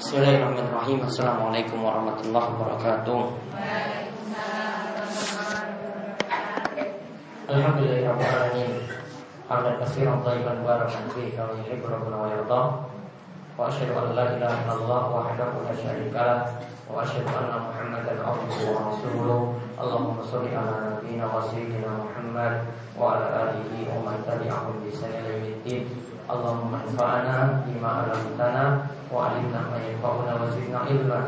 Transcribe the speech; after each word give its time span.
Bismillahirrahmanirrahim. 0.00 1.04
Assalamualaikum 1.04 1.84
warahmatullahi 1.84 2.56
wabarakatuh. 2.56 3.20
Alhamdulillahirrahmanirrahim 7.44 8.88
Hamdan 9.44 9.76
Allahumma 26.30 26.78
anfa'na 26.86 27.66
bima 27.66 28.06
'allamtana 28.06 28.86
wa 29.10 29.26
'allimna 29.26 29.66
ma 29.66 29.76
yanfa'una 29.82 30.32
wa 30.38 30.46
zidna 30.54 30.86
ilma. 30.86 31.20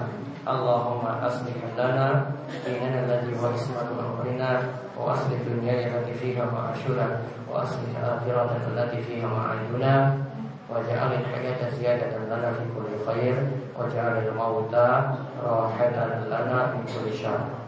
Allahumma 0.47 1.23
aslih 1.23 1.55
lana 1.79 2.35
dinana 2.67 3.07
alladhi 3.07 3.35
huwa 3.35 3.55
ismatu 3.55 3.95
amrina 3.95 4.75
wa 4.99 5.15
aslih 5.15 5.39
dunyana 5.47 5.87
allati 5.87 6.15
fiha 6.19 6.43
ma'ashuna 6.51 7.23
wa 7.47 7.63
aslih 7.63 7.95
akhiratana 7.95 8.75
allati 8.75 8.99
fiha 9.07 9.27
ma'aduna 9.27 10.19
wa 10.67 10.83
ja'al 10.83 11.15
al-hayata 11.15 11.71
ziyadatan 11.79 12.27
lana 12.27 12.59
fi 12.59 12.67
kulli 12.75 12.99
khair 13.07 13.39
wa 13.71 13.87
ja'al 13.87 14.19
al-mauta 14.19 15.15
rahatan 15.39 16.27
lana 16.27 16.75
min 16.75 16.83
kulli 16.91 17.15
syarr. 17.15 17.62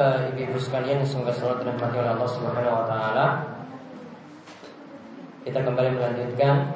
Uh, 0.00 0.32
ibu-ibu 0.32 0.56
sekalian 0.56 1.04
semoga 1.04 1.30
selalu 1.36 1.68
dirahmati 1.68 1.96
oleh 2.00 2.12
Allah 2.16 2.30
Subhanahu 2.32 2.78
wa 2.80 2.86
taala. 2.88 3.26
Kita 5.44 5.60
kembali 5.60 5.90
melanjutkan 5.96 6.72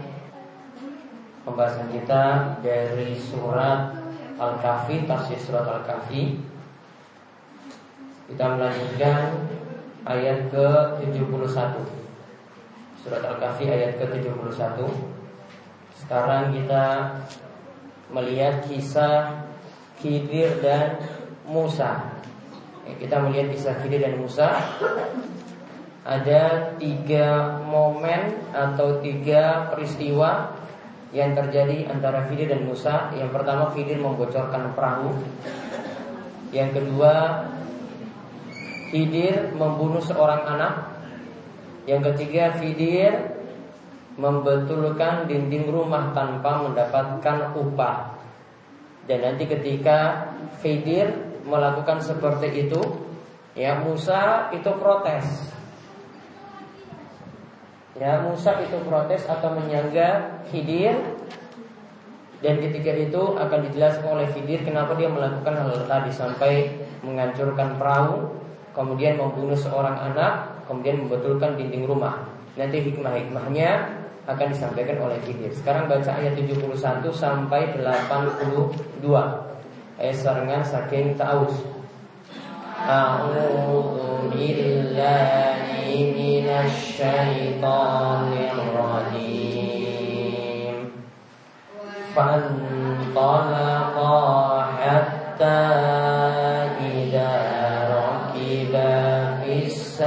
pembahasan 1.49 1.89
kita 1.93 2.57
dari 2.61 3.17
surat 3.17 3.97
Al-Kahfi, 4.37 5.09
tafsir 5.09 5.41
surat 5.41 5.65
Al-Kahfi. 5.65 6.37
Kita 8.29 8.45
melanjutkan 8.57 9.37
ayat 10.09 10.49
ke-71. 10.49 11.77
Surat 13.05 13.23
Al-Kahfi 13.25 13.65
ayat 13.69 14.01
ke-71. 14.01 14.81
Sekarang 15.93 16.53
kita 16.53 16.85
melihat 18.13 18.65
kisah 18.65 19.45
Khidir 20.01 20.61
dan 20.61 21.01
Musa 21.45 22.15
kita 22.85 23.17
melihat 23.25 23.53
kisah 23.57 23.75
Khidir 23.81 24.05
dan 24.05 24.21
Musa 24.21 24.49
ada 26.05 26.77
tiga 26.77 27.59
momen 27.65 28.37
atau 28.53 29.01
tiga 29.01 29.73
peristiwa 29.73 30.53
yang 31.17 31.33
terjadi 31.33 31.89
antara 31.89 32.29
Khidir 32.29 32.53
dan 32.53 32.69
Musa. 32.69 33.09
Yang 33.17 33.33
pertama 33.33 33.73
Khidir 33.73 34.03
membocorkan 34.03 34.77
perahu. 34.77 35.17
Yang 36.53 36.83
kedua 36.83 37.13
Khidir 38.93 39.57
membunuh 39.57 40.05
seorang 40.05 40.45
anak. 40.45 40.93
Yang 41.89 42.13
ketiga 42.13 42.53
Khidir 42.61 43.41
membetulkan 44.21 45.25
dinding 45.25 45.73
rumah 45.73 46.13
tanpa 46.13 46.69
mendapatkan 46.69 47.57
upah. 47.57 48.13
Dan 49.09 49.25
nanti 49.25 49.49
ketika 49.49 50.29
Khidir 50.61 51.34
melakukan 51.45 52.01
seperti 52.01 52.69
itu, 52.69 52.81
ya 53.55 53.79
Musa 53.85 54.51
itu 54.51 54.71
protes. 54.81 55.53
Ya 57.95 58.19
Musa 58.27 58.59
itu 58.59 58.75
protes 58.83 59.23
atau 59.31 59.55
menyangga 59.55 60.43
Khidir 60.51 60.99
dan 62.43 62.61
ketika 62.61 62.93
itu 62.93 63.23
akan 63.39 63.71
dijelaskan 63.71 64.19
oleh 64.19 64.27
Khidir 64.35 64.67
kenapa 64.67 64.99
dia 64.99 65.07
melakukan 65.07 65.55
hal 65.55 65.87
tadi 65.87 66.11
sampai 66.11 66.53
menghancurkan 67.07 67.79
perahu, 67.79 68.35
kemudian 68.75 69.17
membunuh 69.17 69.57
seorang 69.57 69.95
anak, 69.97 70.61
kemudian 70.67 71.07
membetulkan 71.07 71.55
dinding 71.55 71.87
rumah. 71.87 72.27
Nanti 72.59 72.83
hikmah-hikmahnya 72.83 73.71
akan 74.27 74.47
disampaikan 74.51 75.05
oleh 75.05 75.21
Khidir. 75.23 75.53
Sekarang 75.55 75.87
baca 75.87 76.11
ayat 76.11 76.35
71 76.35 77.13
sampai 77.13 77.77
82 77.77 79.44
ayat 79.99 80.17
sarengan 80.19 80.65
saking 80.67 81.15
taus. 81.15 81.55
A'udzu 82.85 84.29
billahi 84.35 86.13
minasy 86.13 87.55
rajim 88.75 89.55
Fantalaqa 92.15 94.15
hatta 94.79 95.59
idza 96.79 97.35
rakiba 97.91 98.95
fis 99.43 99.99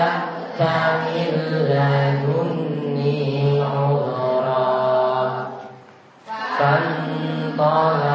بلغت 0.00 0.60
من 1.06 1.30
لدني 1.68 3.12
عذرا 3.62 4.66
فانطلقا 6.58 8.09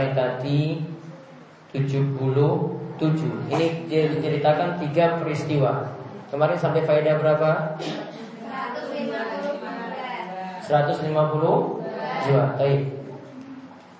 sampai 0.00 0.16
tadi 0.16 0.80
77. 1.76 3.52
Ini 3.52 3.66
dia 3.84 4.08
diceritakan 4.08 4.80
tiga 4.80 5.20
peristiwa. 5.20 5.92
Kemarin 6.32 6.56
sampai 6.56 6.88
faedah 6.88 7.20
berapa? 7.20 7.76
150 10.64 11.04
jiwa. 12.24 12.44
Baik. 12.56 12.82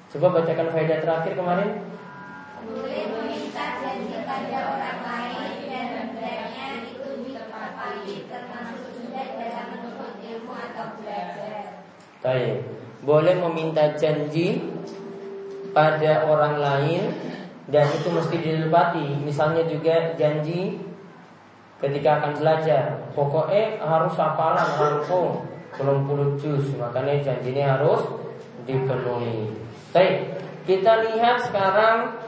Coba 0.08 0.40
bacakan 0.40 0.72
faedah 0.72 0.98
terakhir 1.04 1.36
kemarin. 1.36 1.84
Boleh 2.64 3.04
meminta 3.12 3.76
janji 3.84 4.24
pada 4.24 4.58
orang 4.72 5.00
lain 5.04 5.52
dan 5.68 5.86
hendaknya 6.00 6.66
itu 6.88 7.28
ditepati 7.28 8.24
termasuk 8.24 8.88
sudah 8.96 9.26
dalam 9.36 9.66
menuntut 9.76 10.16
ilmu 10.16 10.52
atau 10.54 10.96
belajar. 10.96 11.84
Baik. 12.24 12.64
Boleh 13.00 13.36
meminta 13.36 13.96
janji 13.96 14.79
pada 15.70 16.26
orang 16.26 16.58
lain 16.60 17.14
dan 17.70 17.86
itu 17.94 18.10
mesti 18.10 18.36
ditepati. 18.38 19.06
Misalnya 19.22 19.62
juga 19.70 20.14
janji 20.18 20.80
ketika 21.80 22.20
akan 22.20 22.34
belajar, 22.36 22.98
pokoknya 23.16 23.80
harus 23.80 24.12
hafalan 24.18 24.68
belum 25.80 26.04
puluh 26.04 26.36
juz, 26.36 26.76
makanya 26.76 27.24
janji 27.24 27.56
ini 27.56 27.64
harus 27.64 28.04
dipenuhi. 28.68 29.48
Baik, 29.96 30.36
kita 30.68 31.08
lihat 31.08 31.40
sekarang 31.48 32.20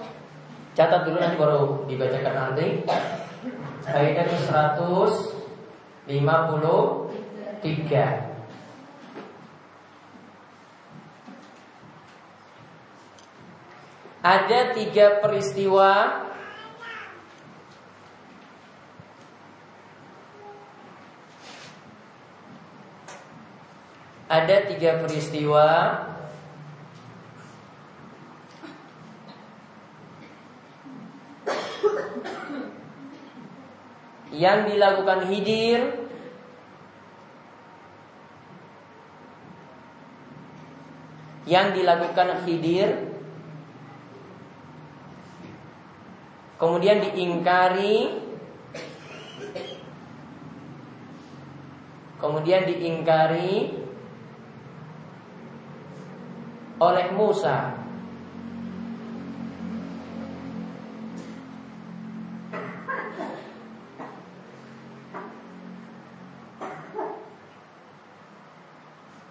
catat 0.73 1.05
dulu 1.05 1.21
nanti 1.21 1.37
baru 1.37 1.85
dibacakan 1.85 2.35
nanti. 2.35 2.81
Ayat 3.83 4.31
ke 4.31 4.39
153. 4.39 5.27
Ada 14.23 14.71
tiga 14.71 15.19
peristiwa. 15.19 16.23
Ada 24.31 24.57
tiga 24.71 25.03
peristiwa. 25.03 25.67
Yang 34.31 34.59
dilakukan 34.71 35.21
hidir. 35.35 35.81
Yang 41.43 41.67
dilakukan 41.75 42.47
hidir 42.47 43.12
kemudian 46.63 47.03
diingkari. 47.03 48.23
Kemudian 52.23 52.63
diingkari 52.71 53.83
oleh 56.79 57.07
Musa. 57.19 57.83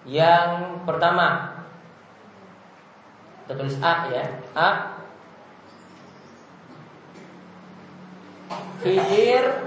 Yang 0.03 0.83
pertama 0.83 1.55
Kita 3.47 3.55
tulis 3.55 3.79
A 3.79 4.11
ya. 4.11 4.27
A 4.51 5.00
Khidir 8.81 9.61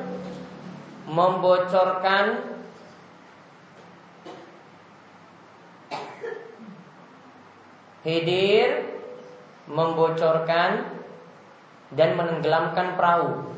membocorkan 1.07 2.27
Khidir 8.03 8.85
membocorkan 9.65 10.85
dan 11.95 12.11
menenggelamkan 12.19 12.99
perahu. 12.99 13.55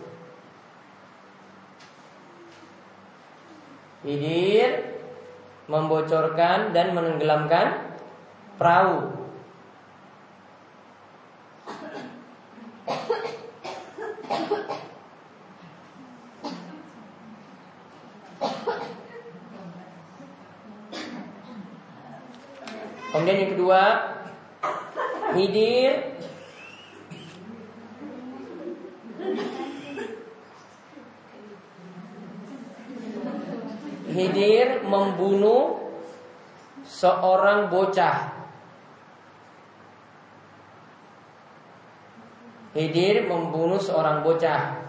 Khidir 4.05 4.93
membocorkan 5.67 6.71
dan 6.71 6.95
menenggelamkan 6.95 7.97
perahu. 8.55 9.27
Kemudian 23.17 23.49
yang 23.49 23.56
kedua 23.67 24.15
Hidir. 25.35 25.93
Hidir 34.07 34.87
membunuh 34.87 35.83
seorang 36.87 37.67
bocah. 37.69 38.39
Hidir 42.71 43.27
membunuh 43.27 43.83
seorang 43.83 44.23
bocah. 44.23 44.87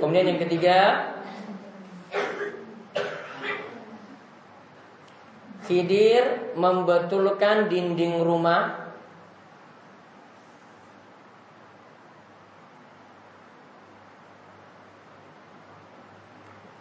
Kemudian 0.00 0.32
yang 0.32 0.40
ketiga 0.40 0.78
Khidir 5.66 6.54
membetulkan 6.54 7.66
dinding 7.66 8.22
rumah. 8.22 8.86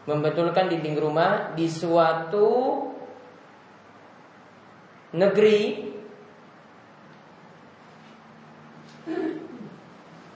Membetulkan 0.05 0.69
dinding 0.69 1.01
rumah 1.01 1.57
di 1.57 1.65
suatu 1.65 2.49
negeri. 5.17 5.61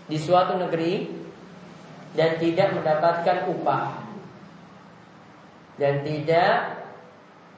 Di 0.10 0.18
suatu 0.18 0.58
negeri 0.58 1.06
dan 2.18 2.42
tidak 2.42 2.82
mendapatkan 2.82 3.46
upah. 3.46 4.10
Dan 5.78 6.02
tidak 6.02 6.80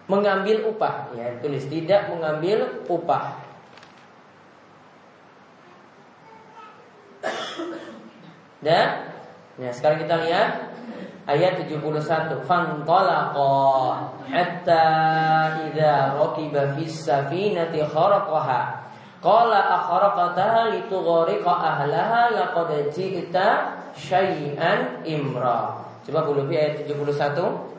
mengambil 0.09 0.71
upah. 0.71 1.13
Ya 1.17 1.37
tulis 1.41 1.65
tidak 1.69 2.09
mengambil 2.09 2.85
upah. 2.89 3.41
Dan 8.61 8.87
ya 9.57 9.69
sekarang 9.73 10.05
kita 10.05 10.15
lihat 10.21 10.49
ayat 11.25 11.65
71 11.65 12.45
fantalaqa 12.45 13.53
hatta 14.29 14.85
idza 15.69 16.17
raqiba 16.17 16.77
fis 16.77 17.09
safinati 17.09 17.81
kharaqaha. 17.81 18.61
Qala 19.21 19.59
akharaqataha 19.81 20.73
litughriqa 20.77 21.53
ahlaha 21.53 22.33
laqad 22.33 22.89
ji'ta 22.89 23.49
syai'an 23.93 25.05
imra. 25.05 25.77
Coba 26.01 26.25
bulu 26.25 26.49
ayat 26.49 26.81
71 26.89 27.71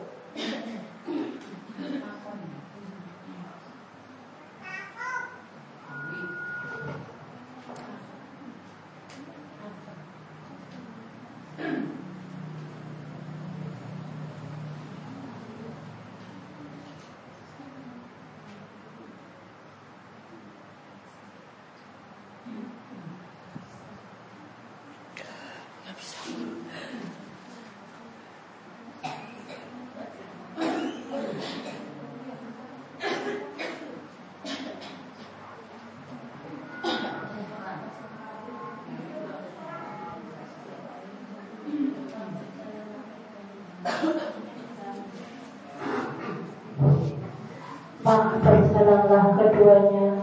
Maka 48.03 48.35
berjalanlah 48.43 49.39
keduanya 49.39 50.19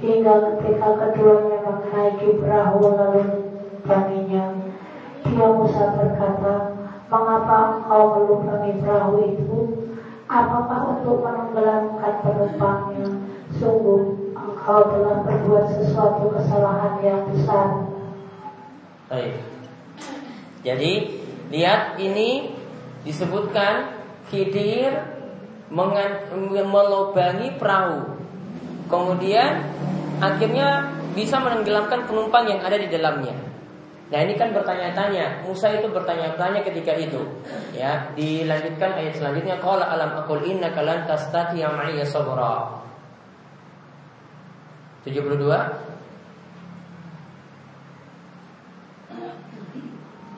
hingga 0.00 0.34
ketika 0.48 0.88
keduanya 0.96 1.56
menaiki 1.60 2.40
perahu 2.40 2.88
lalu 2.88 3.24
banginya. 3.84 4.56
Dia 5.28 5.48
Musa 5.52 5.92
berkata, 5.92 6.72
Mengapa 7.08 7.80
engkau 7.80 8.02
melubangi 8.16 8.80
perahu 8.80 9.16
itu? 9.28 9.58
Apakah 10.28 11.00
untuk 11.00 11.24
menenggelamkan 11.24 12.20
penumpangnya? 12.20 13.08
Sungguh 13.56 14.32
engkau 14.36 14.80
telah 14.92 15.24
berbuat 15.24 15.72
sesuatu 15.72 16.32
kesalahan 16.32 17.00
yang 17.00 17.24
besar. 17.32 17.88
Baik. 19.08 19.40
Jadi 20.64 20.92
lihat 21.48 21.96
ini 21.96 22.52
disebutkan 23.08 23.96
Khidir 24.28 25.18
melubangi 25.72 27.56
perahu. 27.56 28.16
Kemudian 29.28 29.60
akhirnya 30.24 30.88
bisa 31.12 31.36
menenggelamkan 31.36 32.08
penumpang 32.08 32.48
yang 32.48 32.64
ada 32.64 32.80
di 32.80 32.88
dalamnya. 32.88 33.36
Nah 34.08 34.24
ini 34.24 34.40
kan 34.40 34.56
bertanya-tanya. 34.56 35.44
Musa 35.44 35.68
itu 35.68 35.84
bertanya-tanya 35.92 36.64
ketika 36.64 36.96
itu. 36.96 37.20
Ya 37.76 38.08
Dilanjutkan 38.16 38.96
ayat 38.96 39.20
selanjutnya. 39.20 39.60
Qala 39.60 39.84
alam 39.84 40.24
inna 40.48 40.72
kalan 40.72 41.04
tastati 41.04 41.60
yang 41.60 41.76
ma'iyya 41.76 42.08
sabra. 42.08 42.80
72 45.04 45.44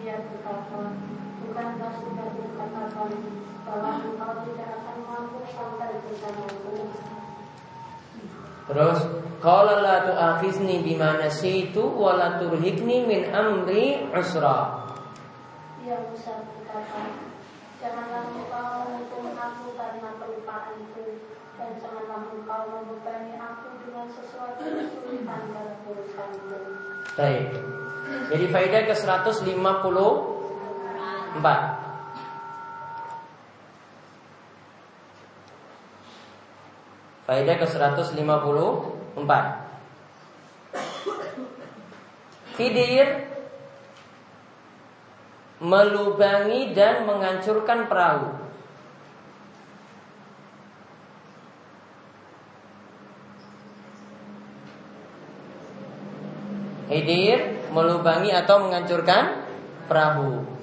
Dia 0.02 0.14
berkata, 0.18 0.82
bukankah 1.46 1.92
sudah 1.94 2.26
dikatakan 2.34 3.10
bahwa 3.62 3.92
engkau 4.02 4.32
tidak 4.50 4.82
akan 4.82 4.98
mampu 5.06 5.46
sampai 5.54 5.94
bersamaku? 6.02 7.09
Terus 8.68 8.98
qala 9.40 9.80
la 9.80 10.04
tu'akhizni 10.04 10.84
bima 10.84 11.16
nasitu 11.16 11.96
wa 11.96 12.12
la 12.18 12.36
turhikni 12.36 13.08
min 13.08 13.32
amri 13.32 14.04
usra. 14.12 14.84
Dia 15.80 15.96
Musa 16.04 16.44
berkata, 16.44 17.08
janganlah 17.80 18.28
engkau 18.36 18.84
menghukum 18.84 19.32
aku 19.32 19.72
karena 19.80 20.12
pelupaanku 20.20 21.24
dan 21.56 21.80
janganlah 21.80 22.28
engkau 22.28 22.62
membebani 22.68 23.32
aku 23.40 23.80
dengan 23.88 24.12
sesuatu 24.12 24.60
kesulitan 24.60 25.56
dalam 25.56 25.80
urusanku. 25.88 26.60
Baik. 27.16 27.48
Jadi 28.28 28.44
faedah 28.52 28.82
ke 28.84 28.94
154. 28.94 31.79
Faedah 37.30 37.62
ke 37.62 37.66
154. 37.70 38.18
Khidir 42.58 43.06
melubangi 45.62 46.74
dan 46.74 47.06
menghancurkan 47.06 47.86
perahu. 47.86 48.34
Khidir 56.90 57.70
melubangi 57.70 58.34
atau 58.34 58.66
menghancurkan 58.66 59.46
perahu. 59.86 60.58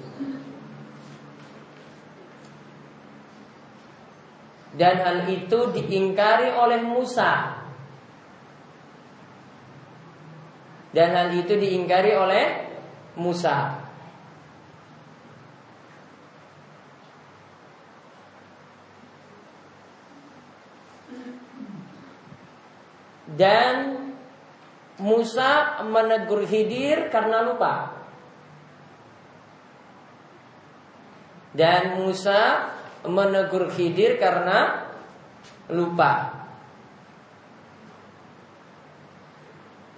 Dan 4.78 4.94
hal 5.02 5.18
itu 5.26 5.74
diingkari 5.74 6.54
oleh 6.54 6.78
Musa. 6.86 7.58
Dan 10.94 11.08
hal 11.18 11.34
itu 11.34 11.58
diingkari 11.58 12.14
oleh 12.14 12.46
Musa. 13.18 13.82
Dan 23.34 23.98
Musa 25.02 25.82
menegur 25.86 26.46
Khidir 26.46 27.10
karena 27.10 27.42
lupa. 27.42 27.98
Dan 31.50 31.98
Musa 31.98 32.70
menegur 33.06 33.70
Khidir 33.70 34.18
karena 34.18 34.88
lupa. 35.70 36.34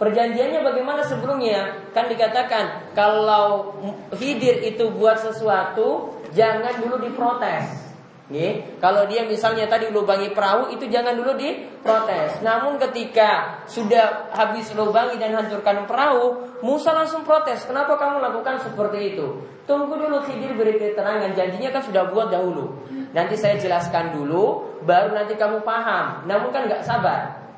Perjanjiannya 0.00 0.64
bagaimana 0.64 1.04
sebelumnya? 1.04 1.92
Kan 1.92 2.09
dikatakan 2.09 2.97
kalau 2.97 3.76
Khidir 4.16 4.64
itu 4.64 4.88
buat 4.97 5.21
sesuatu 5.21 6.16
jangan 6.33 6.80
dulu 6.80 7.04
diprotes. 7.04 7.89
Nih, 8.30 8.78
kalau 8.78 9.10
dia 9.10 9.26
misalnya 9.26 9.66
tadi 9.66 9.90
lubangi 9.90 10.30
perahu 10.30 10.70
itu 10.70 10.87
jangan 10.87 11.18
dulu 11.18 11.34
diprotes. 11.34 12.38
Namun 12.46 12.78
ketika 12.78 13.58
sudah 13.66 14.30
habis 14.30 14.70
lubangi 14.70 15.18
dan 15.18 15.34
hancurkan 15.34 15.82
perahu, 15.90 16.38
Musa 16.62 16.94
langsung 16.94 17.26
protes. 17.26 17.66
Kenapa 17.66 17.99
kamu 17.99 18.22
lakukan 18.22 18.62
seperti 18.62 19.18
itu? 19.18 19.26
Tunggu 19.66 19.99
dulu 19.99 20.22
Khidir 20.22 20.54
beri 20.54 20.78
keterangan. 20.78 21.26
Janjinya 21.34 21.75
kan 21.75 21.82
sudah 21.82 22.06
buat 22.14 22.30
dahulu. 22.30 22.70
Nanti 23.10 23.34
saya 23.34 23.58
jelaskan 23.58 24.14
dulu, 24.14 24.78
baru 24.87 25.10
nanti 25.10 25.34
kamu 25.34 25.66
paham. 25.66 26.22
Namun 26.30 26.54
kan 26.54 26.70
nggak 26.70 26.87
sabar. 26.87 27.50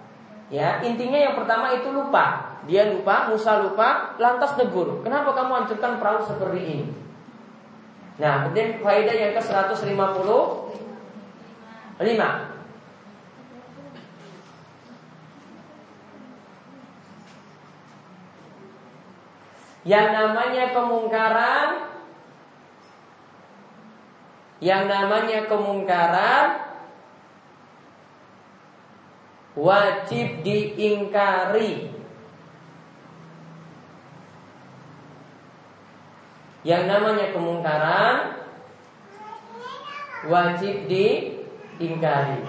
Ya, 0.48 0.80
intinya 0.80 1.20
yang 1.20 1.36
pertama 1.36 1.76
itu 1.76 1.92
lupa. 1.92 2.56
Dia 2.64 2.88
lupa, 2.88 3.28
Musa 3.28 3.60
lupa, 3.60 4.16
lantas 4.16 4.56
negur. 4.56 5.04
Kenapa 5.04 5.36
kamu 5.36 5.52
hancurkan 5.52 6.00
perahu 6.00 6.24
seperti 6.24 6.60
ini? 6.64 7.01
Nah, 8.20 8.44
kemudian 8.44 8.76
faedah 8.84 9.16
yang 9.16 9.32
ke-155 9.32 9.96
Yang 19.82 20.08
namanya 20.12 20.64
kemungkaran 20.76 21.68
Yang 24.60 24.82
namanya 24.92 25.38
kemungkaran 25.48 26.46
Wajib 29.56 30.44
diingkari 30.44 32.01
Yang 36.62 36.82
namanya 36.86 37.26
kemungkaran 37.34 38.14
wajib 40.30 40.86
diingkari. 40.86 42.42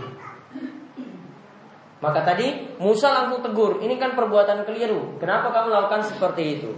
Maka 2.04 2.20
tadi 2.28 2.76
Musa 2.84 3.16
langsung 3.16 3.40
tegur, 3.40 3.80
ini 3.80 3.96
kan 3.96 4.12
perbuatan 4.14 4.68
keliru. 4.68 5.16
Kenapa 5.24 5.56
kamu 5.56 5.72
lakukan 5.72 6.04
seperti 6.04 6.60
itu? 6.60 6.72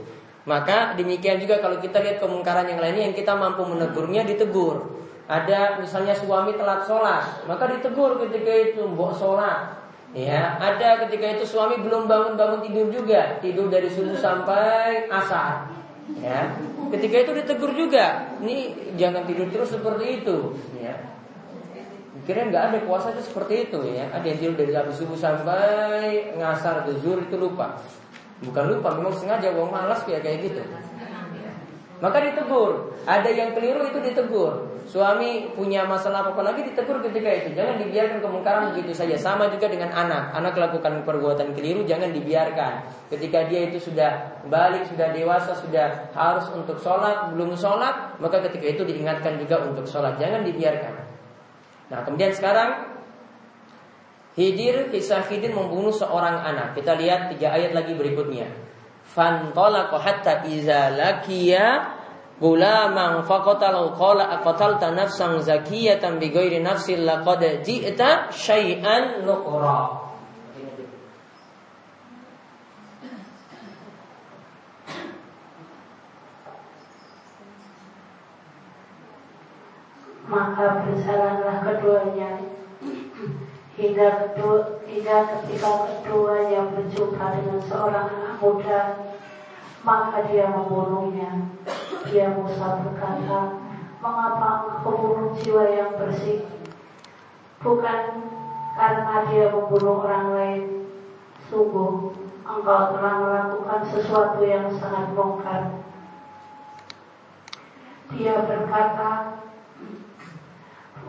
Maka 0.46 0.94
demikian 0.94 1.42
juga 1.42 1.58
kalau 1.58 1.82
kita 1.82 1.98
lihat 1.98 2.22
kemungkaran 2.22 2.70
yang 2.70 2.78
lainnya 2.78 3.10
yang 3.10 3.18
kita 3.18 3.34
mampu 3.34 3.66
menegurnya 3.66 4.22
ditegur. 4.22 5.02
Ada 5.26 5.82
misalnya 5.82 6.14
suami 6.14 6.54
telat 6.54 6.86
sholat, 6.86 7.50
maka 7.50 7.66
ditegur 7.66 8.22
ketika 8.22 8.54
itu 8.54 8.86
mbok 8.86 9.18
sholat. 9.18 9.82
Ya, 10.14 10.54
ada 10.62 11.02
ketika 11.04 11.34
itu 11.34 11.44
suami 11.44 11.82
belum 11.82 12.06
bangun-bangun 12.06 12.62
tidur 12.62 12.94
juga, 12.94 13.42
tidur 13.42 13.68
dari 13.68 13.90
subuh 13.90 14.14
sampai 14.16 15.10
asar. 15.10 15.66
Ya, 16.06 16.54
ketika 16.94 17.16
itu 17.26 17.32
ditegur 17.34 17.72
juga. 17.74 18.38
Ini 18.38 18.78
jangan 18.94 19.26
tidur 19.26 19.50
terus 19.50 19.74
seperti 19.74 20.22
itu. 20.22 20.54
Ya. 20.78 20.94
Kira 22.26 22.46
nggak 22.50 22.64
ada 22.74 22.78
puasa 22.86 23.14
itu 23.14 23.26
seperti 23.26 23.70
itu 23.70 23.80
ya. 23.90 24.10
Ada 24.14 24.26
yang 24.26 24.38
tidur 24.38 24.56
dari 24.58 24.74
habis 24.74 24.98
subuh 25.02 25.18
sampai 25.18 26.34
ngasar 26.38 26.86
zuhur 27.02 27.26
itu 27.26 27.38
lupa. 27.38 27.82
Bukan 28.46 28.78
lupa, 28.78 28.94
memang 28.94 29.16
sengaja 29.18 29.50
wong 29.58 29.74
malas 29.74 30.06
kayak 30.06 30.22
kayak 30.22 30.40
gitu. 30.46 30.62
Maka 32.06 32.22
ditegur. 32.22 32.94
Ada 33.10 33.34
yang 33.34 33.58
keliru 33.58 33.90
itu 33.90 33.98
ditegur. 33.98 34.78
Suami 34.86 35.50
punya 35.58 35.90
masalah 35.90 36.22
apa, 36.22 36.38
lagi 36.46 36.62
ditegur 36.62 37.02
ketika 37.02 37.34
itu. 37.34 37.58
Jangan 37.58 37.82
dibiarkan 37.82 38.22
kemungkaran 38.22 38.64
begitu 38.70 38.94
saja. 38.94 39.18
Sama 39.18 39.50
juga 39.50 39.66
dengan 39.66 39.90
anak. 39.90 40.38
Anak 40.38 40.54
lakukan 40.54 41.02
perbuatan 41.02 41.58
keliru 41.58 41.82
jangan 41.90 42.14
dibiarkan. 42.14 42.86
Ketika 43.10 43.50
dia 43.50 43.74
itu 43.74 43.82
sudah 43.82 44.38
balik, 44.46 44.86
sudah 44.86 45.10
dewasa, 45.18 45.58
sudah 45.58 46.14
harus 46.14 46.46
untuk 46.54 46.78
sholat, 46.78 47.34
belum 47.34 47.58
sholat, 47.58 48.22
maka 48.22 48.38
ketika 48.46 48.78
itu 48.78 48.86
diingatkan 48.86 49.42
juga 49.42 49.66
untuk 49.66 49.90
sholat. 49.90 50.22
Jangan 50.22 50.46
dibiarkan. 50.46 50.94
Nah 51.90 52.06
kemudian 52.06 52.30
sekarang 52.38 52.94
Hidir, 54.38 54.94
kisah 54.94 55.26
Hidir 55.26 55.58
membunuh 55.58 55.96
seorang 55.96 56.38
anak. 56.46 56.78
Kita 56.78 56.94
lihat 56.94 57.34
tiga 57.34 57.56
ayat 57.56 57.74
lagi 57.74 57.98
berikutnya. 57.98 58.65
Fantolako 59.16 59.96
hatta 59.96 60.44
iza 60.44 60.92
lakiya 60.92 61.88
gulaman 62.36 63.24
faqatalu 63.24 63.96
qala 63.96 64.28
aqatalta 64.36 64.92
nafsan 64.92 65.40
zakiyatan 65.40 66.20
bighairi 66.20 66.60
nafsin 66.60 67.08
laqad 67.08 67.64
ji'ta 67.64 68.28
syai'an 68.36 69.24
nuqra. 69.24 70.04
Maka 80.28 80.84
berjalanlah 80.84 81.56
keduanya 81.64 82.55
hingga 83.76 84.08
kedua 84.36 84.84
hingga 84.88 85.18
ketika 85.28 85.72
keduanya 85.88 86.72
berjumpa 86.72 87.26
dengan 87.36 87.60
seorang 87.68 88.08
anak 88.08 88.36
muda 88.40 88.82
maka 89.86 90.26
dia 90.28 90.50
membunuhnya. 90.50 91.46
Dia 92.10 92.34
Musa 92.34 92.82
berkata 92.82 93.62
mengapa 94.02 94.82
membunuh 94.82 95.38
jiwa 95.38 95.66
yang 95.70 95.94
bersih? 96.00 96.46
Bukan 97.62 98.02
karena 98.76 99.16
dia 99.30 99.46
membunuh 99.54 100.02
orang 100.02 100.28
lain. 100.34 100.64
Sungguh 101.50 102.18
engkau 102.42 102.82
telah 102.98 103.16
melakukan 103.22 103.82
sesuatu 103.94 104.42
yang 104.42 104.74
sangat 104.74 105.14
bongkar. 105.14 105.82
Dia 108.14 108.42
berkata 108.46 109.42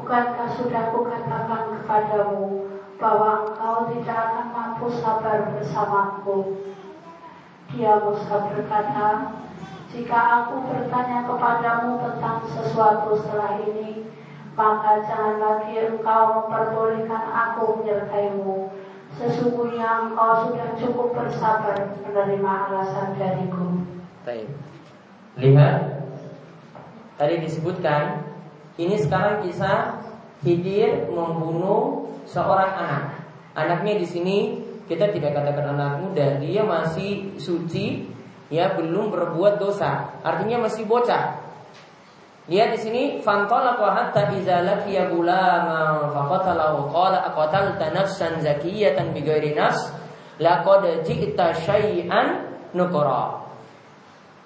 Bukankah 0.07 0.55
sudah 0.55 0.95
kukatakan 0.95 1.83
kepadamu 1.83 2.63
bahwa 2.95 3.43
engkau 3.43 3.91
tidak 3.91 4.15
akan 4.15 4.47
mampu 4.55 4.87
sabar 5.03 5.51
bersamaku? 5.51 6.63
Dia 7.75 7.99
Musa 7.99 8.47
berkata, 8.47 9.35
jika 9.91 10.19
aku 10.31 10.63
bertanya 10.71 11.27
kepadamu 11.27 11.99
tentang 11.99 12.39
sesuatu 12.47 13.19
setelah 13.19 13.59
ini, 13.67 14.07
maka 14.55 15.03
jangan 15.11 15.43
lagi 15.43 15.75
engkau 15.75 16.23
memperbolehkan 16.39 17.25
aku 17.27 17.83
menyertaimu. 17.83 18.71
Sesungguhnya 19.19 20.07
engkau 20.07 20.47
sudah 20.47 20.71
cukup 20.79 21.19
bersabar 21.19 21.99
menerima 22.07 22.53
alasan 22.71 23.19
dariku. 23.19 23.83
Baik. 24.23 24.55
Lihat, 25.35 25.99
tadi 27.19 27.43
disebutkan 27.43 28.26
ini 28.77 28.97
sekarang 29.01 29.45
kisah 29.49 30.05
Khidir 30.45 31.09
membunuh 31.09 32.13
seorang 32.29 32.77
anak. 32.77 33.05
Anaknya 33.57 33.97
di 33.97 34.07
sini 34.07 34.39
kita 34.85 35.09
tidak 35.11 35.33
katakan 35.33 35.73
anak 35.73 36.05
muda, 36.05 36.37
dia 36.39 36.61
masih 36.61 37.41
suci, 37.41 38.05
ya 38.53 38.77
belum 38.77 39.11
berbuat 39.11 39.57
dosa. 39.57 40.21
Artinya 40.21 40.69
masih 40.69 40.85
bocah. 40.85 41.41
Lihat 42.47 42.79
di 42.79 42.79
sini 42.79 43.03
fantalaqa 43.25 43.91
hatta 43.91 44.31
idza 44.31 44.63
laqiya 44.63 45.11
gulama 45.11 46.13
faqatalahu 46.15 46.95
qala 46.95 47.27
aqatalta 47.33 47.91
nafsan 47.91 48.39
zakiyatan 48.39 49.11
bighairi 49.11 49.51
nafs 49.59 49.91
laqad 50.39 51.03
ji'ta 51.03 51.59
syai'an 51.65 52.47
nukra. 52.71 53.46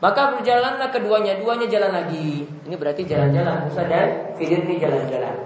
Maka 0.00 0.32
berjalanlah 0.32 0.88
keduanya, 0.88 1.36
duanya 1.36 1.68
jalan 1.68 1.92
lagi. 1.92 2.48
Ini 2.64 2.74
berarti 2.80 3.04
jalan-jalan. 3.04 3.68
Musa 3.68 3.84
dan 3.84 4.32
Khidir 4.40 4.64
ini 4.64 4.80
jalan-jalan. 4.80 5.36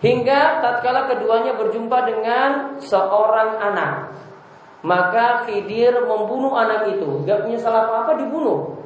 Hingga 0.00 0.60
tatkala 0.60 1.08
keduanya 1.08 1.56
berjumpa 1.56 1.98
dengan 2.04 2.76
seorang 2.84 3.56
anak. 3.60 3.92
Maka 4.84 5.48
Khidir 5.48 6.04
membunuh 6.04 6.52
anak 6.52 6.92
itu. 6.92 7.24
Gak 7.24 7.48
punya 7.48 7.56
salah 7.60 7.88
apa-apa 7.88 8.20
dibunuh. 8.20 8.76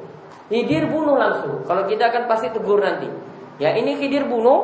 Khidir 0.47 0.87
bunuh 0.87 1.19
langsung. 1.19 1.63
Kalau 1.67 1.83
kita 1.87 2.11
akan 2.11 2.23
pasti 2.31 2.47
tegur 2.51 2.79
nanti. 2.79 3.11
Ya 3.59 3.75
ini 3.75 3.99
Khidir 3.99 4.27
bunuh. 4.27 4.63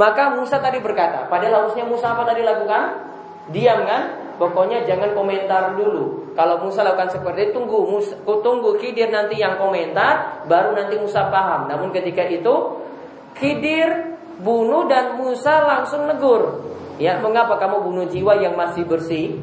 Maka 0.00 0.32
Musa 0.32 0.60
tadi 0.60 0.80
berkata. 0.80 1.28
Padahal 1.28 1.64
harusnya 1.64 1.84
Musa 1.84 2.16
apa 2.16 2.24
tadi 2.24 2.40
lakukan? 2.40 3.08
Diam 3.52 3.84
kan? 3.84 4.19
Pokoknya 4.40 4.88
jangan 4.88 5.12
komentar 5.12 5.76
dulu. 5.76 6.32
Kalau 6.32 6.64
Musa 6.64 6.80
lakukan 6.80 7.12
seperti 7.12 7.52
itu, 7.52 7.60
tunggu 7.60 7.84
Musa, 7.84 8.16
tunggu 8.24 8.72
Khidir 8.80 9.12
nanti 9.12 9.36
yang 9.36 9.60
komentar, 9.60 10.48
baru 10.48 10.72
nanti 10.72 10.96
Musa 10.96 11.28
paham. 11.28 11.68
Namun 11.68 11.92
ketika 11.92 12.24
itu 12.24 12.80
Khidir 13.36 14.16
bunuh 14.40 14.88
dan 14.88 15.20
Musa 15.20 15.60
langsung 15.60 16.08
negur. 16.08 16.72
Ya, 16.96 17.20
mengapa 17.20 17.60
kamu 17.60 17.84
bunuh 17.84 18.06
jiwa 18.08 18.40
yang 18.40 18.56
masih 18.56 18.88
bersih? 18.88 19.36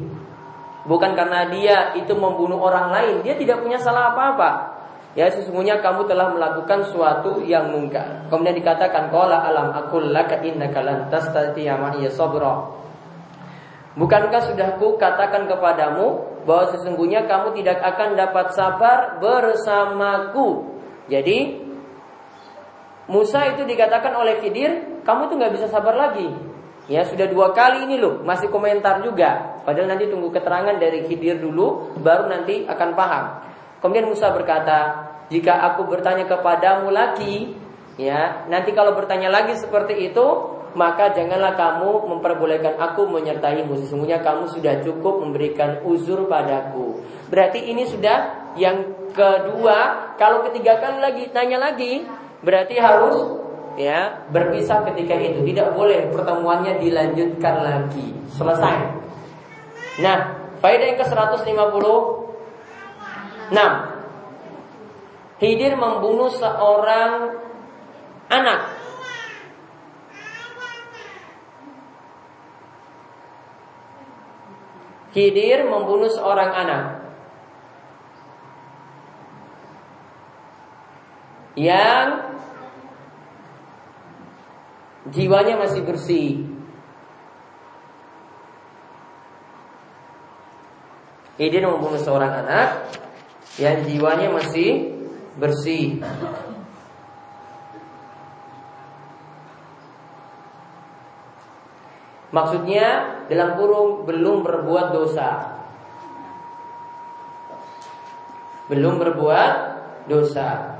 Bukan 0.90 1.14
karena 1.14 1.46
dia 1.46 1.94
itu 1.94 2.18
membunuh 2.18 2.58
orang 2.58 2.90
lain, 2.90 3.14
dia 3.22 3.38
tidak 3.38 3.62
punya 3.62 3.78
salah 3.78 4.10
apa-apa. 4.10 4.78
Ya 5.14 5.26
sesungguhnya 5.30 5.82
kamu 5.82 6.06
telah 6.06 6.30
melakukan 6.30 6.90
suatu 6.90 7.42
yang 7.42 7.74
mungkar. 7.74 8.26
Kemudian 8.30 8.54
dikatakan 8.54 9.10
qala 9.10 9.46
alam 9.46 9.74
akul 9.74 10.14
laka 10.14 10.38
innaka 10.46 10.78
lan 10.78 11.10
tastati'a 11.10 11.74
ma'iya 11.74 12.10
sabra. 12.10 12.77
Bukankah 13.98 14.46
sudah 14.46 14.78
ku 14.78 14.94
katakan 14.94 15.50
kepadamu 15.50 16.38
bahwa 16.46 16.70
sesungguhnya 16.70 17.26
kamu 17.26 17.58
tidak 17.58 17.82
akan 17.82 18.14
dapat 18.14 18.54
sabar 18.54 19.18
bersamaku. 19.18 20.70
Jadi 21.10 21.66
Musa 23.08 23.40
itu 23.50 23.64
dikatakan 23.64 24.14
oleh 24.14 24.38
Khidir, 24.38 25.02
kamu 25.02 25.32
tuh 25.32 25.36
nggak 25.40 25.52
bisa 25.56 25.66
sabar 25.66 25.96
lagi. 25.96 26.28
Ya 26.88 27.04
sudah 27.08 27.26
dua 27.28 27.56
kali 27.56 27.88
ini 27.88 27.96
loh, 27.96 28.20
masih 28.22 28.52
komentar 28.52 29.00
juga. 29.02 29.60
Padahal 29.64 29.96
nanti 29.96 30.08
tunggu 30.08 30.28
keterangan 30.28 30.76
dari 30.76 31.08
Khidir 31.08 31.40
dulu, 31.40 31.96
baru 31.98 32.28
nanti 32.28 32.68
akan 32.68 32.90
paham. 32.92 33.24
Kemudian 33.80 34.08
Musa 34.12 34.28
berkata, 34.30 35.08
jika 35.32 35.56
aku 35.72 35.88
bertanya 35.88 36.28
kepadamu 36.28 36.92
lagi, 36.92 37.56
ya 37.96 38.44
nanti 38.52 38.76
kalau 38.76 38.92
bertanya 38.92 39.32
lagi 39.32 39.56
seperti 39.56 40.12
itu, 40.12 40.26
maka 40.74 41.12
janganlah 41.16 41.56
kamu 41.56 42.08
memperbolehkan 42.16 42.76
aku 42.76 43.08
menyertaimu. 43.08 43.76
Sesungguhnya 43.84 44.20
kamu 44.20 44.50
sudah 44.52 44.80
cukup 44.84 45.24
memberikan 45.24 45.80
uzur 45.84 46.28
padaku. 46.28 47.00
Berarti 47.32 47.68
ini 47.70 47.88
sudah 47.88 48.52
yang 48.56 49.10
kedua. 49.12 50.12
Kalau 50.20 50.44
ketiga 50.50 50.80
kali 50.80 50.98
lagi 51.00 51.24
tanya 51.32 51.58
lagi, 51.60 52.04
berarti 52.44 52.74
harus 52.76 53.16
ya 53.78 54.26
berpisah 54.28 54.84
ketika 54.92 55.14
itu. 55.16 55.44
Tidak 55.44 55.72
boleh 55.72 56.10
pertemuannya 56.12 56.80
dilanjutkan 56.82 57.54
lagi. 57.62 58.12
Selesai. 58.34 58.76
Nah, 59.98 60.18
faedah 60.62 60.86
yang 60.94 60.98
ke-150 61.00 61.86
6. 63.48 63.56
Hidir 65.38 65.78
membunuh 65.78 66.28
seorang 66.34 67.38
anak 68.28 68.77
Khidir 75.08 75.64
membunuh 75.64 76.12
seorang 76.12 76.52
anak 76.52 76.84
yang 81.58 82.38
jiwanya 85.08 85.58
masih 85.58 85.82
bersih. 85.82 86.28
Khidir 91.40 91.64
membunuh 91.64 91.98
seorang 92.02 92.44
anak 92.44 92.92
yang 93.56 93.82
jiwanya 93.88 94.28
masih 94.30 94.92
bersih. 95.40 96.02
Maksudnya 102.28 103.18
dalam 103.32 103.56
kurung 103.56 104.04
belum 104.04 104.44
berbuat 104.44 104.92
dosa. 104.92 105.56
Belum 108.68 109.00
berbuat 109.00 109.54
dosa. 110.12 110.76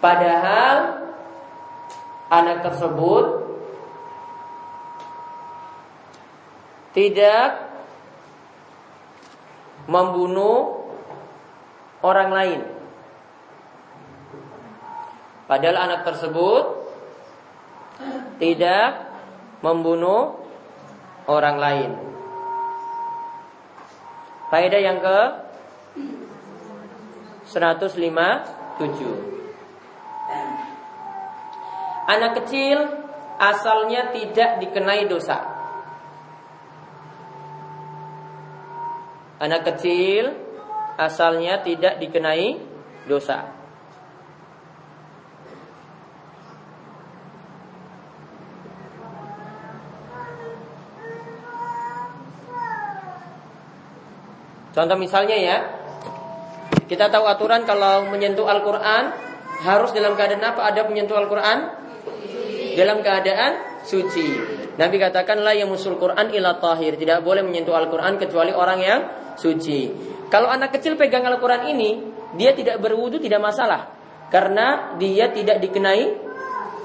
Padahal 0.00 1.02
anak 2.30 2.62
tersebut 2.62 3.24
tidak 6.96 7.68
membunuh 9.84 10.75
orang 12.06 12.30
lain. 12.30 12.62
Padahal 15.50 15.90
anak 15.90 16.06
tersebut 16.06 16.64
tidak 18.38 19.10
membunuh 19.66 20.38
orang 21.26 21.58
lain. 21.58 21.90
Faedah 24.54 24.78
yang 24.78 25.02
ke 25.02 25.18
157. 27.50 27.98
Anak 32.06 32.38
kecil 32.42 32.78
asalnya 33.42 34.14
tidak 34.14 34.62
dikenai 34.62 35.10
dosa. 35.10 35.56
anak 39.36 39.68
kecil 39.68 40.32
asalnya 40.96 41.60
tidak 41.60 42.00
dikenai 42.00 42.56
dosa. 43.04 43.56
Contoh 54.76 55.00
misalnya 55.00 55.36
ya, 55.40 55.56
kita 56.84 57.08
tahu 57.08 57.24
aturan 57.24 57.64
kalau 57.64 58.12
menyentuh 58.12 58.44
Al-Quran 58.44 59.08
harus 59.64 59.88
dalam 59.96 60.12
keadaan 60.12 60.44
apa? 60.44 60.68
Ada 60.68 60.84
menyentuh 60.84 61.16
Al-Quran 61.16 61.58
dalam 62.76 63.00
keadaan 63.00 63.80
suci. 63.88 64.36
Nabi 64.76 65.00
katakan 65.00 65.40
la 65.40 65.56
yang 65.56 65.72
musul 65.72 65.96
Quran 65.96 66.28
ila 66.28 66.60
tahir. 66.60 67.00
Tidak 67.00 67.24
boleh 67.24 67.40
menyentuh 67.40 67.72
Al-Quran 67.72 68.20
kecuali 68.20 68.52
orang 68.52 68.80
yang 68.84 69.00
suci. 69.40 70.12
Kalau 70.26 70.50
anak 70.50 70.74
kecil 70.74 70.98
pegang 70.98 71.22
Al-Quran 71.22 71.70
ini, 71.70 72.02
dia 72.34 72.50
tidak 72.52 72.82
berwudu 72.82 73.22
tidak 73.22 73.38
masalah. 73.38 73.94
Karena 74.26 74.98
dia 74.98 75.30
tidak 75.30 75.62
dikenai 75.62 76.18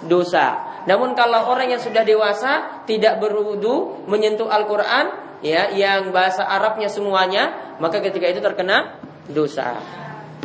dosa. 0.06 0.70
Namun 0.86 1.14
kalau 1.14 1.46
orang 1.50 1.70
yang 1.74 1.82
sudah 1.82 2.04
dewasa 2.06 2.86
tidak 2.90 3.20
berwudu 3.22 4.06
menyentuh 4.06 4.50
Al-Quran, 4.50 5.12
ya 5.42 5.70
yang 5.74 6.12
bahasa 6.14 6.46
Arabnya 6.46 6.90
semuanya, 6.90 7.76
maka 7.82 8.00
ketika 8.02 8.28
itu 8.30 8.42
terkena 8.42 9.00
dosa. 9.30 9.78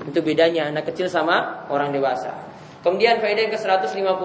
Itu 0.04 0.22
bedanya 0.24 0.66
anak 0.72 0.84
kecil 0.92 1.08
sama 1.12 1.66
orang 1.72 1.92
dewasa. 1.92 2.32
Kemudian 2.84 3.20
faedah 3.20 3.42
yang 3.48 3.52
ke-158. 3.52 4.16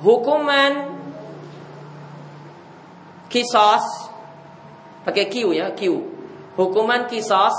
Hukuman 0.00 0.72
kisos 3.28 3.84
pakai 5.04 5.28
Q 5.28 5.52
ya, 5.52 5.72
Q. 5.76 5.80
Hukuman 6.56 7.04
kisos 7.06 7.56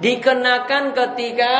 dikenakan 0.00 0.96
ketika 0.96 1.54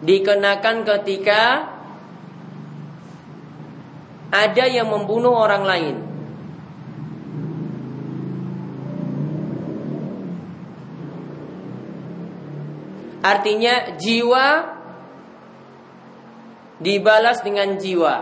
dikenakan 0.00 0.76
ketika 0.86 1.68
ada 4.30 4.64
yang 4.70 4.88
membunuh 4.88 5.34
orang 5.34 5.64
lain. 5.66 6.09
Artinya 13.20 14.00
jiwa 14.00 14.46
dibalas 16.80 17.44
dengan 17.44 17.76
jiwa. 17.76 18.16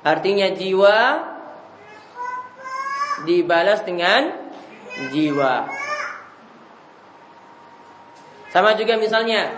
Artinya 0.00 0.48
jiwa 0.56 0.96
dibalas 3.28 3.84
dengan 3.84 4.32
jiwa. 5.12 5.68
Sama 8.48 8.74
juga 8.80 8.96
misalnya 8.96 9.52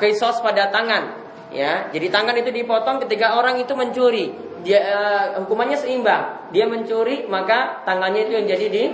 kisos 0.00 0.40
pada 0.40 0.72
tangan, 0.72 1.20
ya. 1.52 1.92
Jadi 1.92 2.08
tangan 2.10 2.34
itu 2.40 2.50
dipotong 2.50 3.04
ketika 3.06 3.36
orang 3.36 3.60
itu 3.60 3.76
mencuri. 3.76 4.32
Dia 4.64 4.80
uh, 4.80 5.24
hukumannya 5.44 5.76
seimbang. 5.76 6.50
Dia 6.50 6.64
mencuri 6.64 7.28
maka 7.28 7.84
tangannya 7.84 8.24
itu 8.24 8.32
yang 8.40 8.46
jadi 8.48 8.66
di 8.72 8.84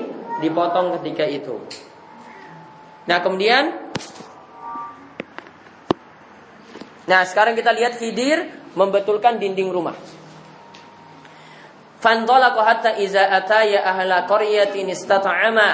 dipotong 0.43 0.99
ketika 1.01 1.25
itu. 1.31 1.57
Nah, 3.11 3.19
kemudian 3.19 3.91
Nah, 7.11 7.27
sekarang 7.27 7.59
kita 7.59 7.75
lihat 7.75 7.99
Khidir 7.99 8.39
membetulkan 8.79 9.43
dinding 9.43 9.75
rumah. 9.75 9.99
Fantolaku 11.99 12.63
hatta 12.63 12.95
iza 13.03 13.27
ataya 13.27 13.83
ahla 13.83 14.31
qaryatin 14.31 14.87
istata'ama 14.95 15.69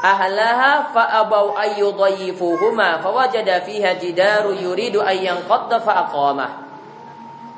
ahlaha 0.00 0.96
fa 0.96 1.22
abaw 1.22 1.60
ayyudayyifuhuma 1.60 3.04
fawajada 3.04 3.60
fiha 3.68 4.00
jidaru 4.00 4.56
yuridu 4.56 5.04
ayyan 5.04 5.44
qadda 5.44 5.76
fa 5.84 6.08
aqama 6.08 6.48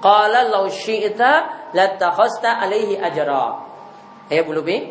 qala 0.02 0.50
law 0.50 0.66
syi'ta 0.66 1.70
latakhasta 1.70 2.66
alaihi 2.66 2.98
ajra. 2.98 3.62
Ya 4.26 4.42
bulubi 4.42 4.90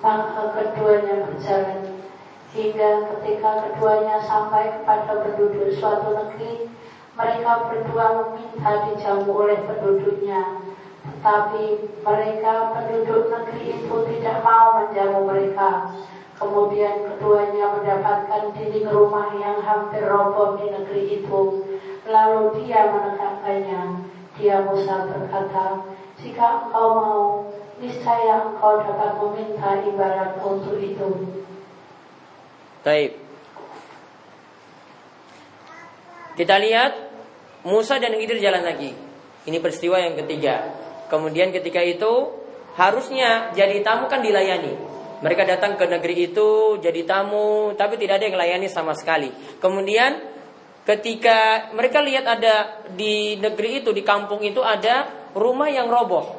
maka 0.00 0.56
keduanya 0.56 1.20
berjalan 1.20 1.95
hingga 2.54 3.10
ketika 3.10 3.50
keduanya 3.66 4.22
sampai 4.22 4.78
kepada 4.78 5.24
penduduk 5.24 5.72
suatu 5.74 6.14
negeri 6.14 6.70
mereka 7.16 7.70
berdua 7.72 8.06
meminta 8.20 8.72
dijamu 8.90 9.30
oleh 9.32 9.58
penduduknya 9.64 10.66
tapi 11.22 11.90
mereka 12.02 12.74
penduduk 12.74 13.30
negeri 13.30 13.82
itu 13.82 13.94
tidak 14.14 14.42
mau 14.42 14.78
menjamu 14.78 15.26
mereka. 15.26 15.90
Kemudian 16.36 17.08
keduanya 17.08 17.72
mendapatkan 17.72 18.52
dinding 18.52 18.92
rumah 18.92 19.32
yang 19.40 19.58
hampir 19.64 20.04
roboh 20.04 20.60
di 20.60 20.68
negeri 20.68 21.02
itu. 21.22 21.40
Lalu 22.06 22.40
dia 22.62 22.92
menegakkannya. 22.92 24.04
Dia 24.36 24.68
Musa 24.68 25.08
berkata, 25.08 25.80
jika 26.20 26.68
engkau 26.68 26.88
mau, 26.92 27.24
niscaya 27.80 28.52
engkau 28.52 28.84
dapat 28.84 29.16
meminta 29.16 29.80
ibarat 29.80 30.36
untuk 30.44 30.76
itu. 30.76 31.40
Baik. 32.86 33.18
Kita 36.38 36.54
lihat 36.62 36.92
Musa 37.66 37.98
dan 37.98 38.14
Khidir 38.14 38.38
jalan 38.38 38.62
lagi. 38.62 38.94
Ini 39.42 39.58
peristiwa 39.58 39.98
yang 39.98 40.14
ketiga. 40.14 40.70
Kemudian 41.10 41.50
ketika 41.50 41.82
itu 41.82 42.30
harusnya 42.78 43.50
jadi 43.58 43.82
tamu 43.82 44.06
kan 44.06 44.22
dilayani. 44.22 44.78
Mereka 45.18 45.42
datang 45.50 45.74
ke 45.74 45.90
negeri 45.90 46.30
itu 46.30 46.78
jadi 46.78 47.02
tamu, 47.02 47.74
tapi 47.74 47.98
tidak 47.98 48.22
ada 48.22 48.24
yang 48.30 48.38
layani 48.38 48.68
sama 48.70 48.94
sekali. 48.94 49.34
Kemudian 49.58 50.22
ketika 50.86 51.72
mereka 51.74 51.98
lihat 52.06 52.22
ada 52.22 52.86
di 52.94 53.34
negeri 53.42 53.82
itu, 53.82 53.90
di 53.90 54.06
kampung 54.06 54.46
itu 54.46 54.62
ada 54.62 55.10
rumah 55.34 55.66
yang 55.66 55.90
roboh. 55.90 56.38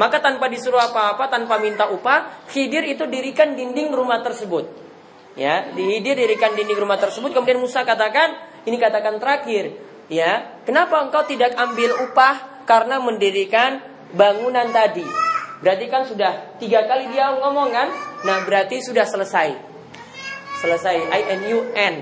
Maka 0.00 0.24
tanpa 0.24 0.48
disuruh 0.48 0.80
apa-apa, 0.80 1.28
tanpa 1.28 1.60
minta 1.60 1.92
upah, 1.92 2.48
Khidir 2.48 2.88
itu 2.88 3.04
dirikan 3.04 3.52
dinding 3.52 3.92
rumah 3.92 4.24
tersebut. 4.24 4.83
Ya, 5.34 5.66
di 5.74 5.82
Khidir 5.82 6.14
dirikan 6.14 6.54
dinding 6.54 6.78
rumah 6.78 6.94
tersebut. 6.94 7.34
Kemudian 7.34 7.58
Musa 7.58 7.82
katakan, 7.82 8.38
ini 8.70 8.78
katakan 8.78 9.18
terakhir, 9.18 9.74
ya, 10.06 10.62
kenapa 10.62 11.02
engkau 11.02 11.26
tidak 11.26 11.58
ambil 11.58 11.90
upah 12.06 12.62
karena 12.62 13.02
mendirikan 13.02 13.82
bangunan 14.14 14.70
tadi. 14.70 15.02
Berarti 15.58 15.86
kan 15.90 16.06
sudah 16.06 16.60
tiga 16.60 16.86
kali 16.86 17.10
dia 17.10 17.34
ngomong 17.34 17.68
kan? 17.72 17.88
Nah 18.28 18.44
berarti 18.44 18.84
sudah 18.84 19.08
selesai. 19.08 19.56
Selesai 20.60 20.96
I 21.08 21.22
N 21.34 21.40
U 21.56 21.60
N. 21.72 21.94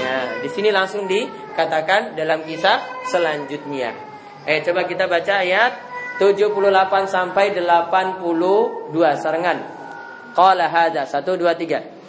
Ya, 0.00 0.14
di 0.40 0.48
sini 0.48 0.68
langsung 0.72 1.08
dikatakan 1.08 2.16
dalam 2.16 2.44
kisah 2.44 2.80
selanjutnya. 3.08 3.92
Eh 4.44 4.60
coba 4.64 4.84
kita 4.88 5.04
baca 5.08 5.44
ayat 5.44 5.72
78 6.20 7.08
sampai 7.08 7.56
82 7.56 8.92
sarangan. 9.16 9.58
Qala 10.36 10.68
hadza 10.68 11.04
1 11.08 11.24
2 11.24 11.44
3. 11.56 11.99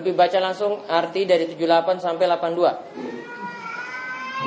Lupi 0.00 0.16
baca 0.16 0.40
langsung 0.40 0.80
arti 0.88 1.28
dari 1.28 1.44
78 1.44 2.00
sampai 2.00 2.24
82. 2.24 2.56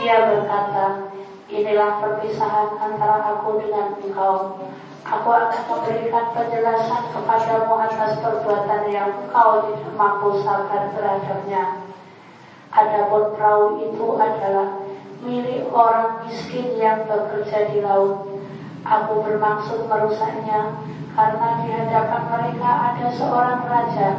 Ia 0.02 0.18
berkata, 0.26 1.14
inilah 1.46 2.02
perpisahan 2.02 2.74
antara 2.82 3.38
aku 3.38 3.62
dengan 3.62 3.94
engkau. 4.02 4.66
Aku 5.06 5.30
akan 5.30 5.62
memberikan 5.70 6.34
penjelasan 6.34 7.06
kepadamu 7.14 7.70
atas 7.86 8.18
perbuatan 8.26 8.90
yang 8.90 9.14
engkau 9.14 9.70
tidak 9.70 9.94
mampu 9.94 10.42
sabar 10.42 10.90
terhadapnya. 10.90 11.86
Adapun 12.74 13.38
perahu 13.38 13.78
itu 13.78 14.08
adalah 14.18 14.82
milik 15.22 15.70
orang 15.70 16.26
miskin 16.26 16.82
yang 16.82 17.06
bekerja 17.06 17.70
di 17.70 17.86
laut. 17.86 18.23
Aku 18.94 19.26
bermaksud 19.26 19.90
merusaknya 19.90 20.70
karena 21.18 21.66
di 21.66 21.68
hadapan 21.74 22.24
mereka 22.30 22.94
ada 22.94 23.10
seorang 23.10 23.66
raja 23.66 24.10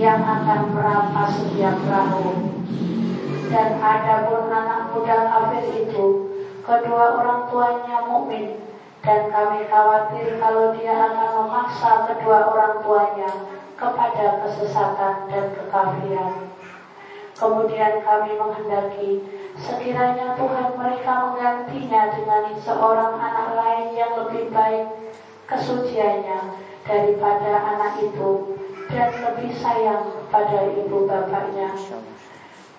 yang 0.00 0.24
akan 0.24 0.72
merampas 0.72 1.44
setiap 1.44 1.76
perahu. 1.84 2.32
Dan 3.52 3.76
ada 3.84 4.24
pun 4.24 4.48
anak 4.48 4.96
muda 4.96 5.28
kafir 5.28 5.64
itu, 5.76 6.04
kedua 6.64 7.20
orang 7.20 7.52
tuanya 7.52 8.08
mukmin 8.08 8.64
dan 9.04 9.28
kami 9.28 9.68
khawatir 9.68 10.40
kalau 10.40 10.72
dia 10.72 10.96
akan 10.96 11.44
memaksa 11.44 12.08
kedua 12.08 12.48
orang 12.48 12.80
tuanya 12.80 13.28
kepada 13.76 14.40
kesesatan 14.40 15.28
dan 15.28 15.52
kekafiran. 15.52 16.32
Kemudian 17.36 18.00
kami 18.00 18.40
menghendaki 18.40 19.20
sekiranya 19.54 20.34
Tuhan 20.34 20.74
mereka 20.74 21.12
menggantinya 21.30 22.10
dengan 22.10 22.44
seorang 22.58 23.14
anak 23.18 23.48
lain 23.54 23.86
yang 23.94 24.12
lebih 24.18 24.50
baik 24.50 25.14
kesuciannya 25.46 26.58
daripada 26.82 27.52
anak 27.74 28.02
itu 28.02 28.58
dan 28.90 29.10
lebih 29.22 29.50
sayang 29.54 30.26
pada 30.28 30.68
ibu 30.74 31.06
bapaknya. 31.06 31.70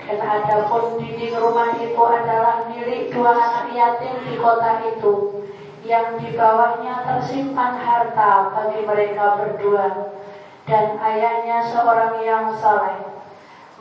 Dan 0.05 0.19
ada 0.21 0.67
pun 0.69 0.99
dinding 0.99 1.39
rumah 1.39 1.79
itu 1.79 1.97
adalah 1.97 2.67
milik 2.67 3.09
dua 3.15 3.31
anak 3.31 3.73
yatim 3.73 4.15
di 4.27 4.35
kota 4.38 4.83
itu 4.91 5.41
yang 5.85 6.19
di 6.19 6.33
bawahnya 6.35 7.05
tersimpan 7.05 7.77
harta 7.79 8.51
bagi 8.51 8.83
mereka 8.83 9.38
berdua 9.38 10.13
dan 10.65 10.97
ayahnya 10.97 11.61
seorang 11.61 12.21
yang 12.25 12.49
saleh 12.57 13.14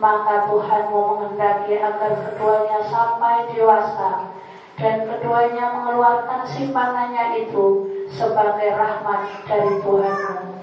maka 0.02 0.50
Tuhanmu 0.50 0.98
menghendaki 0.98 1.78
agar 1.78 2.12
keduanya 2.18 2.82
sampai 2.82 3.46
dewasa 3.54 4.34
dan 4.74 5.06
keduanya 5.06 5.70
mengeluarkan 5.70 6.42
simpanannya 6.50 7.46
itu 7.46 7.66
sebagai 8.10 8.74
rahmat 8.74 9.46
dari 9.46 9.78
Tuhanmu. 9.78 10.58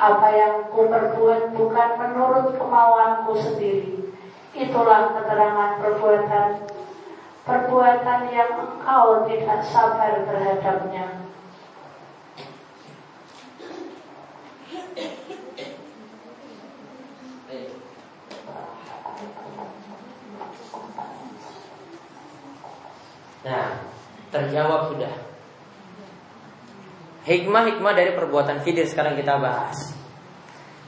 Apa 0.00 0.28
yang 0.32 0.54
ku 0.72 0.88
perbuat 0.88 1.52
bukan 1.52 1.90
menurut 1.98 2.56
kemauanku 2.56 3.36
sendiri. 3.36 4.00
Itulah 4.56 5.12
keterangan 5.12 5.76
perbuatan 5.82 6.66
perbuatan 7.44 8.20
yang 8.30 8.50
engkau 8.54 9.26
tidak 9.26 9.60
sabar 9.66 10.22
terhadapnya. 10.24 11.29
Nah, 23.46 23.80
terjawab 24.28 24.92
sudah. 24.92 25.14
Hikmah-hikmah 27.24 27.92
dari 27.92 28.12
perbuatan 28.16 28.64
Khidir 28.64 28.88
sekarang 28.88 29.16
kita 29.16 29.36
bahas. 29.36 29.92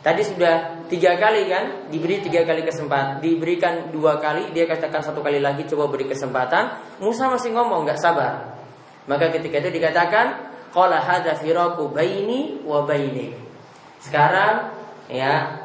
Tadi 0.02 0.22
sudah 0.26 0.82
tiga 0.90 1.14
kali 1.14 1.46
kan 1.46 1.86
diberi 1.86 2.18
tiga 2.18 2.42
kali 2.42 2.66
kesempatan, 2.66 3.22
diberikan 3.22 3.94
dua 3.94 4.18
kali, 4.18 4.50
dia 4.50 4.66
katakan 4.66 4.98
satu 4.98 5.22
kali 5.22 5.38
lagi 5.38 5.62
coba 5.70 5.86
beri 5.86 6.10
kesempatan. 6.10 6.98
Musa 6.98 7.30
masih 7.30 7.54
ngomong 7.54 7.86
nggak 7.86 8.02
sabar. 8.02 8.58
Maka 9.06 9.30
ketika 9.30 9.62
itu 9.62 9.78
dikatakan, 9.78 10.50
qala 10.74 10.98
hadza 10.98 11.38
firaku 11.38 11.94
baini 11.94 12.66
wa 12.66 12.82
bainik. 12.82 13.38
Sekarang 14.02 14.74
ya 15.06 15.62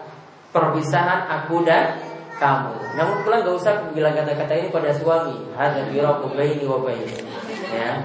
perpisahan 0.53 1.25
aku 1.41 1.65
dan 1.65 1.97
kamu. 2.37 2.73
Namun 2.97 3.15
pulang 3.25 3.41
gak 3.45 3.57
usah 3.57 3.73
bilang 3.93 4.13
kata-kata 4.13 4.53
ini 4.57 4.69
pada 4.69 4.93
suami. 4.93 5.37
Hadza 5.57 5.85
firaku 5.89 6.29
baini 6.33 6.65
wa. 6.65 6.77
Ya. 7.73 8.01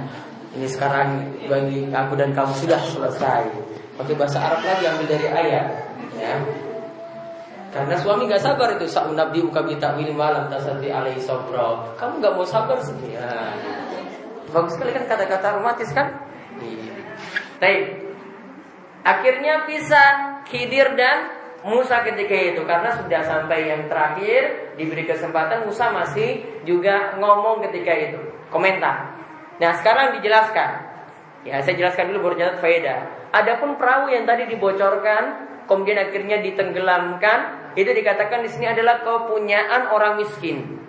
Ini 0.53 0.67
sekarang 0.69 1.33
bagi 1.49 1.89
aku 1.89 2.13
dan 2.17 2.37
kamu 2.37 2.53
sudah 2.57 2.81
selesai. 2.81 3.49
Pakai 3.97 4.15
bahasa 4.17 4.41
Arab 4.41 4.61
lagi 4.65 4.85
ambil 4.89 5.07
dari 5.09 5.29
ayat. 5.29 5.67
Ya. 6.17 6.35
Karena 7.73 7.97
suami 7.97 8.29
gak 8.29 8.45
sabar 8.45 8.77
itu 8.77 8.85
Sa'unabdi 8.85 9.41
ukabi 9.49 9.81
ta'wil 9.81 10.13
malam 10.13 10.45
tasati 10.53 10.93
alaihi 10.93 11.25
sabra 11.25 11.97
Kamu 11.97 12.21
gak 12.21 12.37
mau 12.37 12.45
sabar 12.45 12.77
sih 12.85 13.17
ya. 13.17 13.57
Bagus 14.53 14.77
sekali 14.77 14.93
kan 14.93 15.09
kata-kata 15.09 15.57
romantis 15.57 15.89
kan 15.97 16.13
Baik 17.57 18.13
Akhirnya 19.09 19.65
pisah 19.65 20.45
Khidir 20.45 20.93
dan 21.01 21.42
Musa 21.63 22.03
ketika 22.03 22.35
itu 22.35 22.63
karena 22.67 22.91
sudah 22.99 23.23
sampai 23.23 23.71
yang 23.71 23.87
terakhir 23.87 24.75
diberi 24.75 25.07
kesempatan 25.07 25.63
Musa 25.63 25.95
masih 25.95 26.43
juga 26.67 27.15
ngomong 27.23 27.63
ketika 27.71 27.95
itu 27.95 28.19
komentar. 28.51 29.15
Nah 29.63 29.71
sekarang 29.79 30.19
dijelaskan. 30.19 30.91
Ya 31.47 31.63
saya 31.63 31.79
jelaskan 31.79 32.11
dulu 32.11 32.31
baru 32.31 32.35
catat 32.39 32.59
faedah. 32.59 33.01
Adapun 33.31 33.79
perahu 33.79 34.11
yang 34.11 34.27
tadi 34.27 34.51
dibocorkan 34.51 35.51
kemudian 35.71 36.03
akhirnya 36.03 36.43
ditenggelamkan 36.43 37.73
itu 37.79 37.91
dikatakan 37.95 38.43
di 38.43 38.51
sini 38.51 38.67
adalah 38.67 38.99
kepunyaan 39.07 39.95
orang 39.95 40.19
miskin. 40.19 40.83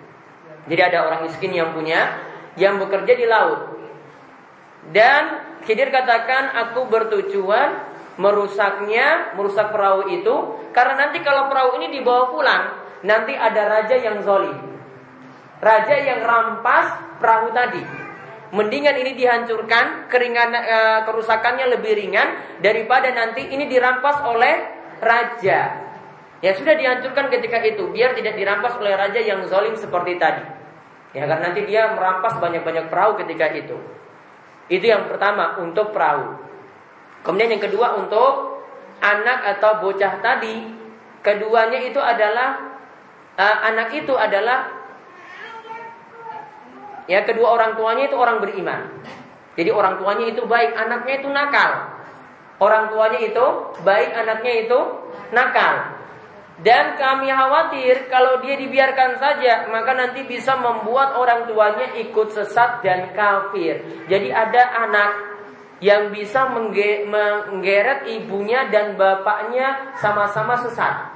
Jadi 0.66 0.80
ada 0.82 1.06
orang 1.06 1.30
miskin 1.30 1.54
yang 1.54 1.70
punya 1.70 2.18
yang 2.58 2.82
bekerja 2.82 3.14
di 3.14 3.26
laut. 3.30 3.78
Dan 4.90 5.54
Khidir 5.64 5.88
katakan 5.88 6.52
aku 6.52 6.90
bertujuan 6.90 7.93
merusaknya, 8.16 9.34
merusak 9.34 9.74
perahu 9.74 10.06
itu 10.10 10.34
karena 10.70 11.06
nanti 11.06 11.22
kalau 11.22 11.50
perahu 11.50 11.78
ini 11.82 11.94
dibawa 11.98 12.30
pulang, 12.30 12.64
nanti 13.06 13.34
ada 13.34 13.68
raja 13.70 13.96
yang 13.98 14.22
zolim. 14.22 14.58
Raja 15.62 15.96
yang 15.96 16.20
rampas 16.22 17.18
perahu 17.18 17.54
tadi. 17.54 17.82
Mendingan 18.54 18.94
ini 19.02 19.18
dihancurkan, 19.18 20.06
keringan 20.06 20.54
e, 20.54 20.78
kerusakannya 21.10 21.74
lebih 21.74 21.98
ringan 21.98 22.60
daripada 22.62 23.10
nanti 23.10 23.50
ini 23.50 23.66
dirampas 23.66 24.22
oleh 24.22 24.54
raja. 25.02 25.60
Ya 26.38 26.52
sudah 26.52 26.76
dihancurkan 26.76 27.32
ketika 27.32 27.58
itu, 27.64 27.90
biar 27.90 28.14
tidak 28.14 28.36
dirampas 28.36 28.76
oleh 28.78 28.94
raja 28.94 29.18
yang 29.18 29.42
zolim 29.48 29.74
seperti 29.74 30.20
tadi. 30.20 30.44
Ya 31.14 31.26
karena 31.26 31.50
nanti 31.50 31.66
dia 31.66 31.94
merampas 31.94 32.38
banyak-banyak 32.38 32.90
perahu 32.90 33.18
ketika 33.22 33.46
itu. 33.54 33.78
Itu 34.70 34.86
yang 34.86 35.06
pertama 35.06 35.58
untuk 35.58 35.90
perahu. 35.90 36.53
Kemudian 37.24 37.56
yang 37.56 37.64
kedua 37.64 37.96
untuk 37.96 38.60
anak 39.00 39.56
atau 39.56 39.80
bocah 39.80 40.20
tadi, 40.20 40.68
keduanya 41.24 41.80
itu 41.80 41.96
adalah 41.96 42.76
uh, 43.40 43.56
anak 43.72 43.96
itu 43.96 44.12
adalah 44.12 44.68
ya 47.08 47.24
kedua 47.24 47.56
orang 47.56 47.80
tuanya 47.80 48.12
itu 48.12 48.16
orang 48.20 48.44
beriman. 48.44 48.80
Jadi 49.54 49.70
orang 49.70 49.96
tuanya 50.02 50.26
itu 50.28 50.42
baik, 50.44 50.76
anaknya 50.76 51.14
itu 51.22 51.28
nakal. 51.30 51.72
Orang 52.58 52.90
tuanya 52.90 53.20
itu 53.22 53.46
baik, 53.86 54.10
anaknya 54.12 54.52
itu 54.66 54.78
nakal. 55.30 55.94
Dan 56.54 56.94
kami 56.94 57.34
khawatir 57.34 58.06
kalau 58.06 58.38
dia 58.38 58.54
dibiarkan 58.54 59.18
saja, 59.18 59.66
maka 59.74 59.90
nanti 59.94 60.22
bisa 60.22 60.54
membuat 60.54 61.18
orang 61.18 61.50
tuanya 61.50 61.98
ikut 61.98 62.30
sesat 62.30 62.82
dan 62.82 63.10
kafir. 63.10 64.06
Jadi 64.06 64.30
ada 64.30 64.62
anak 64.86 65.33
yang 65.82 66.14
bisa 66.14 66.46
menggeret 66.50 68.06
ibunya 68.06 68.70
dan 68.70 68.94
bapaknya 68.94 69.94
sama-sama 69.98 70.54
sesat. 70.62 71.14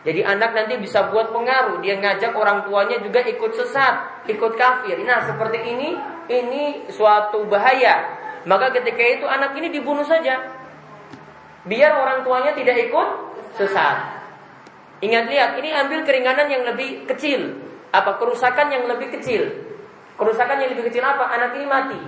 Jadi 0.00 0.24
anak 0.24 0.56
nanti 0.56 0.80
bisa 0.80 1.12
buat 1.12 1.28
pengaruh, 1.28 1.84
dia 1.84 2.00
ngajak 2.00 2.32
orang 2.32 2.64
tuanya 2.64 2.96
juga 3.04 3.20
ikut 3.20 3.52
sesat, 3.52 4.24
ikut 4.32 4.56
kafir. 4.56 4.96
Nah, 5.04 5.20
seperti 5.28 5.60
ini 5.60 5.92
ini 6.32 6.88
suatu 6.88 7.44
bahaya. 7.44 8.16
Maka 8.48 8.72
ketika 8.80 9.04
itu 9.04 9.28
anak 9.28 9.52
ini 9.60 9.68
dibunuh 9.68 10.04
saja. 10.08 10.40
Biar 11.68 11.92
orang 11.92 12.24
tuanya 12.24 12.56
tidak 12.56 12.88
ikut 12.88 13.08
sesat. 13.60 14.24
Ingat 15.04 15.28
lihat, 15.28 15.50
ini 15.60 15.68
ambil 15.76 16.00
keringanan 16.08 16.48
yang 16.48 16.64
lebih 16.64 17.04
kecil. 17.04 17.60
Apa 17.92 18.16
kerusakan 18.16 18.72
yang 18.72 18.88
lebih 18.88 19.12
kecil? 19.20 19.48
Kerusakan 20.16 20.64
yang 20.64 20.72
lebih 20.72 20.88
kecil 20.88 21.04
apa? 21.04 21.28
Anak 21.28 21.56
ini 21.60 21.66
mati. 21.68 22.00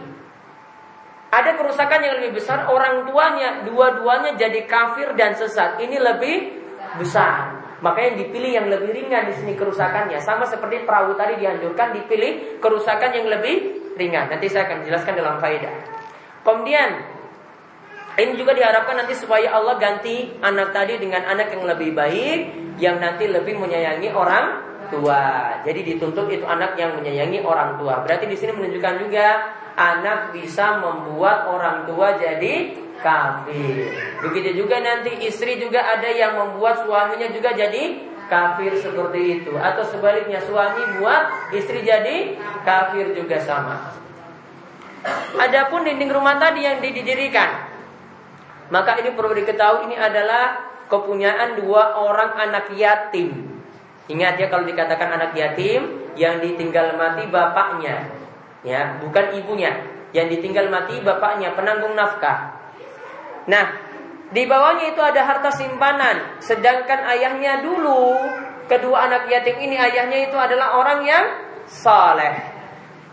Ada 1.33 1.57
kerusakan 1.57 2.01
yang 2.05 2.15
lebih 2.21 2.37
besar, 2.37 2.69
orang 2.69 3.09
tuanya 3.09 3.65
dua-duanya 3.65 4.37
jadi 4.37 4.69
kafir 4.69 5.17
dan 5.17 5.33
sesat. 5.33 5.81
Ini 5.81 5.97
lebih 5.97 6.37
besar. 7.01 7.57
Makanya 7.81 8.21
dipilih 8.21 8.53
yang 8.53 8.67
lebih 8.69 8.93
ringan 8.93 9.33
di 9.33 9.35
sini 9.35 9.57
kerusakannya. 9.57 10.21
Sama 10.21 10.45
seperti 10.45 10.85
perahu 10.85 11.17
tadi 11.17 11.41
dihancurkan, 11.41 11.97
dipilih 11.97 12.61
kerusakan 12.61 13.17
yang 13.17 13.33
lebih 13.33 13.81
ringan. 13.97 14.29
Nanti 14.29 14.53
saya 14.53 14.69
akan 14.69 14.85
jelaskan 14.85 15.17
dalam 15.17 15.41
faedah. 15.41 15.73
Kemudian 16.45 16.91
ini 18.13 18.37
juga 18.37 18.53
diharapkan 18.53 19.01
nanti 19.01 19.17
supaya 19.17 19.57
Allah 19.57 19.81
ganti 19.81 20.37
anak 20.45 20.77
tadi 20.77 21.01
dengan 21.01 21.25
anak 21.25 21.49
yang 21.49 21.65
lebih 21.65 21.97
baik 21.97 22.41
yang 22.77 23.01
nanti 23.01 23.25
lebih 23.25 23.57
menyayangi 23.57 24.13
orang 24.13 24.72
tua. 24.93 25.59
Jadi 25.65 25.81
dituntut 25.83 26.29
itu 26.29 26.45
anak 26.45 26.77
yang 26.77 27.01
menyayangi 27.01 27.41
orang 27.41 27.81
tua. 27.81 28.05
Berarti 28.05 28.29
di 28.29 28.37
sini 28.37 28.53
menunjukkan 28.53 28.95
juga 29.09 29.27
anak 29.73 30.37
bisa 30.37 30.77
membuat 30.85 31.49
orang 31.49 31.89
tua 31.89 32.21
jadi 32.21 32.77
kafir. 33.01 33.89
Begitu 34.23 34.63
juga 34.63 34.79
nanti 34.79 35.25
istri 35.25 35.57
juga 35.57 35.81
ada 35.81 36.07
yang 36.13 36.37
membuat 36.37 36.85
suaminya 36.85 37.33
juga 37.33 37.57
jadi 37.57 38.13
kafir 38.31 38.77
seperti 38.79 39.43
itu 39.43 39.53
atau 39.59 39.85
sebaliknya 39.89 40.41
suami 40.45 41.03
buat 41.03 41.53
istri 41.57 41.83
jadi 41.83 42.39
kafir 42.63 43.17
juga 43.17 43.41
sama. 43.43 43.97
Adapun 45.35 45.83
dinding 45.83 46.15
rumah 46.15 46.39
tadi 46.39 46.63
yang 46.63 46.79
didirikan 46.79 47.73
maka 48.73 48.97
ini 48.97 49.13
perlu 49.13 49.37
diketahui 49.37 49.93
ini 49.93 50.01
adalah 50.01 50.65
kepunyaan 50.89 51.61
dua 51.61 52.01
orang 52.01 52.33
anak 52.41 52.73
yatim. 52.73 53.52
Ingat 54.11 54.35
ya 54.41 54.47
kalau 54.51 54.67
dikatakan 54.67 55.15
anak 55.15 55.33
yatim 55.39 56.11
yang 56.19 56.43
ditinggal 56.43 56.99
mati 56.99 57.29
bapaknya, 57.31 58.11
ya 58.67 58.99
bukan 58.99 59.39
ibunya. 59.39 59.73
Yang 60.13 60.39
ditinggal 60.39 60.69
mati 60.69 61.01
bapaknya 61.01 61.57
penanggung 61.57 61.97
nafkah. 61.97 62.53
Nah, 63.49 63.65
di 64.29 64.45
bawahnya 64.45 64.93
itu 64.93 65.01
ada 65.01 65.25
harta 65.25 65.49
simpanan, 65.57 66.37
sedangkan 66.45 67.01
ayahnya 67.17 67.65
dulu 67.65 68.21
kedua 68.69 69.09
anak 69.09 69.29
yatim 69.29 69.57
ini 69.61 69.77
ayahnya 69.77 70.29
itu 70.29 70.37
adalah 70.37 70.79
orang 70.79 71.01
yang 71.05 71.25
saleh 71.69 72.35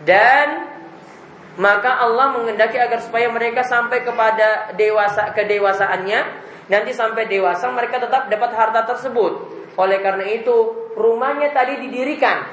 dan 0.04 0.70
maka 1.60 2.00
Allah 2.00 2.32
mengendaki 2.32 2.80
agar 2.80 3.04
supaya 3.04 3.28
mereka 3.28 3.66
sampai 3.66 4.00
kepada 4.00 4.72
dewasa 4.78 5.34
kedewasaannya 5.36 6.20
nanti 6.70 6.94
sampai 6.94 7.26
dewasa 7.26 7.66
mereka 7.74 7.98
tetap 7.98 8.30
dapat 8.30 8.50
harta 8.54 8.86
tersebut. 8.86 9.58
Oleh 9.74 9.98
karena 9.98 10.24
itu 10.30 10.54
rumahnya 10.94 11.50
tadi 11.50 11.82
didirikan 11.82 12.46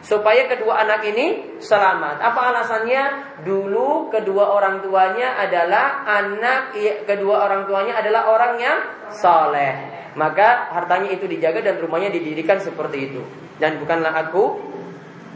supaya 0.00 0.48
kedua 0.48 0.80
anak 0.86 1.04
ini 1.04 1.58
selamat. 1.60 2.22
Apa 2.22 2.40
alasannya? 2.54 3.04
Dulu 3.44 4.08
kedua 4.08 4.56
orang 4.56 4.80
tuanya 4.80 5.36
adalah 5.36 6.06
anak 6.08 6.74
kedua 7.04 7.44
orang 7.44 7.68
tuanya 7.68 8.00
adalah 8.00 8.32
orang 8.32 8.52
yang 8.56 8.78
soleh. 9.12 9.74
Maka 10.16 10.72
hartanya 10.74 11.14
itu 11.14 11.28
dijaga 11.30 11.62
dan 11.62 11.78
rumahnya 11.78 12.10
didirikan 12.10 12.58
seperti 12.58 13.12
itu. 13.12 13.22
Dan 13.60 13.78
bukanlah 13.78 14.16
aku 14.16 14.58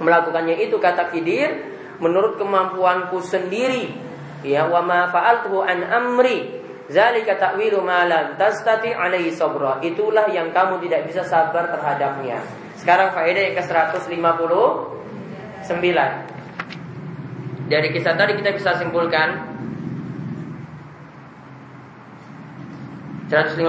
melakukannya 0.00 0.58
itu 0.58 0.80
kata 0.80 1.12
Khidir. 1.12 1.70
Menurut 2.02 2.34
kemampuanku 2.34 3.22
sendiri 3.22 3.94
ya 4.42 4.66
wa 4.66 4.82
ma 4.82 5.06
fa'altuhu 5.06 5.62
an 5.62 5.86
amri 5.86 6.61
zalika 6.92 7.40
ta'wilu 7.40 7.80
ma 7.80 8.04
lam 8.04 8.36
tastati 8.36 8.92
alaihi 8.92 9.32
sabra. 9.32 9.80
Itulah 9.80 10.28
yang 10.28 10.52
kamu 10.52 10.84
tidak 10.84 11.08
bisa 11.08 11.24
sabar 11.24 11.72
terhadapnya. 11.72 12.44
Sekarang 12.76 13.16
faedah 13.16 13.48
yang 13.48 13.56
ke-159 13.56 15.88
dari 17.72 17.88
kisah 17.88 18.12
tadi 18.12 18.36
kita 18.36 18.52
bisa 18.52 18.76
simpulkan. 18.76 19.48
159 23.32 23.64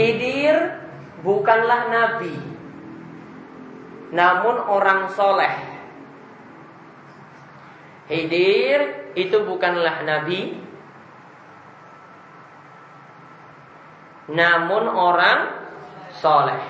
Khidir 0.00 0.56
bukanlah 1.20 1.92
nabi, 1.92 2.32
namun 4.16 4.56
orang 4.64 5.12
soleh. 5.12 5.60
Khidir 8.08 9.12
itu 9.12 9.44
bukanlah 9.44 10.00
nabi, 10.00 10.56
namun 14.32 14.88
orang 14.88 15.68
soleh. 16.16 16.64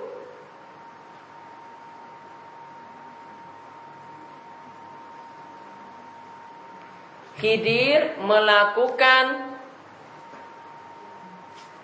Khidir 7.36 8.16
melakukan 8.24 9.56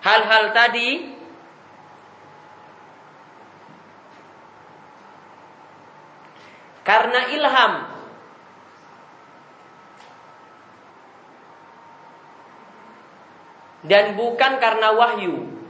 hal-hal 0.01 0.45
tadi 0.57 1.13
karena 6.83 7.21
ilham 7.31 7.73
dan 13.87 14.15
bukan 14.15 14.53
karena 14.63 14.89
wahyu. 14.95 15.62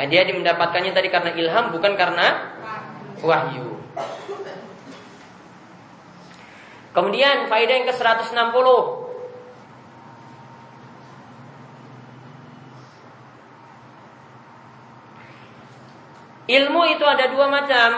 Ya, 0.00 0.08
dia 0.08 0.32
mendapatkannya 0.32 0.96
tadi 0.96 1.12
karena 1.12 1.36
ilham 1.36 1.76
bukan 1.76 1.92
karena 1.92 2.56
wahyu. 3.20 3.76
Kemudian 6.96 7.52
faedah 7.52 7.74
yang 7.84 7.86
ke-160 7.92 8.66
Ilmu 16.50 16.82
itu 16.90 17.04
ada 17.06 17.30
dua 17.30 17.46
macam. 17.46 17.90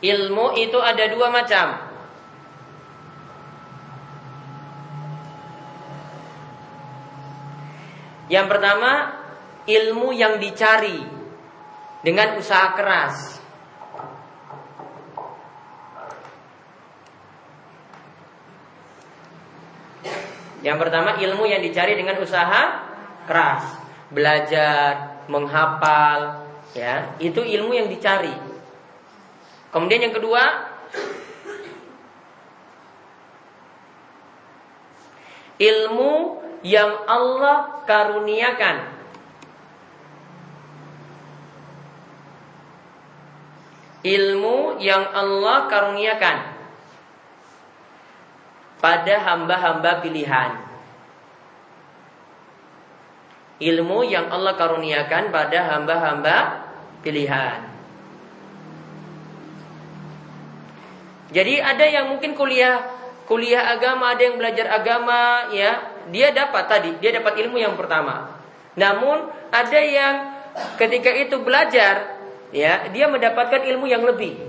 Ilmu 0.00 0.46
itu 0.56 0.78
ada 0.80 1.04
dua 1.12 1.28
macam. 1.28 1.89
Yang 8.30 8.46
pertama, 8.46 9.18
ilmu 9.66 10.14
yang 10.14 10.38
dicari 10.38 11.02
dengan 12.06 12.38
usaha 12.38 12.78
keras. 12.78 13.42
Yang 20.62 20.78
pertama, 20.78 21.18
ilmu 21.18 21.42
yang 21.50 21.58
dicari 21.58 21.98
dengan 21.98 22.22
usaha 22.22 22.86
keras, 23.26 23.66
belajar, 24.14 25.24
menghafal, 25.26 26.46
ya, 26.70 27.18
itu 27.18 27.42
ilmu 27.42 27.74
yang 27.74 27.90
dicari. 27.90 28.32
Kemudian 29.74 30.06
yang 30.06 30.14
kedua, 30.14 30.70
ilmu 35.58 36.12
yang 36.60 37.08
Allah 37.08 37.84
karuniakan. 37.88 39.00
Ilmu 44.00 44.80
yang 44.80 45.12
Allah 45.12 45.68
karuniakan 45.68 46.36
pada 48.80 49.14
hamba-hamba 49.20 50.00
pilihan. 50.00 50.56
Ilmu 53.60 54.08
yang 54.08 54.32
Allah 54.32 54.56
karuniakan 54.56 55.28
pada 55.28 55.58
hamba-hamba 55.68 56.36
pilihan. 57.04 57.60
Jadi 61.30 61.60
ada 61.60 61.84
yang 61.84 62.08
mungkin 62.08 62.32
kuliah 62.32 62.80
kuliah 63.30 63.62
agama, 63.78 64.16
ada 64.16 64.22
yang 64.26 64.40
belajar 64.40 64.66
agama, 64.66 65.52
ya, 65.54 65.99
dia 66.08 66.32
dapat 66.32 66.64
tadi, 66.64 66.90
dia 66.96 67.12
dapat 67.12 67.36
ilmu 67.44 67.60
yang 67.60 67.76
pertama. 67.76 68.40
Namun 68.80 69.28
ada 69.52 69.80
yang 69.84 70.14
ketika 70.80 71.12
itu 71.12 71.36
belajar, 71.44 72.16
ya, 72.54 72.88
dia 72.88 73.06
mendapatkan 73.12 73.60
ilmu 73.60 73.84
yang 73.84 74.00
lebih. 74.08 74.40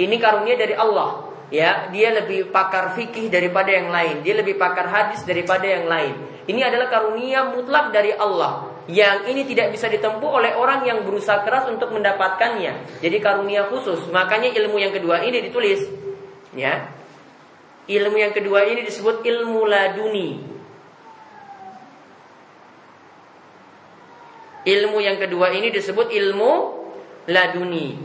Ini 0.00 0.16
karunia 0.18 0.58
dari 0.58 0.74
Allah. 0.74 1.30
Ya, 1.50 1.90
dia 1.90 2.14
lebih 2.14 2.54
pakar 2.54 2.94
fikih 2.94 3.26
daripada 3.26 3.74
yang 3.74 3.90
lain. 3.90 4.22
Dia 4.22 4.38
lebih 4.38 4.54
pakar 4.54 4.86
hadis 4.86 5.26
daripada 5.26 5.66
yang 5.66 5.90
lain. 5.90 6.14
Ini 6.46 6.62
adalah 6.62 6.86
karunia 6.86 7.50
mutlak 7.50 7.90
dari 7.90 8.14
Allah 8.14 8.70
yang 8.90 9.30
ini 9.30 9.46
tidak 9.46 9.70
bisa 9.70 9.86
ditempuh 9.86 10.26
oleh 10.26 10.52
orang 10.58 10.82
yang 10.82 11.06
berusaha 11.06 11.46
keras 11.46 11.70
untuk 11.70 11.94
mendapatkannya. 11.94 12.98
Jadi 12.98 13.16
karunia 13.22 13.70
khusus. 13.70 14.10
Makanya 14.10 14.50
ilmu 14.50 14.82
yang 14.82 14.90
kedua 14.90 15.22
ini 15.22 15.38
ditulis. 15.46 15.86
Ya. 16.58 16.90
Ilmu 17.86 18.16
yang 18.18 18.34
kedua 18.34 18.66
ini 18.66 18.82
disebut 18.82 19.22
ilmu 19.22 19.62
laduni. 19.66 20.42
Ilmu 24.60 25.00
yang 25.00 25.16
kedua 25.16 25.48
ini 25.56 25.72
disebut 25.72 26.12
ilmu 26.12 26.52
laduni. 27.32 27.96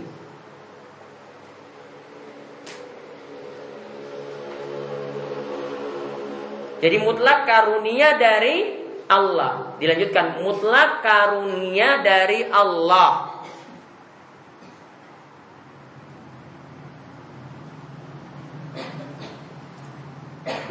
Jadi 6.79 7.01
mutlak 7.01 7.49
karunia 7.49 8.15
dari 8.15 8.85
Allah. 9.09 9.75
Dilanjutkan 9.81 10.43
mutlak 10.43 11.01
karunia 11.01 11.99
dari 12.05 12.45
Allah. 12.47 13.41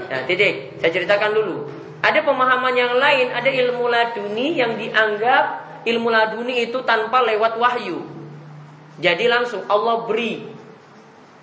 Nah, 0.05 0.23
titik. 0.31 0.79
Saya 0.79 0.91
ceritakan 0.95 1.35
dulu. 1.35 1.57
Ada 2.05 2.21
pemahaman 2.21 2.77
yang 2.77 2.95
lain, 3.01 3.33
ada 3.33 3.49
ilmu 3.49 3.89
laduni 3.89 4.61
yang 4.61 4.77
dianggap 4.77 5.64
ilmu 5.85 6.09
laduni 6.11 6.65
itu 6.65 6.81
tanpa 6.83 7.23
lewat 7.25 7.61
wahyu. 7.61 8.03
Jadi 8.99 9.27
langsung 9.27 9.65
Allah 9.69 10.07
beri 10.07 10.55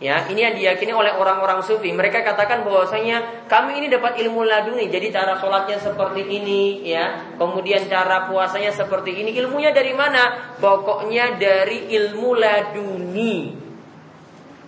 Ya, 0.01 0.25
ini 0.33 0.41
yang 0.41 0.57
diyakini 0.57 0.97
oleh 0.97 1.13
orang-orang 1.13 1.61
sufi. 1.61 1.93
Mereka 1.93 2.25
katakan 2.25 2.65
bahwasanya 2.65 3.45
kami 3.45 3.77
ini 3.77 3.85
dapat 3.85 4.17
ilmu 4.17 4.41
laduni. 4.49 4.89
Jadi 4.89 5.13
cara 5.13 5.37
sholatnya 5.37 5.77
seperti 5.77 6.25
ini, 6.25 6.81
ya. 6.81 7.37
Kemudian 7.37 7.85
cara 7.85 8.25
puasanya 8.25 8.73
seperti 8.73 9.21
ini. 9.21 9.37
Ilmunya 9.37 9.69
dari 9.69 9.93
mana? 9.93 10.57
Pokoknya 10.57 11.37
dari 11.37 11.93
ilmu 11.93 12.33
laduni. 12.33 13.53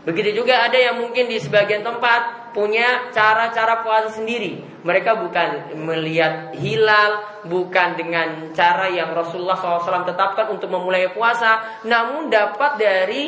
Begitu 0.04 0.44
juga 0.44 0.68
ada 0.68 0.76
yang 0.76 1.00
mungkin 1.00 1.32
di 1.32 1.40
sebagian 1.40 1.80
tempat 1.80 2.52
punya 2.52 3.10
cara-cara 3.16 3.82
puasa 3.82 4.20
sendiri. 4.20 4.60
Mereka 4.84 5.24
bukan 5.24 5.80
melihat 5.80 6.54
hilal, 6.60 7.42
bukan 7.48 7.96
dengan 7.96 8.52
cara 8.52 8.92
yang 8.92 9.16
Rasulullah 9.16 9.56
SAW 9.56 10.06
tetapkan 10.06 10.52
untuk 10.52 10.70
memulai 10.70 11.08
puasa, 11.16 11.82
namun 11.88 12.28
dapat 12.28 12.78
dari 12.78 13.24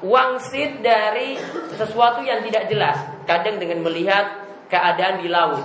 wangsit 0.00 0.80
dari 0.80 1.36
sesuatu 1.76 2.24
yang 2.24 2.40
tidak 2.48 2.72
jelas. 2.72 2.96
Kadang 3.28 3.60
dengan 3.60 3.84
melihat 3.84 4.48
keadaan 4.72 5.20
di 5.20 5.28
laut. 5.30 5.62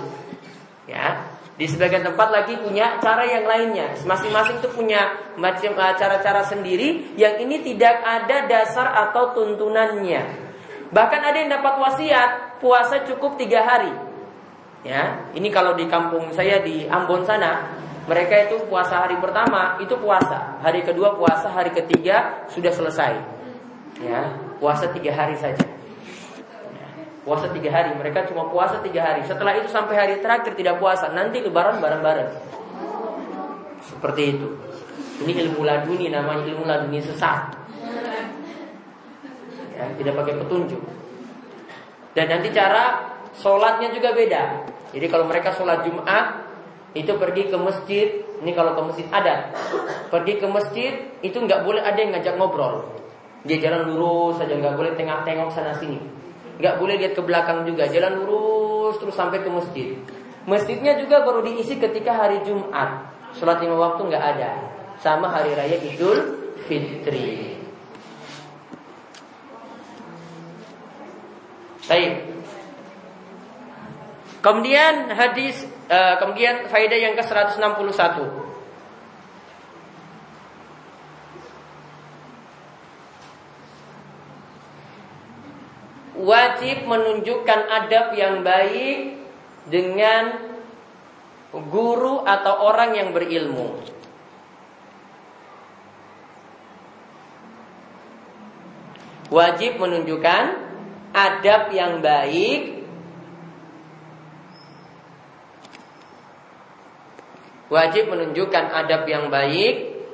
Ya, 0.86 1.25
di 1.56 1.64
sebagian 1.64 2.04
tempat 2.04 2.28
lagi 2.28 2.54
punya 2.60 3.00
cara 3.00 3.24
yang 3.24 3.48
lainnya. 3.48 3.96
Masing-masing 4.04 4.60
itu 4.60 4.68
punya 4.72 5.16
macam 5.40 5.72
eh, 5.72 5.94
cara-cara 5.96 6.44
sendiri 6.44 7.16
yang 7.16 7.40
ini 7.40 7.64
tidak 7.64 8.00
ada 8.04 8.44
dasar 8.44 8.92
atau 9.08 9.32
tuntunannya. 9.32 10.46
Bahkan 10.92 11.20
ada 11.20 11.36
yang 11.36 11.50
dapat 11.50 11.74
wasiat 11.80 12.60
puasa 12.60 13.04
cukup 13.08 13.40
tiga 13.40 13.64
hari. 13.64 13.92
Ya, 14.86 15.26
ini 15.34 15.50
kalau 15.50 15.74
di 15.74 15.90
kampung 15.90 16.30
saya 16.30 16.62
di 16.62 16.86
Ambon 16.86 17.26
sana, 17.26 17.74
mereka 18.06 18.46
itu 18.46 18.62
puasa 18.70 19.02
hari 19.02 19.18
pertama 19.18 19.80
itu 19.82 19.98
puasa, 19.98 20.62
hari 20.62 20.86
kedua 20.86 21.18
puasa, 21.18 21.50
hari 21.50 21.74
ketiga 21.74 22.46
sudah 22.54 22.70
selesai 22.70 23.36
ya 24.02 24.36
puasa 24.60 24.92
tiga 24.92 25.12
hari 25.14 25.36
saja 25.38 25.64
puasa 27.26 27.50
tiga 27.50 27.74
hari. 27.74 27.90
Mereka 27.98 28.30
cuma 28.30 28.46
puasa 28.46 28.78
tiga 28.86 29.02
hari. 29.02 29.26
Setelah 29.26 29.58
itu 29.58 29.66
sampai 29.66 29.98
hari 29.98 30.14
terakhir 30.22 30.54
tidak 30.54 30.78
puasa. 30.78 31.10
Nanti 31.10 31.42
lebaran 31.42 31.82
bareng-bareng. 31.82 32.30
Seperti 33.82 34.22
itu. 34.38 34.48
Ini 35.26 35.32
ilmu 35.48 35.66
laduni 35.66 36.06
namanya 36.06 36.46
ilmu 36.46 36.62
laduni 36.62 37.02
sesat. 37.02 37.58
Ya, 39.74 39.84
tidak 39.98 40.14
pakai 40.22 40.34
petunjuk. 40.38 40.80
Dan 42.14 42.30
nanti 42.30 42.48
cara 42.54 43.12
sholatnya 43.34 43.90
juga 43.90 44.14
beda. 44.14 44.42
Jadi 44.94 45.06
kalau 45.10 45.26
mereka 45.26 45.52
sholat 45.52 45.82
Jumat 45.82 46.46
itu 46.94 47.10
pergi 47.18 47.50
ke 47.50 47.58
masjid. 47.58 48.08
Ini 48.36 48.52
kalau 48.52 48.76
ke 48.76 48.82
masjid 48.92 49.08
adat 49.10 49.52
pergi 50.08 50.38
ke 50.38 50.46
masjid 50.46 50.92
itu 51.24 51.36
nggak 51.36 51.64
boleh 51.66 51.82
ada 51.82 51.98
yang 51.98 52.14
ngajak 52.14 52.34
ngobrol. 52.38 52.84
Dia 53.46 53.62
jalan 53.62 53.94
lurus 53.94 54.42
saja 54.42 54.54
nggak 54.58 54.74
boleh 54.74 54.92
tengok-tengok 54.94 55.48
sana 55.54 55.72
sini. 55.78 55.98
Nggak 56.56 56.74
boleh 56.80 56.94
lihat 57.00 57.12
ke 57.12 57.22
belakang 57.22 57.68
juga. 57.68 57.84
Jalan 57.88 58.24
lurus 58.24 58.96
terus 58.96 59.16
sampai 59.16 59.44
ke 59.44 59.50
masjid. 59.52 59.96
Masjidnya 60.46 60.94
juga 60.96 61.26
baru 61.26 61.42
diisi 61.42 61.76
ketika 61.76 62.14
hari 62.14 62.40
Jumat. 62.46 63.12
Sholat 63.36 63.60
lima 63.60 63.76
waktu 63.76 64.06
nggak 64.06 64.24
ada. 64.36 64.50
Sama 65.02 65.28
hari 65.28 65.52
raya 65.52 65.76
Idul 65.82 66.18
Fitri. 66.64 67.58
Baik. 71.86 72.12
Kemudian 74.42 75.10
hadis 75.10 75.66
uh, 75.90 76.18
kemudian 76.22 76.70
faedah 76.70 76.98
yang 76.98 77.14
ke-161. 77.18 78.45
Wajib 86.20 86.88
menunjukkan 86.88 87.60
adab 87.68 88.16
yang 88.16 88.40
baik 88.40 89.20
dengan 89.68 90.24
guru 91.52 92.24
atau 92.24 92.54
orang 92.66 92.96
yang 92.96 93.10
berilmu. 93.12 93.80
Wajib 99.26 99.82
menunjukkan 99.82 100.44
adab 101.10 101.74
yang 101.74 101.98
baik 101.98 102.76
Wajib 107.66 108.06
menunjukkan 108.06 108.70
adab 108.70 109.10
yang 109.10 109.26
baik 109.26 110.06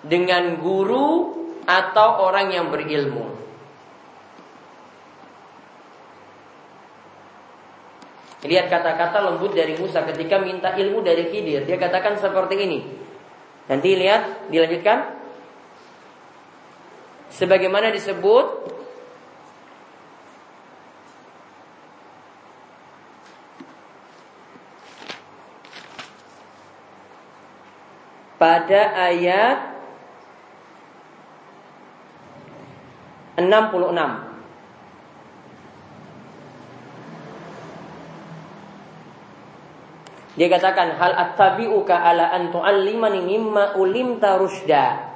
dengan 0.00 0.56
guru 0.56 1.36
atau 1.68 2.24
orang 2.24 2.56
yang 2.56 2.72
berilmu. 2.72 3.39
Lihat 8.40 8.72
kata-kata 8.72 9.20
lembut 9.20 9.52
dari 9.52 9.76
Musa 9.76 10.00
ketika 10.08 10.40
minta 10.40 10.72
ilmu 10.72 11.04
dari 11.04 11.28
Khidir. 11.28 11.68
Dia 11.68 11.76
katakan 11.76 12.16
seperti 12.16 12.56
ini. 12.56 12.80
Nanti 13.68 13.92
lihat, 13.92 14.48
dilanjutkan. 14.48 15.20
Sebagaimana 17.30 17.92
disebut 17.92 18.46
pada 28.40 28.80
ayat 28.96 29.58
66 33.36 34.29
Dia 40.40 40.48
katakan 40.48 40.96
hal 40.96 41.12
attabi'uka 41.12 41.92
ala 41.92 42.32
an 42.32 42.48
tu'allimani 42.48 43.28
mimma 43.28 43.76
ulimta 43.76 44.40
rusda. 44.40 45.12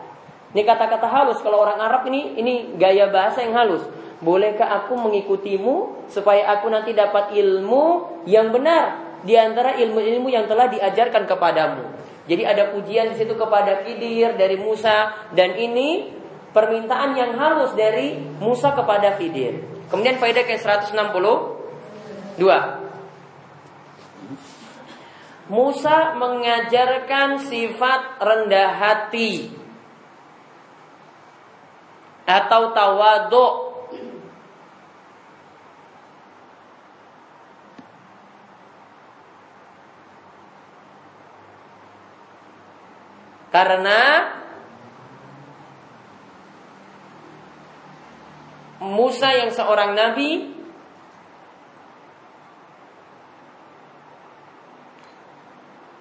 Ini 0.52 0.68
kata-kata 0.68 1.08
halus 1.08 1.40
kalau 1.40 1.64
orang 1.64 1.80
Arab 1.80 2.04
ini 2.12 2.36
ini 2.36 2.76
gaya 2.76 3.08
bahasa 3.08 3.40
yang 3.40 3.56
halus. 3.56 3.88
Bolehkah 4.20 4.84
aku 4.84 4.92
mengikutimu 5.00 6.04
supaya 6.12 6.44
aku 6.52 6.68
nanti 6.68 6.92
dapat 6.92 7.32
ilmu 7.32 8.04
yang 8.28 8.52
benar 8.52 9.16
di 9.24 9.32
antara 9.32 9.80
ilmu-ilmu 9.80 10.28
yang 10.28 10.44
telah 10.44 10.68
diajarkan 10.68 11.24
kepadamu. 11.24 11.88
Jadi 12.28 12.44
ada 12.44 12.76
pujian 12.76 13.08
di 13.08 13.16
situ 13.16 13.32
kepada 13.32 13.80
Khidir 13.80 14.36
dari 14.36 14.60
Musa 14.60 15.24
dan 15.32 15.56
ini 15.56 16.04
permintaan 16.52 17.16
yang 17.16 17.32
halus 17.32 17.72
dari 17.72 18.20
Musa 18.44 18.76
kepada 18.76 19.16
Khidir. 19.16 19.88
Kemudian 19.88 20.20
faedah 20.20 20.44
ke 20.44 20.60
162. 20.60 22.83
Musa 25.44 26.16
mengajarkan 26.16 27.36
sifat 27.36 28.16
rendah 28.16 28.72
hati 28.80 29.52
atau 32.24 32.72
tawadhu. 32.72 33.48
Karena 43.52 44.00
Musa 48.80 49.30
yang 49.30 49.54
seorang 49.54 49.94
nabi 49.94 50.53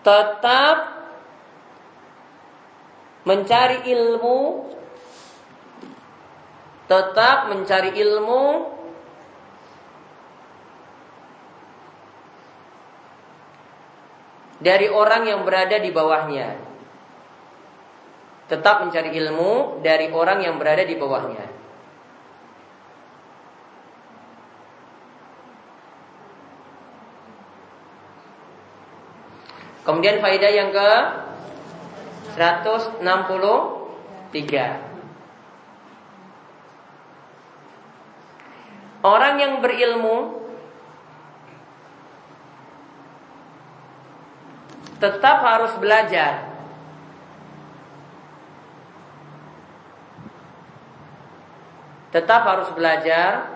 tetap 0.04 0.78
mencari 3.24 3.88
ilmu 3.88 4.68
tetap 6.88 7.48
mencari 7.48 7.96
ilmu 7.96 8.44
dari 14.64 14.88
orang 14.92 15.28
yang 15.28 15.42
berada 15.44 15.80
di 15.80 15.90
bawahnya. 15.92 16.56
Tetap 18.48 18.88
mencari 18.88 19.16
ilmu 19.16 19.84
dari 19.84 20.12
orang 20.12 20.44
yang 20.44 20.56
berada 20.60 20.84
di 20.84 20.96
bawahnya. 20.96 21.53
Kemudian 29.84 30.24
faedah 30.24 30.52
yang 30.52 30.72
ke 30.72 30.92
163. 32.40 33.04
Orang 39.04 39.36
yang 39.36 39.60
berilmu 39.60 40.40
tetap 45.04 45.44
harus 45.44 45.76
belajar. 45.76 46.48
Tetap 52.16 52.42
harus 52.48 52.72
belajar 52.72 53.52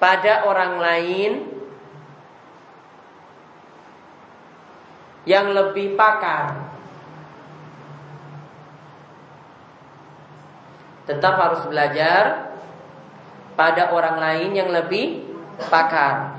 pada 0.00 0.48
orang 0.48 0.80
lain 0.80 1.55
yang 5.26 5.50
lebih 5.50 5.98
pakar. 5.98 6.70
Tetap 11.06 11.34
harus 11.34 11.62
belajar 11.66 12.54
pada 13.58 13.90
orang 13.90 14.22
lain 14.22 14.50
yang 14.54 14.70
lebih 14.70 15.26
pakar. 15.66 16.38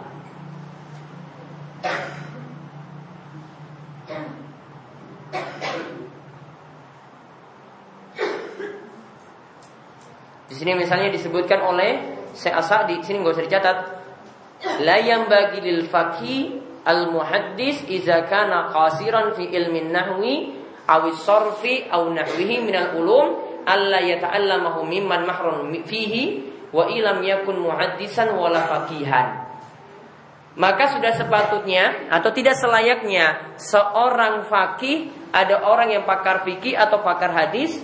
Di 10.48 10.56
sini 10.56 10.80
misalnya 10.80 11.12
disebutkan 11.12 11.60
oleh 11.60 11.92
Syekh 12.32 12.56
Asa 12.56 12.88
di 12.88 13.04
sini 13.04 13.20
nggak 13.20 13.36
usah 13.36 13.46
dicatat. 13.46 13.78
La 14.82 14.98
yang 15.00 15.28
bagi 15.28 15.60
lil 15.60 15.86
faqih 15.86 16.66
al 16.88 17.12
muhaddis 17.12 17.84
idza 17.92 18.24
kana 18.32 18.72
qasiran 18.72 19.36
fi 19.36 19.52
ilmin 19.52 19.92
nahwi 19.92 20.56
aw 20.88 21.04
sarfi 21.12 21.92
aw 21.92 22.08
nahwihi 22.08 22.64
min 22.64 22.72
al 22.72 22.96
ulum 22.96 23.28
alla 23.68 24.00
yata'allamahu 24.00 24.88
mimman 24.88 25.28
mahrum 25.28 25.76
fihi 25.84 26.48
wa 26.72 26.88
ilam 26.88 27.20
yakun 27.20 27.60
muhaddisan 27.60 28.32
wala 28.32 28.64
faqihan. 28.64 29.44
Maka 30.58 30.96
sudah 30.96 31.14
sepatutnya 31.14 32.10
atau 32.10 32.34
tidak 32.34 32.58
selayaknya 32.58 33.54
seorang 33.62 34.48
fakih 34.50 35.12
ada 35.30 35.62
orang 35.68 35.94
yang 35.94 36.04
pakar 36.08 36.42
fikih 36.48 36.74
atau 36.74 37.04
pakar 37.06 37.30
hadis 37.30 37.78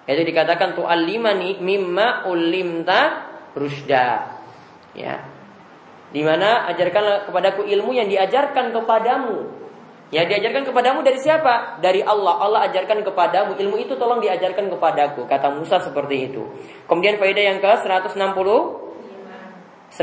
Itu 0.10 0.22
dikatakan 0.26 0.74
tu'allimani 0.74 1.62
mimma 1.62 2.26
ulimta 2.26 3.30
rusda. 3.54 4.34
Ya. 4.98 5.30
Di 6.12 6.20
mana 6.26 6.68
ajarkanlah 6.74 7.30
kepadaku 7.30 7.70
ilmu 7.70 7.94
yang 7.96 8.10
diajarkan 8.10 8.74
kepadamu 8.76 9.62
Ya 10.12 10.28
diajarkan 10.28 10.68
kepadamu 10.68 11.08
dari 11.08 11.24
siapa? 11.24 11.80
Dari 11.80 12.04
Allah. 12.04 12.36
Allah 12.44 12.68
ajarkan 12.68 13.00
kepadamu. 13.08 13.56
Ilmu 13.56 13.80
itu 13.80 13.96
tolong 13.96 14.20
diajarkan 14.20 14.68
kepadaku. 14.68 15.24
Kata 15.24 15.56
Musa 15.56 15.80
seperti 15.80 16.28
itu. 16.28 16.44
Kemudian 16.84 17.16
faedah 17.16 17.56
yang 17.56 17.64
ke 17.64 17.72
160 17.72 18.20
165. 18.20 19.96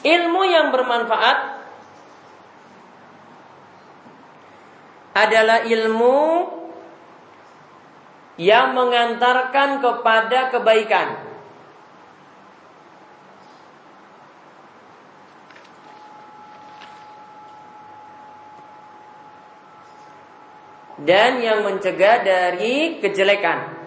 Ilmu 0.00 0.42
yang 0.48 0.72
bermanfaat 0.72 1.60
adalah 5.12 5.68
ilmu 5.68 6.48
yang 8.40 8.72
mengantarkan 8.72 9.84
kepada 9.84 10.48
kebaikan. 10.48 11.31
Dan 21.02 21.42
yang 21.42 21.66
mencegah 21.66 22.22
dari 22.22 23.02
kejelekan. 23.02 23.81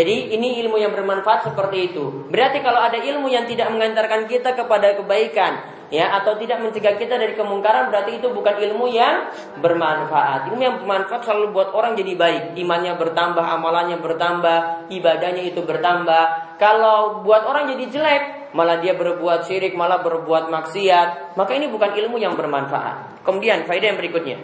Jadi 0.00 0.32
ini 0.32 0.64
ilmu 0.64 0.80
yang 0.80 0.96
bermanfaat 0.96 1.52
seperti 1.52 1.92
itu. 1.92 2.24
Berarti 2.32 2.64
kalau 2.64 2.80
ada 2.80 2.96
ilmu 2.96 3.28
yang 3.28 3.44
tidak 3.44 3.68
mengantarkan 3.68 4.24
kita 4.24 4.56
kepada 4.56 4.96
kebaikan, 4.96 5.60
ya 5.92 6.16
atau 6.16 6.40
tidak 6.40 6.64
mencegah 6.64 6.96
kita 6.96 7.20
dari 7.20 7.36
kemungkaran, 7.36 7.92
berarti 7.92 8.16
itu 8.16 8.32
bukan 8.32 8.64
ilmu 8.64 8.88
yang 8.88 9.28
bermanfaat. 9.60 10.48
Ilmu 10.48 10.62
yang 10.64 10.80
bermanfaat 10.80 11.28
selalu 11.28 11.52
buat 11.52 11.76
orang 11.76 12.00
jadi 12.00 12.16
baik, 12.16 12.56
imannya 12.56 12.96
bertambah, 12.96 13.44
amalannya 13.44 14.00
bertambah, 14.00 14.88
ibadahnya 14.88 15.52
itu 15.52 15.60
bertambah. 15.68 16.56
Kalau 16.56 17.20
buat 17.20 17.44
orang 17.44 17.68
jadi 17.76 17.84
jelek, 17.92 18.56
malah 18.56 18.80
dia 18.80 18.96
berbuat 18.96 19.44
syirik, 19.44 19.76
malah 19.76 20.00
berbuat 20.00 20.48
maksiat, 20.48 21.36
maka 21.36 21.52
ini 21.52 21.68
bukan 21.68 21.92
ilmu 21.92 22.16
yang 22.16 22.40
bermanfaat. 22.40 23.20
Kemudian 23.20 23.68
faedah 23.68 23.92
yang 23.92 24.00
berikutnya. 24.00 24.40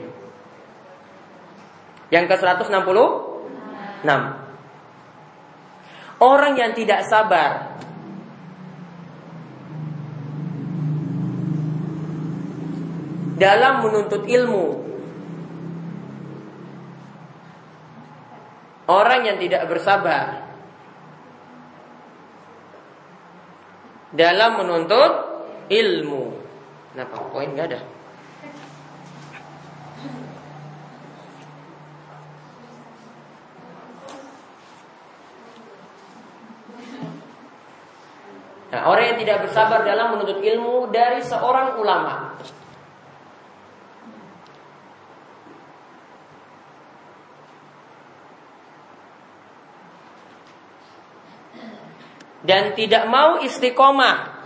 Yang 2.13 2.25
ke 2.29 2.37
166. 2.45 4.45
Orang 6.17 6.57
yang 6.57 6.73
tidak 6.73 7.05
sabar 7.05 7.77
dalam 13.37 13.85
menuntut 13.85 14.25
ilmu. 14.25 14.67
Orang 18.87 19.27
yang 19.27 19.37
tidak 19.43 19.67
bersabar 19.69 20.47
dalam 24.15 24.51
menuntut 24.63 25.13
ilmu. 25.69 26.23
Kenapa 26.95 27.17
poin 27.29 27.53
nggak 27.53 27.67
ada? 27.77 27.96
Nah, 38.67 38.83
orang 38.91 39.15
yang 39.15 39.19
tidak 39.23 39.47
bersabar 39.47 39.87
dalam 39.87 40.15
menuntut 40.15 40.43
ilmu 40.43 40.91
dari 40.91 41.23
seorang 41.23 41.79
ulama. 41.79 42.35
Dan 52.47 52.79
tidak 52.79 53.11
mau 53.11 53.43
istiqomah 53.43 54.37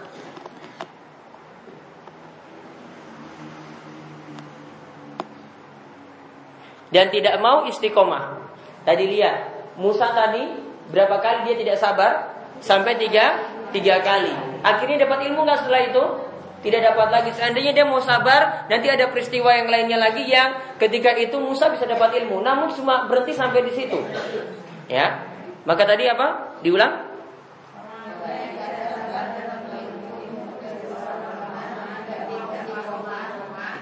dan 6.91 7.09
tidak 7.09 7.39
mau 7.39 7.65
istiqomah. 7.67 8.51
Tadi 8.83 9.05
lihat 9.07 9.37
Musa 9.79 10.11
tadi 10.13 10.43
berapa 10.91 11.23
kali 11.23 11.51
dia 11.51 11.57
tidak 11.57 11.77
sabar 11.79 12.13
sampai 12.59 12.99
tiga 12.99 13.39
tiga 13.71 14.03
kali. 14.05 14.35
Akhirnya 14.63 15.07
dapat 15.07 15.31
ilmu 15.31 15.43
nggak 15.47 15.59
setelah 15.65 15.83
itu? 15.87 16.05
Tidak 16.61 16.81
dapat 16.93 17.09
lagi. 17.09 17.31
Seandainya 17.33 17.73
dia 17.73 17.89
mau 17.89 18.05
sabar, 18.05 18.69
nanti 18.69 18.93
ada 18.93 19.09
peristiwa 19.09 19.49
yang 19.49 19.73
lainnya 19.73 19.97
lagi 19.97 20.29
yang 20.29 20.77
ketika 20.77 21.17
itu 21.17 21.41
Musa 21.41 21.73
bisa 21.73 21.89
dapat 21.89 22.21
ilmu. 22.21 22.45
Namun 22.45 22.69
cuma 22.77 23.09
berhenti 23.09 23.33
sampai 23.33 23.65
di 23.65 23.73
situ. 23.73 23.97
Ya. 24.85 25.25
Maka 25.65 25.89
tadi 25.89 26.05
apa? 26.05 26.61
Diulang? 26.61 27.09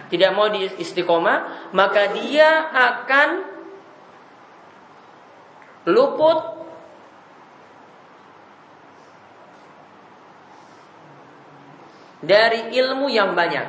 Tidak 0.09 0.31
mau 0.33 0.49
di 0.49 0.65
istiqomah, 0.65 1.69
maka 1.77 2.17
dia 2.17 2.73
akan 2.73 3.29
luput 5.85 6.58
dari 12.23 12.75
ilmu 12.75 13.07
yang 13.11 13.35
banyak. 13.35 13.67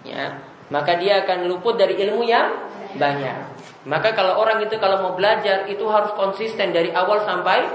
Ya, 0.00 0.40
maka 0.72 0.96
dia 0.96 1.22
akan 1.22 1.46
luput 1.46 1.76
dari 1.76 1.94
ilmu 2.00 2.24
yang 2.24 2.50
banyak. 2.96 3.36
Maka 3.84 4.16
kalau 4.16 4.40
orang 4.40 4.64
itu 4.64 4.76
kalau 4.80 5.00
mau 5.04 5.12
belajar 5.14 5.68
itu 5.68 5.84
harus 5.86 6.12
konsisten 6.16 6.72
dari 6.72 6.90
awal 6.90 7.22
sampai 7.22 7.68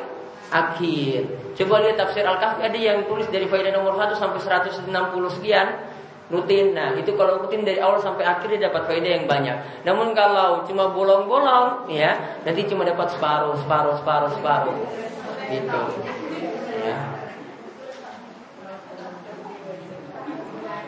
akhir. 0.49 1.25
Coba 1.55 1.81
lihat 1.81 1.97
tafsir 1.97 2.27
Al-Kahfi 2.27 2.61
ada 2.61 2.77
yang 2.77 3.07
tulis 3.07 3.25
dari 3.31 3.47
faedah 3.47 3.71
nomor 3.73 3.95
1 3.95 4.13
sampai 4.19 4.41
160 4.41 4.91
sekian 5.39 5.94
rutin. 6.29 6.73
Nah, 6.73 6.97
itu 6.97 7.13
kalau 7.13 7.45
rutin 7.45 7.61
dari 7.61 7.77
awal 7.77 8.01
sampai 8.01 8.25
akhir 8.25 8.49
dia 8.57 8.69
dapat 8.69 8.89
faedah 8.89 9.11
yang 9.21 9.25
banyak. 9.29 9.57
Namun 9.85 10.17
kalau 10.17 10.65
cuma 10.65 10.89
bolong-bolong 10.89 11.89
ya, 11.91 12.41
nanti 12.41 12.65
cuma 12.65 12.81
dapat 12.81 13.13
separuh, 13.13 13.53
separuh, 13.61 13.93
separuh, 14.01 14.31
separuh. 14.33 14.77
Gitu. 15.45 15.81
Ya. 16.81 16.97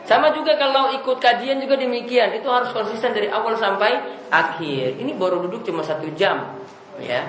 Sama 0.07 0.31
juga 0.31 0.55
kalau 0.55 0.95
ikut 0.95 1.19
kajian 1.19 1.59
juga 1.59 1.75
demikian, 1.75 2.31
itu 2.31 2.47
harus 2.47 2.71
konsisten 2.71 3.11
dari 3.11 3.27
awal 3.27 3.59
sampai 3.59 3.99
akhir. 4.31 4.95
Ini 4.95 5.11
baru 5.19 5.43
duduk 5.43 5.67
cuma 5.67 5.83
satu 5.83 6.07
jam, 6.15 6.55
ya. 6.95 7.27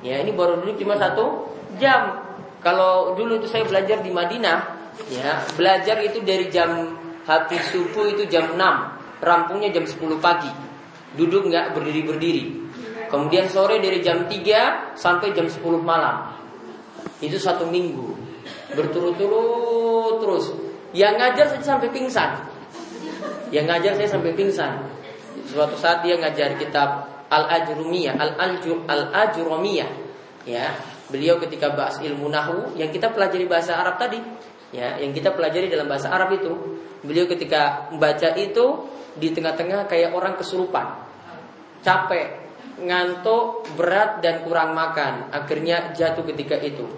Ya, 0.00 0.20
ini 0.24 0.32
baru 0.32 0.64
duduk 0.64 0.80
cuma 0.80 0.96
satu 0.96 1.52
jam. 1.76 2.24
Kalau 2.64 3.12
dulu 3.12 3.36
itu 3.36 3.44
saya 3.44 3.68
belajar 3.68 4.00
di 4.00 4.08
Madinah, 4.08 4.88
ya, 5.12 5.44
belajar 5.52 6.00
itu 6.00 6.24
dari 6.24 6.48
jam 6.48 6.96
Habis 7.24 7.72
subuh 7.72 8.08
itu 8.12 8.28
jam 8.28 8.56
6 8.56 8.60
Rampungnya 9.24 9.72
jam 9.72 9.88
10 9.88 10.20
pagi. 10.20 10.52
Duduk 11.16 11.48
nggak 11.48 11.72
berdiri-berdiri. 11.72 12.64
Kemudian 13.08 13.48
sore 13.48 13.80
dari 13.80 14.04
jam 14.04 14.28
3 14.28 14.96
Sampai 14.98 15.32
jam 15.32 15.48
10 15.48 15.60
malam. 15.80 16.36
Itu 17.24 17.40
satu 17.40 17.64
minggu. 17.68 18.12
Berturut-turut 18.76 20.20
terus. 20.20 20.44
Yang 20.92 21.14
ngajar 21.18 21.46
saya 21.56 21.62
sampai 21.64 21.88
pingsan. 21.90 22.30
Yang 23.50 23.64
ngajar 23.72 23.92
saya 23.96 24.08
sampai 24.12 24.32
pingsan. 24.36 24.72
Suatu 25.48 25.76
saat 25.80 26.04
dia 26.04 26.16
ngajar 26.20 26.56
kitab 26.60 27.08
Al-Ajrumiyah 27.32 28.14
Al-Ajrumiyah. 28.86 29.90
Ya, 30.44 30.76
beliau 31.08 31.40
ketika 31.40 31.72
bahas 31.72 31.96
ilmu 32.04 32.28
nahu 32.28 32.76
yang 32.76 32.92
kita 32.92 33.08
pelajari 33.08 33.48
bahasa 33.48 33.80
Arab 33.80 33.96
tadi, 33.96 34.20
ya, 34.76 35.00
yang 35.00 35.16
kita 35.16 35.32
pelajari 35.32 35.72
dalam 35.72 35.88
bahasa 35.88 36.12
Arab 36.12 36.36
itu, 36.36 36.52
Beliau 37.04 37.28
ketika 37.28 37.92
membaca 37.92 38.32
itu 38.34 38.88
di 39.14 39.30
tengah-tengah 39.30 39.86
kayak 39.86 40.16
orang 40.16 40.34
kesurupan. 40.40 41.04
Capek, 41.84 42.44
ngantuk, 42.80 43.68
berat 43.76 44.24
dan 44.24 44.42
kurang 44.42 44.72
makan. 44.72 45.28
Akhirnya 45.30 45.92
jatuh 45.92 46.24
ketika 46.32 46.56
itu. 46.58 46.88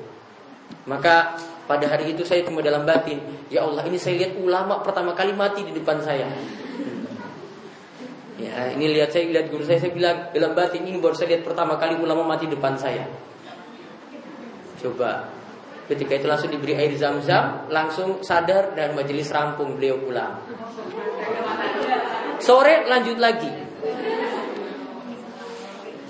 Maka 0.86 1.34
pada 1.66 1.90
hari 1.90 2.14
itu 2.14 2.22
saya 2.22 2.46
cuma 2.46 2.62
dalam 2.62 2.86
batin, 2.86 3.18
ya 3.50 3.66
Allah 3.66 3.82
ini 3.90 3.98
saya 3.98 4.22
lihat 4.22 4.38
ulama 4.38 4.78
pertama 4.86 5.18
kali 5.18 5.34
mati 5.34 5.66
di 5.66 5.74
depan 5.74 5.98
saya. 5.98 6.30
Ya, 8.36 8.70
ini 8.70 8.94
lihat 8.94 9.10
saya 9.10 9.26
lihat 9.26 9.48
guru 9.50 9.64
saya 9.66 9.82
saya 9.82 9.96
bilang 9.96 10.30
dalam 10.30 10.52
batin 10.54 10.84
ini 10.86 11.00
baru 11.00 11.16
saya 11.16 11.34
lihat 11.34 11.42
pertama 11.42 11.80
kali 11.80 11.98
ulama 11.98 12.22
mati 12.22 12.46
di 12.46 12.54
depan 12.54 12.78
saya. 12.78 13.08
Coba 14.78 15.35
Ketika 15.86 16.18
itu 16.18 16.26
langsung 16.26 16.50
diberi 16.50 16.74
air 16.74 16.90
zam-zam, 16.98 17.70
langsung 17.70 18.18
sadar 18.26 18.74
dan 18.74 18.98
majelis 18.98 19.30
rampung 19.30 19.78
beliau 19.78 20.02
pulang. 20.02 20.42
Sore 22.42 22.82
lanjut 22.90 23.18
lagi. 23.22 23.50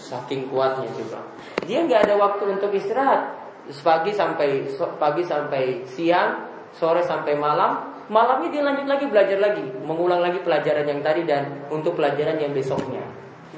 Saking 0.01 0.49
kuatnya 0.49 0.89
juga. 0.97 1.21
Dia 1.69 1.85
nggak 1.85 2.09
ada 2.09 2.15
waktu 2.17 2.57
untuk 2.57 2.73
istirahat. 2.73 3.37
Pagi 3.67 4.15
sampai 4.15 4.65
pagi 4.97 5.23
sampai 5.27 5.85
siang, 5.85 6.47
sore 6.73 7.05
sampai 7.05 7.37
malam. 7.37 7.93
Malamnya 8.07 8.49
dia 8.55 8.63
lanjut 8.63 8.87
lagi 8.87 9.05
belajar 9.11 9.39
lagi, 9.43 9.67
mengulang 9.83 10.23
lagi 10.23 10.39
pelajaran 10.39 10.87
yang 10.87 11.03
tadi 11.03 11.27
dan 11.27 11.67
untuk 11.69 11.99
pelajaran 11.99 12.39
yang 12.39 12.55
besoknya. 12.55 13.03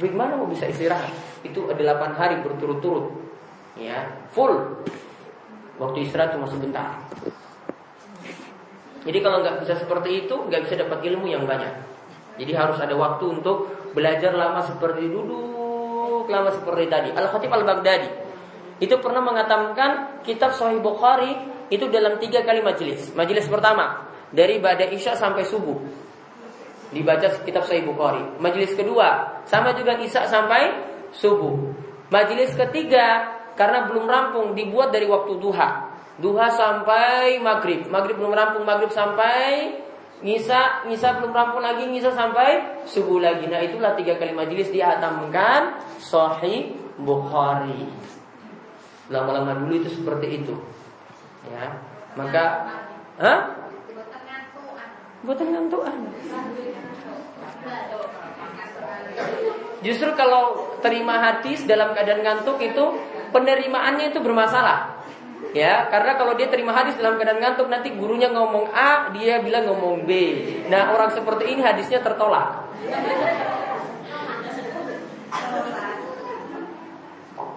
Bagaimana 0.00 0.40
mau 0.40 0.48
bisa 0.48 0.64
istirahat? 0.64 1.12
Itu 1.44 1.68
8 1.68 2.16
hari 2.16 2.40
berturut-turut. 2.40 3.12
Ya, 3.76 4.08
full 4.32 4.82
Waktu 5.78 6.06
istirahat 6.06 6.34
cuma 6.34 6.50
sebentar. 6.50 6.98
Jadi 9.06 9.18
kalau 9.22 9.40
nggak 9.40 9.62
bisa 9.62 9.78
seperti 9.78 10.26
itu, 10.26 10.34
nggak 10.34 10.66
bisa 10.66 10.74
dapat 10.74 10.98
ilmu 11.06 11.30
yang 11.30 11.46
banyak. 11.46 11.70
Jadi 12.38 12.52
harus 12.54 12.78
ada 12.78 12.94
waktu 12.98 13.24
untuk 13.40 13.70
belajar 13.94 14.34
lama 14.34 14.62
seperti 14.62 15.06
duduk 15.10 16.28
lama 16.28 16.52
seperti 16.52 16.84
tadi. 16.86 17.08
Al 17.16 17.26
Khatib 17.32 17.50
Al 17.50 17.64
Baghdadi 17.64 18.10
itu 18.78 18.94
pernah 19.00 19.24
mengatakan 19.24 20.22
kitab 20.22 20.54
Sahih 20.54 20.78
Bukhari 20.78 21.34
itu 21.72 21.88
dalam 21.88 22.20
tiga 22.20 22.44
kali 22.44 22.62
majelis. 22.62 23.10
Majelis 23.16 23.48
pertama 23.48 24.06
dari 24.30 24.60
pada 24.60 24.86
isya 24.86 25.16
sampai 25.16 25.42
subuh 25.48 25.76
dibaca 26.92 27.26
kitab 27.42 27.64
Sahih 27.66 27.88
Bukhari. 27.88 28.22
Majelis 28.38 28.76
kedua 28.76 29.40
sama 29.48 29.74
juga 29.74 29.98
isya 29.98 30.28
sampai 30.28 30.78
subuh. 31.10 31.56
Majelis 32.12 32.54
ketiga 32.54 33.37
karena 33.58 33.90
belum 33.90 34.06
rampung 34.06 34.54
dibuat 34.54 34.94
dari 34.94 35.10
waktu 35.10 35.42
duha. 35.42 35.90
Duha 36.22 36.46
sampai 36.46 37.42
maghrib, 37.42 37.90
maghrib 37.90 38.14
belum 38.14 38.30
rampung, 38.30 38.62
maghrib 38.62 38.94
sampai 38.94 39.74
ngisa, 40.22 40.86
ngisa 40.86 41.18
belum 41.18 41.34
rampung 41.34 41.62
lagi, 41.62 41.90
ngisa 41.90 42.14
sampai 42.14 42.82
subuh 42.86 43.18
lagi. 43.18 43.50
Nah 43.50 43.58
itulah 43.58 43.98
tiga 43.98 44.14
kali 44.14 44.30
majelis 44.30 44.70
dihatamkan 44.70 45.82
Sahih 45.98 46.74
Bukhari. 47.02 47.90
Lama-lama 49.10 49.58
dulu 49.58 49.74
itu 49.82 49.90
seperti 49.90 50.42
itu. 50.42 50.54
Ya, 51.50 51.82
maka, 52.14 52.44
hah? 53.18 53.38
Buatan 55.26 55.50
ngantuan. 55.50 55.98
Justru 59.78 60.10
kalau 60.18 60.74
terima 60.82 61.22
hadis 61.22 61.62
dalam 61.62 61.94
keadaan 61.94 62.26
ngantuk 62.26 62.58
itu 62.58 62.84
penerimaannya 63.30 64.12
itu 64.12 64.20
bermasalah. 64.20 64.98
Ya, 65.56 65.88
karena 65.88 66.18
kalau 66.20 66.36
dia 66.36 66.52
terima 66.52 66.76
hadis 66.76 66.98
dalam 67.00 67.16
keadaan 67.16 67.40
ngantuk 67.40 67.72
nanti 67.72 67.94
gurunya 67.96 68.28
ngomong 68.28 68.68
A, 68.74 69.08
dia 69.16 69.40
bilang 69.40 69.64
ngomong 69.70 70.04
B. 70.04 70.10
Nah, 70.68 70.92
orang 70.92 71.08
seperti 71.14 71.56
ini 71.56 71.64
hadisnya 71.64 72.04
tertolak. 72.04 72.68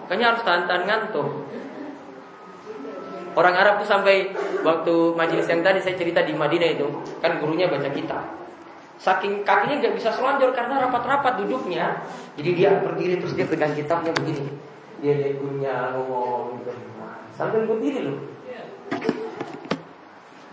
Makanya 0.07 0.25
harus 0.35 0.43
tahan-tahan 0.43 0.83
ngantuk. 0.87 1.27
Orang 3.31 3.55
Arab 3.55 3.79
tuh 3.79 3.87
sampai 3.87 4.35
waktu 4.63 4.93
majelis 5.15 5.47
yang 5.47 5.63
tadi 5.63 5.79
saya 5.79 5.95
cerita 5.95 6.19
di 6.23 6.35
Madinah 6.35 6.67
itu, 6.67 6.87
kan 7.23 7.39
gurunya 7.39 7.71
baca 7.71 7.87
kitab. 7.91 8.23
Saking 9.01 9.41
kakinya 9.41 9.81
nggak 9.81 9.95
bisa 9.97 10.13
selonjor 10.13 10.53
karena 10.53 10.83
rapat-rapat 10.83 11.43
duduknya. 11.43 12.05
Jadi 12.37 12.49
dia 12.53 12.75
berdiri 12.77 13.17
terus 13.17 13.33
dia 13.33 13.47
pegang 13.49 13.73
kitabnya 13.73 14.13
begini. 14.13 14.70
Dia 15.01 15.17
lihat 15.17 15.41
gurunya 15.41 15.97
ngomong 15.97 16.61
gitu. 16.61 16.71
Sambil 17.33 17.65
berdiri 17.65 18.05
loh. 18.05 18.21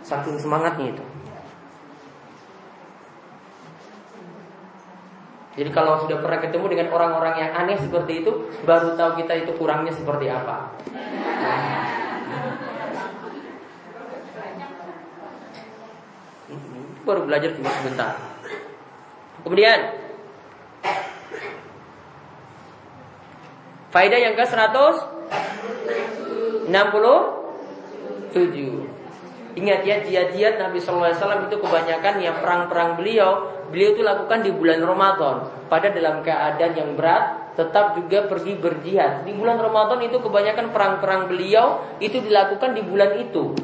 Saking 0.00 0.40
semangatnya 0.40 0.96
itu. 0.96 1.04
Jadi 5.58 5.70
kalau 5.74 6.00
sudah 6.00 6.22
pernah 6.22 6.38
ketemu 6.38 6.66
dengan 6.70 6.88
orang-orang 6.94 7.34
yang 7.44 7.50
aneh 7.50 7.76
seperti 7.76 8.22
itu, 8.22 8.48
baru 8.62 8.94
tahu 8.94 9.20
kita 9.20 9.42
itu 9.42 9.52
kurangnya 9.58 9.92
seperti 9.92 10.30
apa. 10.30 10.72
Baru 17.02 17.26
belajar 17.26 17.52
cuma 17.58 17.74
sebentar. 17.74 18.16
Kemudian 19.42 20.07
Faedah 23.88 24.20
yang 24.20 24.36
ke 24.36 24.44
167 24.44 26.68
Ingat 29.58 29.80
ya 29.82 29.98
jihad-jihad 30.04 30.60
Nabi 30.60 30.78
SAW 30.78 31.48
itu 31.50 31.56
kebanyakan 31.58 32.22
yang 32.22 32.38
perang-perang 32.38 32.94
beliau. 32.94 33.50
Beliau 33.74 33.90
itu 33.96 34.06
lakukan 34.06 34.46
di 34.46 34.54
bulan 34.54 34.78
Ramadan. 34.84 35.50
Pada 35.66 35.90
dalam 35.90 36.22
keadaan 36.22 36.78
yang 36.78 36.94
berat 36.94 37.50
Tetap 37.58 37.98
juga 37.98 38.30
pergi 38.30 38.54
berjihad. 38.54 39.26
Di 39.26 39.34
bulan 39.34 39.58
Ramadan 39.58 39.98
itu 40.06 40.22
kebanyakan 40.22 40.70
perang-perang 40.70 41.26
beliau 41.26 41.82
Itu 41.98 42.22
dilakukan 42.22 42.78
di 42.78 42.86
bulan 42.86 43.18
itu. 43.18 43.58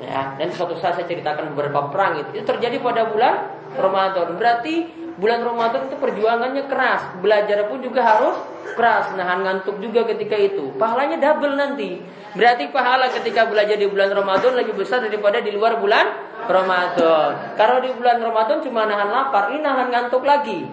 Ya, 0.00 0.32
dan 0.40 0.48
suatu 0.48 0.72
saat 0.80 0.96
saya 0.96 1.04
ceritakan 1.04 1.52
beberapa 1.52 1.92
perang 1.92 2.16
itu, 2.16 2.40
itu 2.40 2.44
terjadi 2.48 2.80
pada 2.80 3.12
bulan 3.12 3.52
Ramadan. 3.76 4.32
Berarti 4.40 4.99
bulan 5.20 5.44
Ramadan 5.44 5.92
itu 5.92 5.96
perjuangannya 6.00 6.64
keras, 6.66 7.20
belajar 7.20 7.68
pun 7.68 7.84
juga 7.84 8.00
harus 8.00 8.40
keras, 8.72 9.12
nahan 9.14 9.44
ngantuk 9.44 9.76
juga 9.84 10.08
ketika 10.08 10.34
itu. 10.34 10.72
Pahalanya 10.80 11.20
double 11.20 11.60
nanti. 11.60 12.00
Berarti 12.32 12.72
pahala 12.72 13.12
ketika 13.12 13.44
belajar 13.44 13.76
di 13.76 13.84
bulan 13.84 14.16
Ramadan 14.16 14.56
lebih 14.56 14.80
besar 14.80 15.04
daripada 15.04 15.44
di 15.44 15.52
luar 15.52 15.76
bulan 15.76 16.08
Ramadan. 16.48 17.52
Kalau 17.58 17.76
di 17.84 17.92
bulan 17.92 18.16
Ramadan 18.22 18.64
cuma 18.64 18.88
nahan 18.88 19.12
lapar, 19.12 19.52
ini 19.52 19.60
nahan 19.60 19.92
ngantuk 19.92 20.24
lagi. 20.24 20.64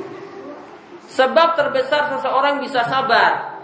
Sebab 1.15 1.49
terbesar 1.55 2.19
seseorang 2.19 2.59
bisa 2.59 2.83
sabar. 2.91 3.55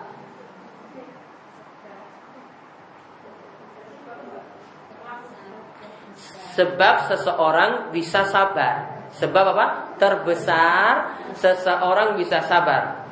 Sebab 6.55 6.95
seseorang 7.11 7.73
bisa 7.91 8.23
sabar. 8.31 9.03
Sebab 9.19 9.45
apa? 9.57 9.67
Terbesar 9.99 11.19
seseorang 11.35 12.15
bisa 12.15 12.39
sabar. 12.47 13.03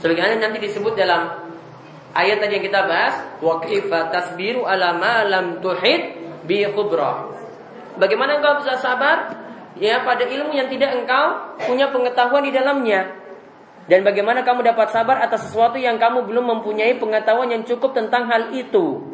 Sebagaimana 0.00 0.36
nanti 0.36 0.60
disebut 0.60 0.96
dalam 0.96 1.43
ayat 2.14 2.38
tadi 2.40 2.62
yang 2.62 2.64
kita 2.64 2.80
bahas, 2.86 3.14
wa 3.42 3.58
tasbiru 4.08 4.64
ala 4.64 4.94
ma 4.94 5.26
lam 5.26 5.58
tuhid 5.58 6.14
bi 6.46 6.62
khubra. 6.70 7.34
Bagaimana 7.98 8.38
engkau 8.38 8.62
bisa 8.62 8.78
sabar 8.78 9.34
ya 9.78 10.02
pada 10.06 10.26
ilmu 10.26 10.54
yang 10.54 10.70
tidak 10.70 10.94
engkau 10.94 11.58
punya 11.66 11.90
pengetahuan 11.90 12.46
di 12.46 12.54
dalamnya? 12.54 13.20
Dan 13.84 14.00
bagaimana 14.00 14.40
kamu 14.40 14.64
dapat 14.64 14.96
sabar 14.96 15.20
atas 15.20 15.50
sesuatu 15.50 15.76
yang 15.76 16.00
kamu 16.00 16.24
belum 16.24 16.56
mempunyai 16.56 16.96
pengetahuan 16.96 17.52
yang 17.52 17.62
cukup 17.68 17.92
tentang 17.92 18.30
hal 18.32 18.56
itu? 18.56 19.04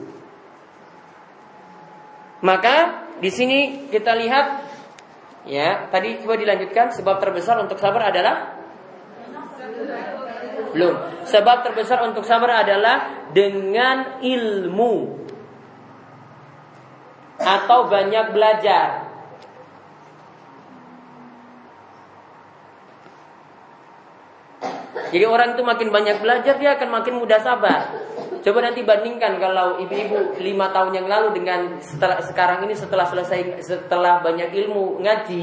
Maka 2.40 3.04
di 3.18 3.28
sini 3.28 3.90
kita 3.90 4.14
lihat 4.14 4.46
ya, 5.44 5.90
tadi 5.90 6.22
coba 6.22 6.38
dilanjutkan 6.38 6.94
sebab 6.94 7.18
terbesar 7.18 7.58
untuk 7.60 7.76
sabar 7.82 8.14
adalah 8.14 8.59
belum. 10.72 11.26
Sebab 11.26 11.66
terbesar 11.66 12.04
untuk 12.06 12.22
sabar 12.26 12.62
adalah 12.62 13.28
dengan 13.34 14.22
ilmu 14.22 15.20
atau 17.40 17.88
banyak 17.88 18.26
belajar. 18.36 19.10
Jadi 25.10 25.26
orang 25.26 25.58
itu 25.58 25.62
makin 25.66 25.88
banyak 25.90 26.22
belajar 26.22 26.54
dia 26.54 26.78
akan 26.78 26.88
makin 27.02 27.18
mudah 27.18 27.42
sabar. 27.42 27.90
Coba 28.40 28.58
nanti 28.64 28.80
bandingkan 28.86 29.36
kalau 29.36 29.76
ibu-ibu 29.82 30.38
lima 30.40 30.70
tahun 30.72 30.96
yang 30.96 31.06
lalu 31.10 31.42
dengan 31.42 31.76
setelah 31.82 32.22
sekarang 32.24 32.64
ini 32.64 32.78
setelah 32.78 33.04
selesai 33.04 33.60
setelah 33.60 34.22
banyak 34.24 34.54
ilmu 34.54 35.02
ngaji, 35.02 35.42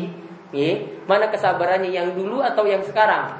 ya, 0.56 0.72
mana 1.06 1.30
kesabarannya 1.30 1.94
yang 1.94 2.16
dulu 2.18 2.42
atau 2.42 2.66
yang 2.66 2.82
sekarang? 2.82 3.38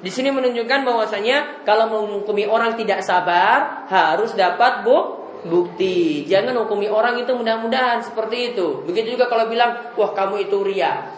di 0.02 0.10
sini 0.10 0.30
menunjukkan 0.30 0.86
bahwasanya 0.86 1.66
kalau 1.66 1.90
menghukumi 1.90 2.46
orang 2.46 2.78
tidak 2.78 3.02
sabar 3.02 3.90
harus 3.90 4.38
dapat 4.38 4.86
bu 4.86 5.22
bukti. 5.42 6.22
Jangan 6.30 6.54
hukumi 6.62 6.86
orang 6.86 7.18
itu 7.18 7.34
mudah-mudahan 7.34 8.06
seperti 8.06 8.54
itu. 8.54 8.86
Begitu 8.86 9.18
juga 9.18 9.26
kalau 9.26 9.50
bilang, 9.50 9.90
"Wah, 9.98 10.14
kamu 10.14 10.46
itu 10.46 10.62
ria." 10.62 11.10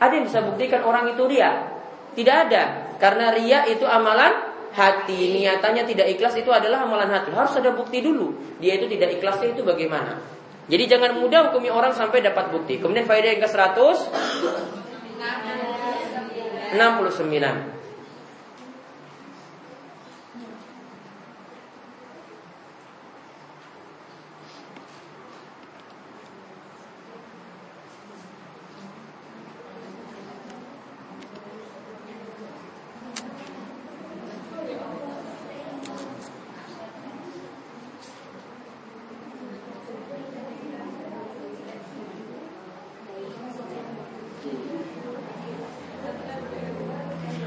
Ada 0.00 0.12
yang 0.16 0.24
bisa 0.24 0.40
buktikan 0.40 0.80
orang 0.80 1.12
itu 1.12 1.20
ria? 1.28 1.68
Tidak 2.16 2.36
ada, 2.48 2.96
karena 2.96 3.36
ria 3.36 3.68
itu 3.68 3.84
amalan 3.84 4.49
hati, 4.74 5.34
niatannya 5.34 5.84
tidak 5.86 6.06
ikhlas 6.16 6.34
itu 6.38 6.50
adalah 6.50 6.86
amalan 6.86 7.10
hati. 7.10 7.30
Harus 7.34 7.54
ada 7.58 7.74
bukti 7.74 8.02
dulu. 8.02 8.34
Dia 8.62 8.78
itu 8.78 8.86
tidak 8.86 9.18
ikhlasnya 9.18 9.54
itu 9.54 9.62
bagaimana. 9.66 10.22
Jadi 10.70 10.86
jangan 10.86 11.18
mudah 11.18 11.50
hukumi 11.50 11.66
orang 11.66 11.90
sampai 11.90 12.22
dapat 12.22 12.54
bukti. 12.54 12.78
Kemudian 12.78 13.02
faedah 13.02 13.34
yang 13.34 13.42
ke-100 13.42 13.98
69. 16.70 17.80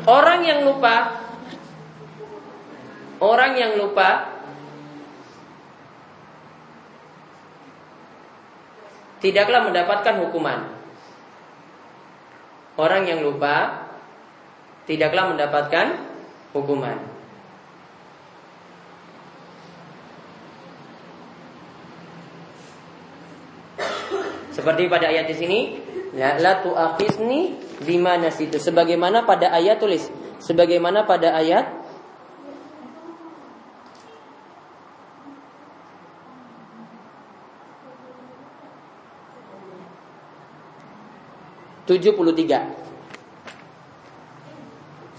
Orang 0.04 0.44
yang 0.44 0.68
lupa. 0.84 1.16
Orang 3.24 3.56
yang 3.56 3.80
lupa. 3.80 4.36
Tidaklah 9.24 9.72
mendapatkan 9.72 10.20
hukuman. 10.28 10.60
Orang 12.76 13.08
yang 13.08 13.24
lupa 13.24 13.88
Tidaklah 14.84 15.32
mendapatkan 15.32 15.96
hukuman. 16.52 17.00
Seperti 24.52 24.92
pada 24.92 25.08
ayat 25.08 25.32
di 25.32 25.36
sini 25.40 25.60
la 26.20 26.60
tu'akhidni 26.60 27.64
bima 27.88 28.20
nasitu. 28.20 28.60
Sebagaimana 28.60 29.24
pada 29.24 29.56
ayat 29.56 29.80
tulis, 29.80 30.12
sebagaimana 30.44 31.08
pada 31.08 31.39
ayat 31.39 31.72
tujuh 41.88 42.12
puluh 42.12 42.36
tiga. 42.36 42.84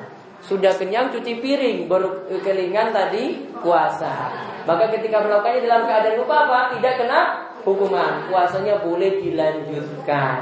sudah 0.46 0.78
kenyang 0.78 1.10
cuci 1.10 1.42
piring, 1.42 1.90
baru 1.90 2.30
kelingan 2.46 2.94
tadi 2.94 3.50
puasa. 3.66 4.30
Maka 4.66 4.84
ketika 4.98 5.22
melakukannya 5.22 5.62
dalam 5.70 5.82
keadaan 5.86 6.18
lupa 6.18 6.36
apa? 6.50 6.60
Tidak 6.78 6.94
kena 6.98 7.20
hukuman. 7.62 8.26
Puasanya 8.30 8.82
boleh 8.82 9.22
dilanjutkan. 9.22 10.38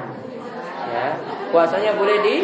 Ya, 0.93 1.07
puasanya 1.51 1.95
boleh 1.99 2.21
di, 2.23 2.35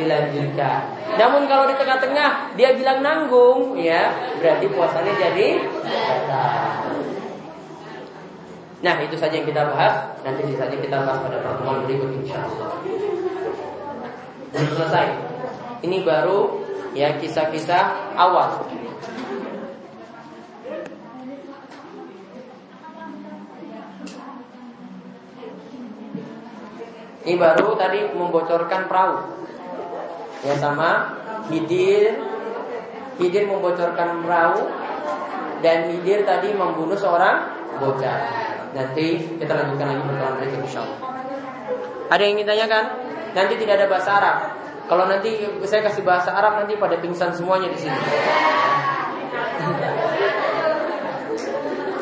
dilanjutkan. 0.00 0.80
Namun 1.16 1.44
kalau 1.44 1.68
di 1.68 1.76
tengah-tengah 1.76 2.56
dia 2.56 2.72
bilang 2.72 3.04
nanggung, 3.04 3.76
ya 3.76 4.12
berarti 4.40 4.66
puasanya 4.72 5.12
jadi. 5.16 5.48
Nah 8.82 8.94
itu 8.98 9.14
saja 9.14 9.38
yang 9.38 9.46
kita 9.46 9.62
bahas. 9.70 9.94
Nanti 10.26 10.42
sisanya 10.50 10.76
kita 10.82 10.96
bahas 11.06 11.22
pada 11.22 11.38
pertemuan 11.38 11.86
berikut 11.86 12.10
insya 12.18 12.42
Allah. 12.42 12.74
Selesai. 14.52 15.06
Ini 15.86 16.02
baru 16.02 16.60
ya 16.92 17.14
kisah-kisah 17.22 18.16
awal. 18.18 18.66
Ini 27.22 27.38
baru 27.38 27.78
tadi 27.78 28.02
membocorkan 28.10 28.90
perahu. 28.90 29.22
Ya 30.42 30.58
sama 30.58 31.22
Hidir 31.46 32.18
Hidir 33.22 33.46
membocorkan 33.46 34.26
perahu 34.26 34.66
dan 35.62 35.86
Hidir 35.94 36.26
tadi 36.26 36.50
membunuh 36.50 36.98
seorang 36.98 37.46
bocah. 37.78 38.18
Nanti 38.74 39.38
kita 39.38 39.52
lanjutkan 39.54 39.86
lagi 39.94 40.02
pertemuan 40.02 40.34
berikut 40.42 40.66
insyaallah. 40.66 40.98
Ada 42.10 42.22
yang 42.26 42.34
ingin 42.40 42.48
tanyakan? 42.50 42.84
Nanti 43.32 43.54
tidak 43.62 43.74
ada 43.78 43.86
bahasa 43.86 44.10
Arab. 44.18 44.36
Kalau 44.90 45.06
nanti 45.06 45.46
saya 45.62 45.86
kasih 45.86 46.02
bahasa 46.02 46.34
Arab 46.34 46.58
nanti 46.58 46.74
pada 46.74 46.98
pingsan 46.98 47.30
semuanya 47.30 47.70
di 47.70 47.78
sini. 47.78 47.94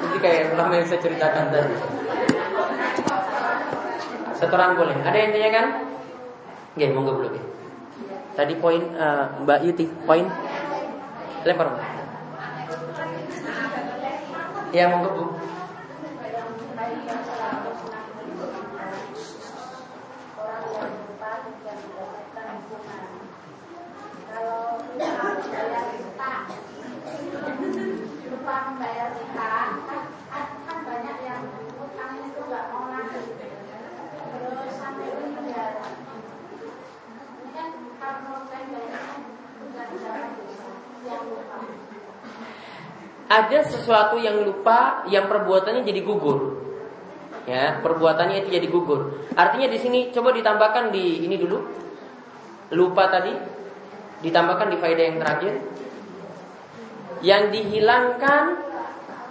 Jadi 0.00 0.16
kayak 0.16 0.56
yang 0.56 0.88
saya 0.88 1.00
ceritakan 1.04 1.52
tadi. 1.52 1.99
Setoran 4.40 4.72
boleh. 4.72 4.96
Ada 5.04 5.18
yang 5.20 5.30
tanya 5.36 5.50
kan? 5.52 5.66
Oke, 6.72 6.86
monggo 6.96 7.12
belum 7.20 7.32
ya. 7.36 7.44
Tadi 8.32 8.56
poin 8.56 8.80
uh, 8.96 9.36
Mbak 9.44 9.58
Yuti, 9.68 9.84
poin 10.08 10.24
lempar. 11.44 11.76
Ya, 14.72 14.88
monggo 14.88 15.10
Bu. 15.12 15.24
Ada 43.30 43.62
sesuatu 43.62 44.18
yang 44.18 44.42
lupa 44.42 45.06
yang 45.06 45.30
perbuatannya 45.30 45.86
jadi 45.86 46.02
gugur. 46.02 46.66
Ya, 47.46 47.78
perbuatannya 47.78 48.42
itu 48.42 48.48
jadi 48.50 48.66
gugur. 48.66 49.30
Artinya 49.38 49.70
di 49.70 49.78
sini 49.78 50.10
coba 50.10 50.34
ditambahkan 50.34 50.90
di 50.90 51.22
ini 51.22 51.38
dulu. 51.38 51.58
Lupa 52.74 53.06
tadi 53.06 53.30
ditambahkan 54.26 54.74
di 54.74 54.76
faedah 54.82 55.04
yang 55.06 55.18
terakhir. 55.22 55.54
Yang 57.22 57.42
dihilangkan 57.54 58.44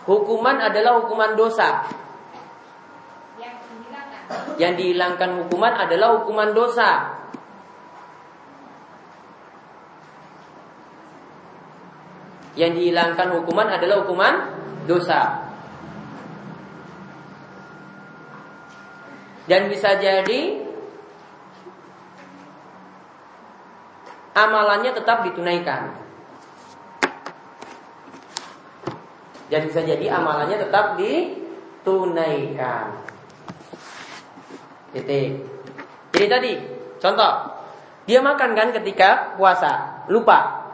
hukuman 0.07 0.63
adalah 0.63 1.03
hukuman 1.03 1.35
dosa. 1.35 1.83
Yang 4.55 4.73
dihilangkan 4.79 5.43
hukuman 5.43 5.75
adalah 5.75 6.23
hukuman 6.23 6.55
dosa. 6.55 7.19
Yang 12.59 12.71
dihilangkan 12.75 13.39
hukuman 13.39 13.71
adalah 13.71 14.03
hukuman 14.03 14.35
dosa. 14.83 15.47
Dan 19.47 19.71
bisa 19.71 19.95
jadi 19.95 20.59
amalannya 24.35 24.91
tetap 24.91 25.23
ditunaikan. 25.23 25.95
Dan 29.49 29.65
bisa 29.65 29.81
jadi 29.81 30.05
amalannya 30.19 30.59
tetap 30.59 30.99
ditunaikan. 30.99 32.85
Titik. 34.93 35.47
Jadi 36.13 36.27
tadi, 36.29 36.51
contoh, 37.01 37.33
dia 38.05 38.21
makan 38.21 38.53
kan 38.53 38.69
ketika 38.73 39.33
puasa, 39.39 40.05
lupa. 40.09 40.68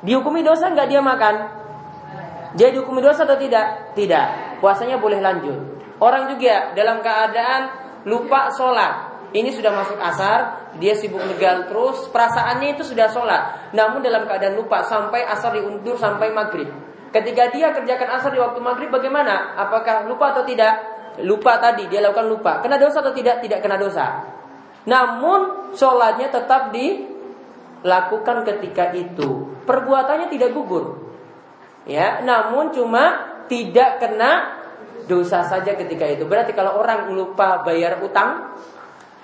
Dihukumi 0.00 0.40
dosa 0.40 0.72
nggak 0.72 0.88
dia 0.88 1.00
makan? 1.04 1.34
Dia 2.56 2.72
dihukumi 2.72 3.04
dosa 3.04 3.28
atau 3.28 3.36
tidak? 3.36 3.94
Tidak. 3.94 4.58
Puasanya 4.58 4.96
boleh 4.96 5.20
lanjut. 5.20 5.56
Orang 6.00 6.32
juga 6.32 6.72
dalam 6.72 7.04
keadaan 7.04 7.70
lupa 8.08 8.48
sholat. 8.56 9.12
Ini 9.30 9.46
sudah 9.54 9.70
masuk 9.70 9.94
asar, 10.02 10.72
dia 10.82 10.90
sibuk 10.90 11.22
ngegal 11.22 11.70
terus, 11.70 12.10
perasaannya 12.10 12.74
itu 12.74 12.82
sudah 12.82 13.06
sholat. 13.06 13.70
Namun 13.70 14.02
dalam 14.02 14.26
keadaan 14.26 14.58
lupa 14.58 14.82
sampai 14.82 15.22
asar 15.22 15.54
diundur 15.54 15.94
sampai 15.94 16.34
maghrib. 16.34 16.66
Ketika 17.14 17.50
dia 17.54 17.70
kerjakan 17.70 18.18
asar 18.18 18.34
di 18.34 18.42
waktu 18.42 18.58
maghrib 18.58 18.90
bagaimana? 18.90 19.54
Apakah 19.54 20.10
lupa 20.10 20.34
atau 20.34 20.42
tidak? 20.42 20.78
Lupa 21.22 21.62
tadi, 21.62 21.86
dia 21.86 22.02
lakukan 22.02 22.26
lupa. 22.26 22.52
Kena 22.58 22.74
dosa 22.74 23.02
atau 23.02 23.14
tidak? 23.14 23.38
Tidak 23.38 23.62
kena 23.62 23.78
dosa. 23.78 24.24
Namun 24.88 25.70
sholatnya 25.78 26.32
tetap 26.32 26.74
dilakukan 27.80 28.44
ketika 28.44 28.92
itu. 28.92 29.56
Perbuatannya 29.64 30.28
tidak 30.28 30.52
gugur. 30.52 31.00
Ya, 31.88 32.20
namun 32.20 32.70
cuma 32.76 33.32
tidak 33.48 33.98
kena 34.04 34.60
dosa 35.08 35.42
saja 35.42 35.74
ketika 35.74 36.06
itu. 36.06 36.28
Berarti 36.28 36.52
kalau 36.52 36.78
orang 36.78 37.10
lupa 37.10 37.64
bayar 37.66 37.98
utang, 38.04 38.54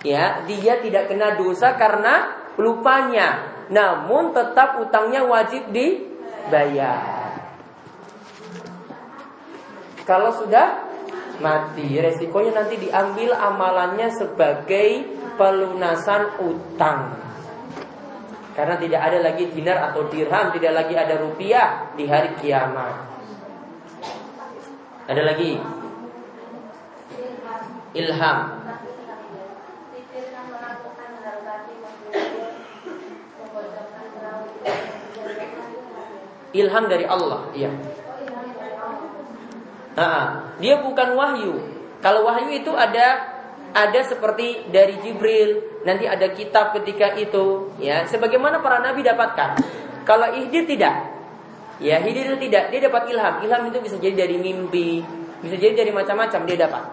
ya 0.02 0.42
dia 0.48 0.80
tidak 0.82 1.12
kena 1.12 1.36
dosa 1.36 1.76
karena 1.76 2.42
lupanya. 2.58 3.54
Namun 3.68 4.32
tetap 4.32 4.80
utangnya 4.80 5.26
wajib 5.26 5.68
dibayar. 5.70 7.34
Kalau 10.06 10.30
sudah 10.30 10.86
mati, 11.42 11.98
resikonya 11.98 12.62
nanti 12.62 12.78
diambil 12.78 13.34
amalannya 13.34 14.06
sebagai 14.14 15.02
pelunasan 15.34 16.38
utang. 16.46 17.25
Karena 18.56 18.80
tidak 18.80 19.00
ada 19.04 19.18
lagi 19.20 19.52
dinar 19.52 19.92
atau 19.92 20.08
dirham, 20.08 20.48
tidak 20.56 20.72
lagi 20.72 20.96
ada 20.96 21.20
rupiah 21.20 21.92
di 21.92 22.08
hari 22.08 22.32
kiamat. 22.40 23.04
Ada 25.04 25.22
lagi 25.28 25.60
ilham. 27.92 28.38
Ilham 36.56 36.84
dari 36.88 37.04
Allah, 37.04 37.40
iya. 37.52 37.68
Nah, 40.00 40.48
dia 40.56 40.80
bukan 40.80 41.08
wahyu. 41.12 41.60
Kalau 42.00 42.24
wahyu 42.24 42.48
itu 42.56 42.72
ada 42.72 43.35
ada 43.76 44.00
seperti 44.00 44.72
dari 44.72 44.96
Jibril, 45.04 45.84
nanti 45.84 46.08
ada 46.08 46.32
kitab 46.32 46.72
ketika 46.80 47.12
itu, 47.20 47.76
ya. 47.76 48.08
Sebagaimana 48.08 48.64
para 48.64 48.80
nabi 48.80 49.04
dapatkan. 49.04 49.60
Kalau 50.08 50.32
ihdir 50.32 50.64
tidak. 50.64 51.12
Ya, 51.76 52.00
hidir 52.00 52.32
tidak, 52.40 52.72
dia 52.72 52.80
dapat 52.88 53.12
ilham. 53.12 53.44
Ilham 53.44 53.62
itu 53.68 53.78
bisa 53.84 54.00
jadi 54.00 54.24
dari 54.24 54.40
mimpi, 54.40 55.04
bisa 55.44 55.60
jadi 55.60 55.84
dari 55.84 55.92
macam-macam 55.92 56.40
dia 56.48 56.56
dapat. 56.64 56.84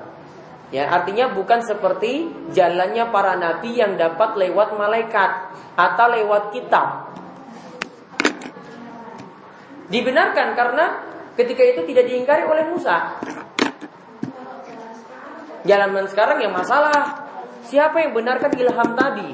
Ya, 0.76 0.92
artinya 0.92 1.32
bukan 1.32 1.64
seperti 1.64 2.28
jalannya 2.52 3.08
para 3.14 3.40
nabi 3.40 3.80
yang 3.80 3.96
dapat 3.96 4.36
lewat 4.36 4.76
malaikat 4.76 5.32
atau 5.80 6.06
lewat 6.12 6.52
kitab. 6.52 7.16
Dibenarkan 9.88 10.58
karena 10.58 10.86
ketika 11.38 11.64
itu 11.64 11.82
tidak 11.88 12.10
diingkari 12.10 12.44
oleh 12.44 12.66
Musa. 12.68 13.22
Jalan 15.64 16.08
sekarang 16.12 16.44
yang 16.44 16.52
masalah 16.52 17.24
siapa 17.64 18.04
yang 18.04 18.12
benarkan 18.12 18.52
ilham 18.60 18.90
tadi? 18.96 19.30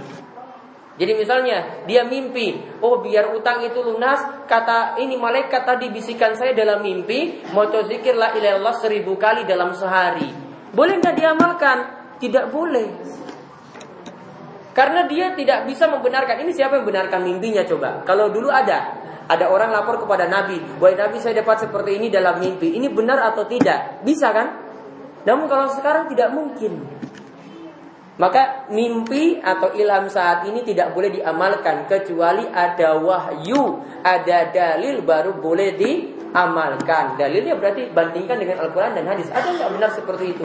Jadi 1.00 1.16
misalnya 1.16 1.88
dia 1.88 2.04
mimpi, 2.04 2.60
oh 2.84 3.00
biar 3.00 3.32
utang 3.32 3.64
itu 3.64 3.80
lunas, 3.80 4.20
kata 4.52 5.00
ini 5.00 5.16
malaikat 5.16 5.64
tadi 5.64 5.88
bisikan 5.88 6.36
saya 6.36 6.52
dalam 6.52 6.84
mimpi, 6.84 7.40
mau 7.56 7.64
zikir 7.72 8.20
la 8.20 8.36
ilallah 8.36 8.76
seribu 8.76 9.16
kali 9.16 9.48
dalam 9.48 9.72
sehari. 9.72 10.28
Boleh 10.76 11.00
nggak 11.00 11.16
diamalkan? 11.16 11.78
Tidak 12.20 12.52
boleh. 12.52 12.88
Karena 14.76 15.08
dia 15.08 15.32
tidak 15.40 15.72
bisa 15.72 15.88
membenarkan. 15.88 16.44
Ini 16.44 16.52
siapa 16.52 16.78
yang 16.78 16.84
membenarkan 16.84 17.20
mimpinya 17.24 17.64
coba? 17.64 18.04
Kalau 18.04 18.28
dulu 18.28 18.52
ada, 18.52 18.92
ada 19.32 19.46
orang 19.48 19.72
lapor 19.72 20.04
kepada 20.04 20.28
Nabi, 20.28 20.60
wahai 20.84 21.00
Nabi 21.00 21.18
saya 21.24 21.40
dapat 21.40 21.64
seperti 21.64 21.96
ini 21.96 22.12
dalam 22.12 22.44
mimpi. 22.44 22.76
Ini 22.76 22.92
benar 22.92 23.24
atau 23.34 23.48
tidak? 23.48 24.04
Bisa 24.04 24.36
kan? 24.36 24.69
Namun 25.28 25.46
kalau 25.52 25.68
sekarang 25.72 26.08
tidak 26.12 26.32
mungkin. 26.32 26.86
Maka 28.20 28.68
mimpi 28.68 29.40
atau 29.40 29.72
ilham 29.80 30.12
saat 30.12 30.44
ini 30.44 30.60
tidak 30.68 30.92
boleh 30.92 31.08
diamalkan 31.08 31.88
kecuali 31.88 32.44
ada 32.52 33.00
wahyu, 33.00 33.80
ada 34.04 34.52
dalil 34.52 35.00
baru 35.08 35.40
boleh 35.40 35.80
diamalkan. 35.80 37.16
Dalilnya 37.16 37.56
berarti 37.56 37.88
bandingkan 37.96 38.36
dengan 38.44 38.60
Al-Quran 38.68 39.00
dan 39.00 39.08
hadis. 39.08 39.32
Ada 39.32 39.56
nggak 39.56 39.72
benar 39.72 39.90
seperti 39.96 40.26
itu? 40.36 40.44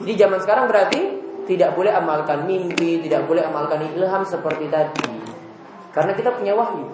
Jadi 0.00 0.12
zaman 0.16 0.40
sekarang 0.40 0.64
berarti 0.64 1.00
tidak 1.44 1.76
boleh 1.76 1.92
amalkan 1.92 2.48
mimpi, 2.48 3.04
tidak 3.04 3.28
boleh 3.28 3.44
amalkan 3.44 3.84
ilham 3.84 4.24
seperti 4.24 4.64
tadi. 4.72 5.12
Karena 5.92 6.16
kita 6.16 6.32
punya 6.32 6.56
wahyu. 6.56 6.88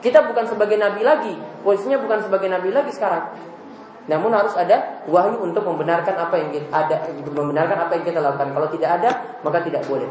Kita 0.00 0.24
bukan 0.24 0.48
sebagai 0.48 0.80
nabi 0.80 1.04
lagi, 1.04 1.34
posisinya 1.60 2.00
bukan 2.00 2.24
sebagai 2.24 2.48
nabi 2.48 2.72
lagi 2.72 2.90
sekarang. 2.90 3.49
Namun 4.10 4.34
harus 4.34 4.58
ada 4.58 5.06
wahyu 5.06 5.38
untuk 5.38 5.62
membenarkan 5.62 6.18
apa 6.18 6.34
yang 6.34 6.50
kita 6.50 6.66
ada, 6.74 6.96
membenarkan 7.30 7.78
apa 7.86 7.92
yang 7.94 8.04
kita 8.10 8.18
lakukan. 8.18 8.50
Kalau 8.50 8.68
tidak 8.74 8.90
ada, 8.98 9.10
maka 9.46 9.62
tidak 9.62 9.86
boleh. 9.86 10.10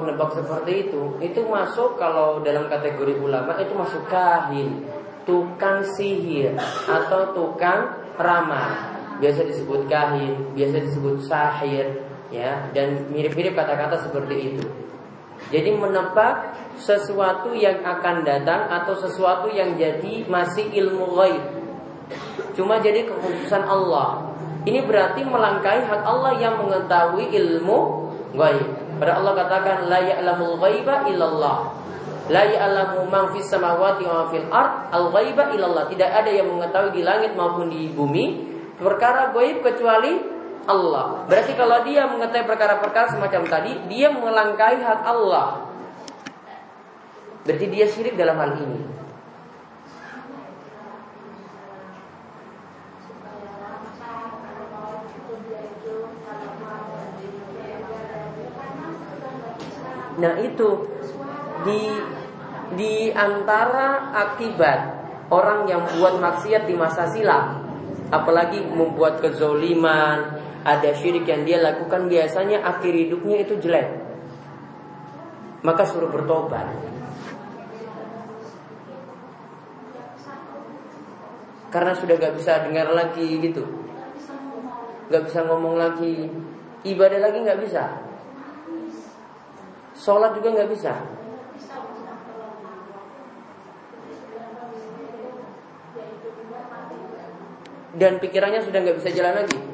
menebak-nebak 0.00 0.30
seperti 0.40 0.72
itu 0.88 1.02
itu 1.20 1.40
masuk 1.44 2.00
kalau 2.00 2.40
dalam 2.40 2.66
kategori 2.72 3.20
ulama 3.20 3.56
itu 3.60 3.72
masuk 3.76 4.02
kahin 4.08 4.82
tukang 5.28 5.84
sihir 5.84 6.56
atau 6.88 7.36
tukang 7.36 7.92
ramal 8.16 8.96
biasa 9.20 9.44
disebut 9.44 9.84
kahin 9.86 10.56
biasa 10.56 10.76
disebut 10.88 11.20
sahir 11.28 12.00
ya 12.32 12.72
dan 12.72 13.10
mirip-mirip 13.12 13.52
kata-kata 13.52 14.00
seperti 14.08 14.54
itu. 14.54 14.64
Jadi 15.50 15.72
menebak 15.72 16.52
sesuatu 16.76 17.56
yang 17.56 17.80
akan 17.80 18.22
datang 18.22 18.68
atau 18.68 18.92
sesuatu 18.92 19.48
yang 19.48 19.74
jadi 19.76 20.28
masih 20.28 20.68
ilmu 20.68 21.16
gaib 21.16 21.44
cuma 22.56 22.82
jadi 22.82 23.06
kekhususan 23.06 23.64
Allah. 23.64 24.34
Ini 24.60 24.84
berarti 24.84 25.24
melangkahi 25.24 25.88
hak 25.88 26.02
Allah 26.04 26.36
yang 26.36 26.60
mengetahui 26.60 27.32
ilmu 27.32 27.78
gaib 28.36 28.68
pada 29.00 29.16
Allah 29.16 29.32
katakan 29.32 29.88
la 29.88 30.00
ya'lamul 30.04 30.60
ghaiba 30.60 31.08
illallah. 31.08 31.72
La 32.28 32.44
ya'lamu 32.44 33.08
man 33.08 33.32
fis 33.32 33.48
samawati 33.48 34.04
wa 34.04 34.28
fil 34.28 34.44
ard 34.52 34.92
al 34.92 35.08
ghaiba 35.08 35.56
illallah. 35.56 35.88
Tidak 35.88 36.04
ada 36.04 36.28
yang 36.28 36.52
mengetahui 36.52 36.92
di 36.92 37.02
langit 37.02 37.32
maupun 37.32 37.72
di 37.72 37.88
bumi 37.88 38.44
perkara 38.76 39.32
gaib 39.32 39.64
kecuali 39.64 40.20
Allah. 40.68 41.24
Berarti 41.24 41.56
kalau 41.56 41.80
dia 41.88 42.04
mengetahui 42.04 42.44
perkara-perkara 42.44 43.16
semacam 43.16 43.42
tadi, 43.48 43.72
dia 43.88 44.12
melangkahi 44.12 44.84
hak 44.84 45.00
Allah. 45.08 45.64
Berarti 47.48 47.66
dia 47.72 47.88
syirik 47.88 48.20
dalam 48.20 48.36
hal 48.36 48.52
ini. 48.60 48.99
Nah 60.20 60.36
itu 60.44 60.68
di 61.64 61.82
di 62.76 63.08
antara 63.10 64.12
akibat 64.12 64.78
orang 65.32 65.66
yang 65.66 65.82
buat 65.96 66.20
maksiat 66.20 66.68
di 66.68 66.76
masa 66.76 67.08
silam, 67.08 67.64
apalagi 68.12 68.60
membuat 68.60 69.24
kezoliman, 69.24 70.38
ada 70.62 70.90
syirik 70.92 71.24
yang 71.24 71.48
dia 71.48 71.58
lakukan 71.64 72.06
biasanya 72.06 72.60
akhir 72.62 72.92
hidupnya 72.92 73.42
itu 73.42 73.56
jelek. 73.58 73.88
Maka 75.64 75.82
suruh 75.88 76.12
bertobat. 76.12 76.68
Karena 81.70 81.94
sudah 81.94 82.18
gak 82.18 82.34
bisa 82.34 82.66
dengar 82.66 82.90
lagi 82.90 83.38
gitu 83.38 83.62
Gak 85.06 85.22
bisa 85.30 85.46
ngomong 85.46 85.78
lagi 85.78 86.26
Ibadah 86.82 87.22
lagi 87.22 87.46
gak 87.46 87.62
bisa 87.62 88.09
Sholat 90.00 90.32
juga 90.32 90.56
gak 90.56 90.70
bisa? 90.72 90.96
Dan 98.00 98.16
pikirannya 98.16 98.64
sudah 98.64 98.80
gak 98.80 98.96
bisa 98.96 99.12
jalan 99.12 99.44
lagi 99.44 99.69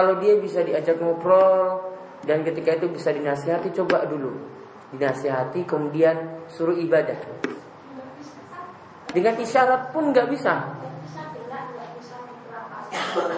Kalau 0.00 0.16
dia 0.16 0.32
bisa 0.40 0.64
diajak 0.64 0.96
ngobrol 0.96 1.76
dan 2.24 2.40
ketika 2.40 2.72
itu 2.72 2.88
bisa 2.88 3.12
dinasihati 3.12 3.68
coba 3.76 4.08
dulu. 4.08 4.32
Dinasihati 4.96 5.68
kemudian 5.68 6.40
suruh 6.48 6.72
ibadah. 6.72 7.20
Dengan 9.12 9.36
isyarat 9.36 9.92
pun 9.92 10.08
nggak 10.08 10.24
bisa. 10.32 10.72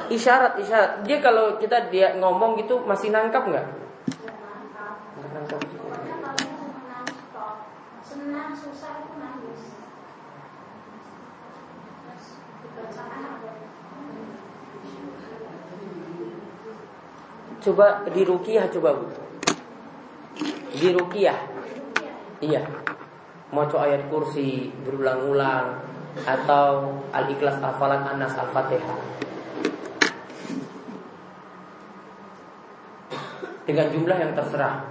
Isyarat, 0.06 0.62
isyarat. 0.62 1.02
Dia 1.02 1.18
kalau 1.18 1.58
kita 1.58 1.90
dia 1.90 2.14
ngomong 2.22 2.54
gitu 2.62 2.78
masih 2.86 3.10
nangkap 3.10 3.42
nggak? 3.42 3.66
Nangkap. 5.34 5.58
Senang, 8.06 8.54
susah 8.54 9.02
itu 9.02 9.14
nangis. 9.18 9.62
Coba 17.62 18.02
di 18.10 18.26
rukiah 18.26 18.66
coba 18.66 18.90
bu. 18.98 19.06
Di 20.74 20.90
rukiah. 20.90 21.38
Iya. 22.42 22.66
Mau 23.54 23.62
ayat 23.70 24.10
kursi 24.10 24.74
berulang-ulang 24.82 25.78
atau 26.26 26.98
al-ikhlas 27.14 27.62
hafalan 27.62 28.02
anas 28.02 28.34
al-fatihah. 28.34 28.98
Dengan 33.62 33.86
jumlah 33.94 34.18
yang 34.18 34.32
terserah. 34.34 34.90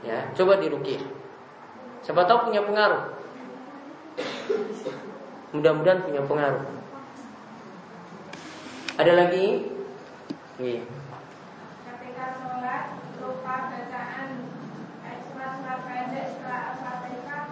Ya, 0.00 0.32
coba 0.32 0.56
di 0.56 0.72
rukiah. 0.72 1.04
Siapa 2.00 2.24
tahu 2.24 2.48
punya 2.48 2.64
pengaruh. 2.64 3.04
Mudah-mudahan 5.52 6.00
punya 6.08 6.24
pengaruh. 6.24 6.64
Ada 8.96 9.12
lagi? 9.12 9.79
Iya. 10.60 10.84
Ketika 11.88 12.24
sholat 12.36 12.92
lupa 13.16 13.54
bacaan 13.72 14.28
surat-surat 15.32 15.80
pendek 15.88 16.24
setelah 16.28 16.60
Al-Fatihah 16.68 17.42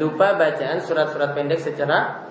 Lupa 0.00 0.28
bacaan 0.40 0.78
surat-surat 0.80 1.30
pendek 1.36 1.60
secara 1.60 2.24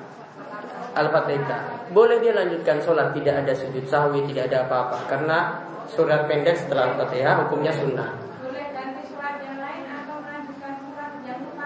Al-Fatihah. 0.97 1.93
Boleh 1.93 2.17
dia 2.17 2.33
lanjutkan 2.33 2.81
sholat 2.81 3.13
tidak 3.13 3.45
ada 3.45 3.53
sujud 3.53 3.85
sahwi, 3.85 4.25
tidak 4.25 4.49
ada 4.49 4.65
apa-apa 4.65 5.05
karena 5.05 5.37
surat 5.85 6.25
pendek 6.25 6.57
setelah 6.57 6.89
Al-Fatihah 6.89 7.45
hukumnya 7.45 7.69
sunnah. 7.77 8.09
Boleh 8.41 8.73
ganti 8.73 9.05
surat 9.05 9.37
yang 9.37 9.61
lain 9.61 9.85
atau 9.85 10.17
melanjutkan 10.17 10.73
surat 10.81 11.13
yang 11.29 11.45
lupa 11.45 11.65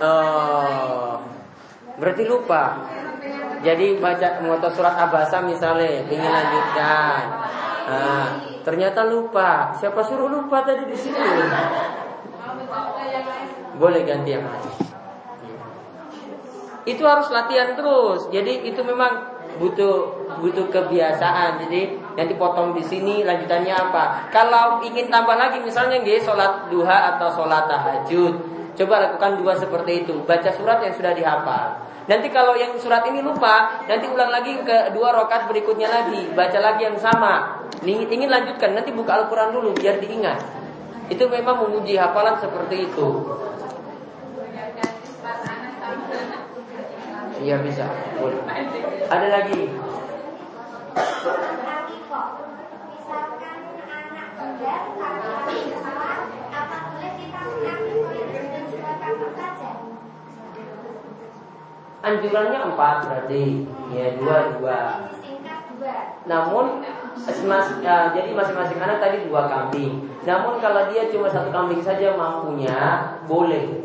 Oh, 0.00 1.18
Berarti 1.98 2.22
lupa. 2.24 2.78
Jadi 3.58 3.98
baca 3.98 4.38
moto 4.46 4.70
surat 4.70 4.94
abasa 4.94 5.42
misalnya 5.42 6.06
ingin 6.06 6.30
lanjutkan. 6.30 7.22
Nah, 7.90 8.26
ternyata 8.62 9.02
lupa. 9.10 9.74
Siapa 9.74 9.98
suruh 10.06 10.30
lupa 10.30 10.62
tadi 10.62 10.86
di 10.86 10.94
situ? 10.94 11.18
Boleh 13.78 14.02
ganti 14.06 14.30
yang 14.30 14.46
lain. 14.46 14.72
Itu 16.86 17.02
harus 17.04 17.28
latihan 17.34 17.74
terus. 17.74 18.30
Jadi 18.30 18.70
itu 18.70 18.80
memang 18.86 19.38
butuh 19.58 20.22
butuh 20.38 20.70
kebiasaan. 20.70 21.66
Jadi 21.66 21.98
nanti 22.14 22.32
potong 22.38 22.72
di 22.78 22.82
sini 22.86 23.26
lanjutannya 23.26 23.74
apa? 23.74 24.30
Kalau 24.30 24.78
ingin 24.86 25.10
tambah 25.10 25.34
lagi 25.34 25.58
misalnya 25.60 25.98
nggih 26.00 26.22
sholat 26.22 26.70
duha 26.70 27.16
atau 27.16 27.28
sholat 27.34 27.66
tahajud, 27.66 28.34
coba 28.78 28.94
lakukan 29.10 29.42
dua 29.42 29.58
seperti 29.58 30.06
itu. 30.06 30.22
Baca 30.22 30.50
surat 30.54 30.78
yang 30.86 30.94
sudah 30.94 31.12
dihafal. 31.12 31.66
Nanti 32.08 32.32
kalau 32.32 32.56
yang 32.56 32.72
surat 32.80 33.04
ini 33.04 33.20
lupa, 33.20 33.84
nanti 33.84 34.08
ulang 34.08 34.32
lagi 34.32 34.56
ke 34.64 34.96
dua 34.96 35.12
rokat 35.12 35.44
berikutnya 35.44 35.92
lagi, 35.92 36.32
baca 36.32 36.56
lagi 36.56 36.88
yang 36.88 36.96
sama. 36.96 37.60
Ingin, 37.84 38.08
ingin 38.08 38.32
lanjutkan, 38.32 38.72
nanti 38.72 38.96
buka 38.96 39.12
Al-Quran 39.12 39.52
dulu 39.52 39.76
biar 39.76 40.00
diingat. 40.00 40.40
Itu 41.12 41.28
memang 41.28 41.68
menguji 41.68 42.00
hafalan 42.00 42.40
seperti 42.40 42.88
itu. 42.88 43.08
Iya 47.44 47.56
bisa, 47.60 47.86
boleh. 48.16 48.40
Ada 49.12 49.26
lagi. 49.28 49.62
Anjurannya 61.98 62.58
empat 62.62 62.96
berarti 63.10 63.66
ya 63.90 64.06
dua 64.14 64.36
dua. 64.54 64.78
Namun 66.30 66.82
mas, 67.46 67.66
ya, 67.82 68.14
jadi 68.14 68.30
masing-masing 68.34 68.78
anak 68.78 69.02
tadi 69.02 69.26
dua 69.26 69.50
kambing. 69.50 70.06
Namun 70.22 70.62
kalau 70.62 70.86
dia 70.90 71.10
cuma 71.10 71.26
satu 71.26 71.50
kambing 71.50 71.82
saja 71.82 72.14
mampunya 72.14 72.78
boleh. 73.26 73.82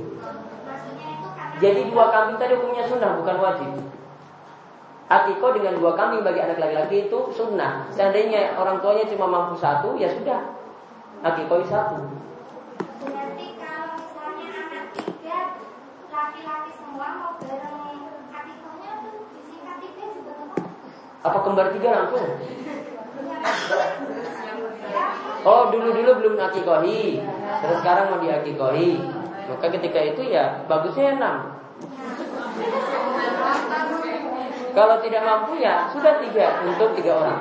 Jadi 1.58 1.82
dua 1.90 2.06
kambing 2.14 2.38
tadi 2.38 2.54
hukumnya 2.54 2.86
sunnah 2.86 3.18
bukan 3.18 3.38
wajib. 3.42 3.72
Akiko 5.10 5.54
dengan 5.54 5.78
dua 5.78 5.94
kambing 5.94 6.22
bagi 6.26 6.42
anak 6.42 6.58
laki-laki 6.62 7.10
itu 7.10 7.20
sunnah. 7.34 7.86
Seandainya 7.90 8.58
orang 8.58 8.82
tuanya 8.82 9.06
cuma 9.10 9.26
mampu 9.30 9.58
satu, 9.58 9.98
ya 9.98 10.10
sudah. 10.10 10.58
Akiko 11.24 11.66
satu. 11.66 11.98
Berarti 13.04 13.48
kalau 13.62 13.96
misalnya 13.96 14.48
anak 14.54 14.86
tiga 14.98 15.40
laki-laki 16.10 16.72
semua 16.76 17.08
mau 17.22 17.34
bareng 17.40 17.93
Apa 21.24 21.40
kembar 21.40 21.72
tiga 21.72 21.88
langsung? 21.88 22.36
Oh 25.48 25.72
dulu-dulu 25.72 26.12
belum 26.20 26.36
akikohi. 26.36 27.24
Terus 27.64 27.78
sekarang 27.80 28.12
mau 28.12 28.20
diakikohi. 28.20 28.92
Maka 29.48 29.68
ketika 29.72 30.00
itu 30.04 30.28
ya 30.28 30.68
bagusnya 30.68 31.16
enam. 31.16 31.64
Kalau 34.76 34.96
tidak 35.00 35.24
mampu 35.24 35.64
ya 35.64 35.88
sudah 35.96 36.20
tiga. 36.20 36.60
Untuk 36.68 36.92
tiga 37.00 37.12
orang. 37.16 37.40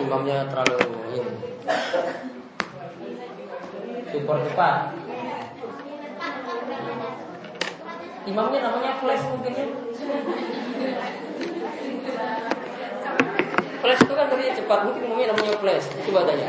Imamnya 0.00 0.48
terlalu 0.48 0.80
ini. 1.12 1.32
Super 4.08 4.38
cepat. 4.48 4.96
Imamnya 8.24 8.58
namanya 8.64 8.92
flash 9.02 9.24
mungkin 9.28 9.52
ya. 9.52 9.66
Flash 13.78 14.02
itu 14.02 14.14
kan 14.14 14.26
tadi 14.26 14.50
cepat, 14.50 14.78
mungkin 14.90 15.02
imamnya 15.06 15.26
namanya 15.30 15.54
flash. 15.62 15.86
Coba 16.02 16.26
tanya. 16.26 16.46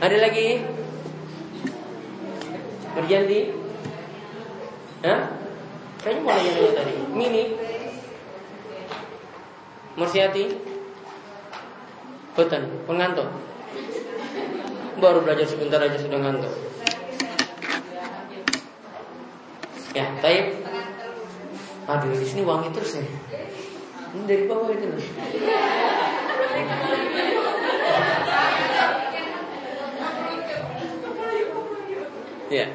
Ada 0.00 0.16
lagi? 0.20 0.64
Berjanji? 2.94 3.40
Hah? 5.04 5.20
Kayaknya 6.00 6.20
mau 6.24 6.32
nanya 6.32 6.72
tadi. 6.72 6.94
Mini? 7.12 7.44
Mursiati? 9.94 10.44
Betul, 12.34 12.66
pengantuk. 12.88 13.28
Baru 14.98 15.22
belajar 15.22 15.46
sebentar 15.46 15.78
aja 15.78 16.00
sudah 16.00 16.18
ngantuk. 16.18 16.54
Ya, 19.94 20.10
baik. 20.18 20.66
Aduh, 21.86 22.16
di 22.16 22.26
sini 22.26 22.42
wangi 22.42 22.72
terus 22.74 22.98
ya. 22.98 23.06
Bawah 24.14 24.70
itu 24.70 24.86
loh. 24.86 25.02
Ya. 32.54 32.70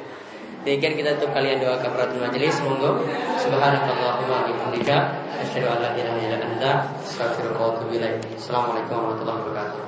Demikian 0.68 1.00
kita 1.00 1.16
tutup 1.16 1.32
kalian 1.32 1.64
doa 1.64 1.80
kafaratul 1.80 2.20
majelis. 2.20 2.60
Monggo. 2.60 3.08
Subhanakallahumma 3.40 4.52
bihamdika 4.52 5.16
asyhadu 5.40 5.72
an 5.72 5.80
la 5.80 5.96
ilaha 5.96 6.20
illa 6.20 6.36
anta 6.44 6.92
astaghfiruka 7.00 7.56
wa 7.56 7.72
atubu 7.80 7.96
ilaik. 7.96 8.20
Assalamualaikum 8.36 9.00
warahmatullahi 9.00 9.40
wabarakatuh. 9.40 9.84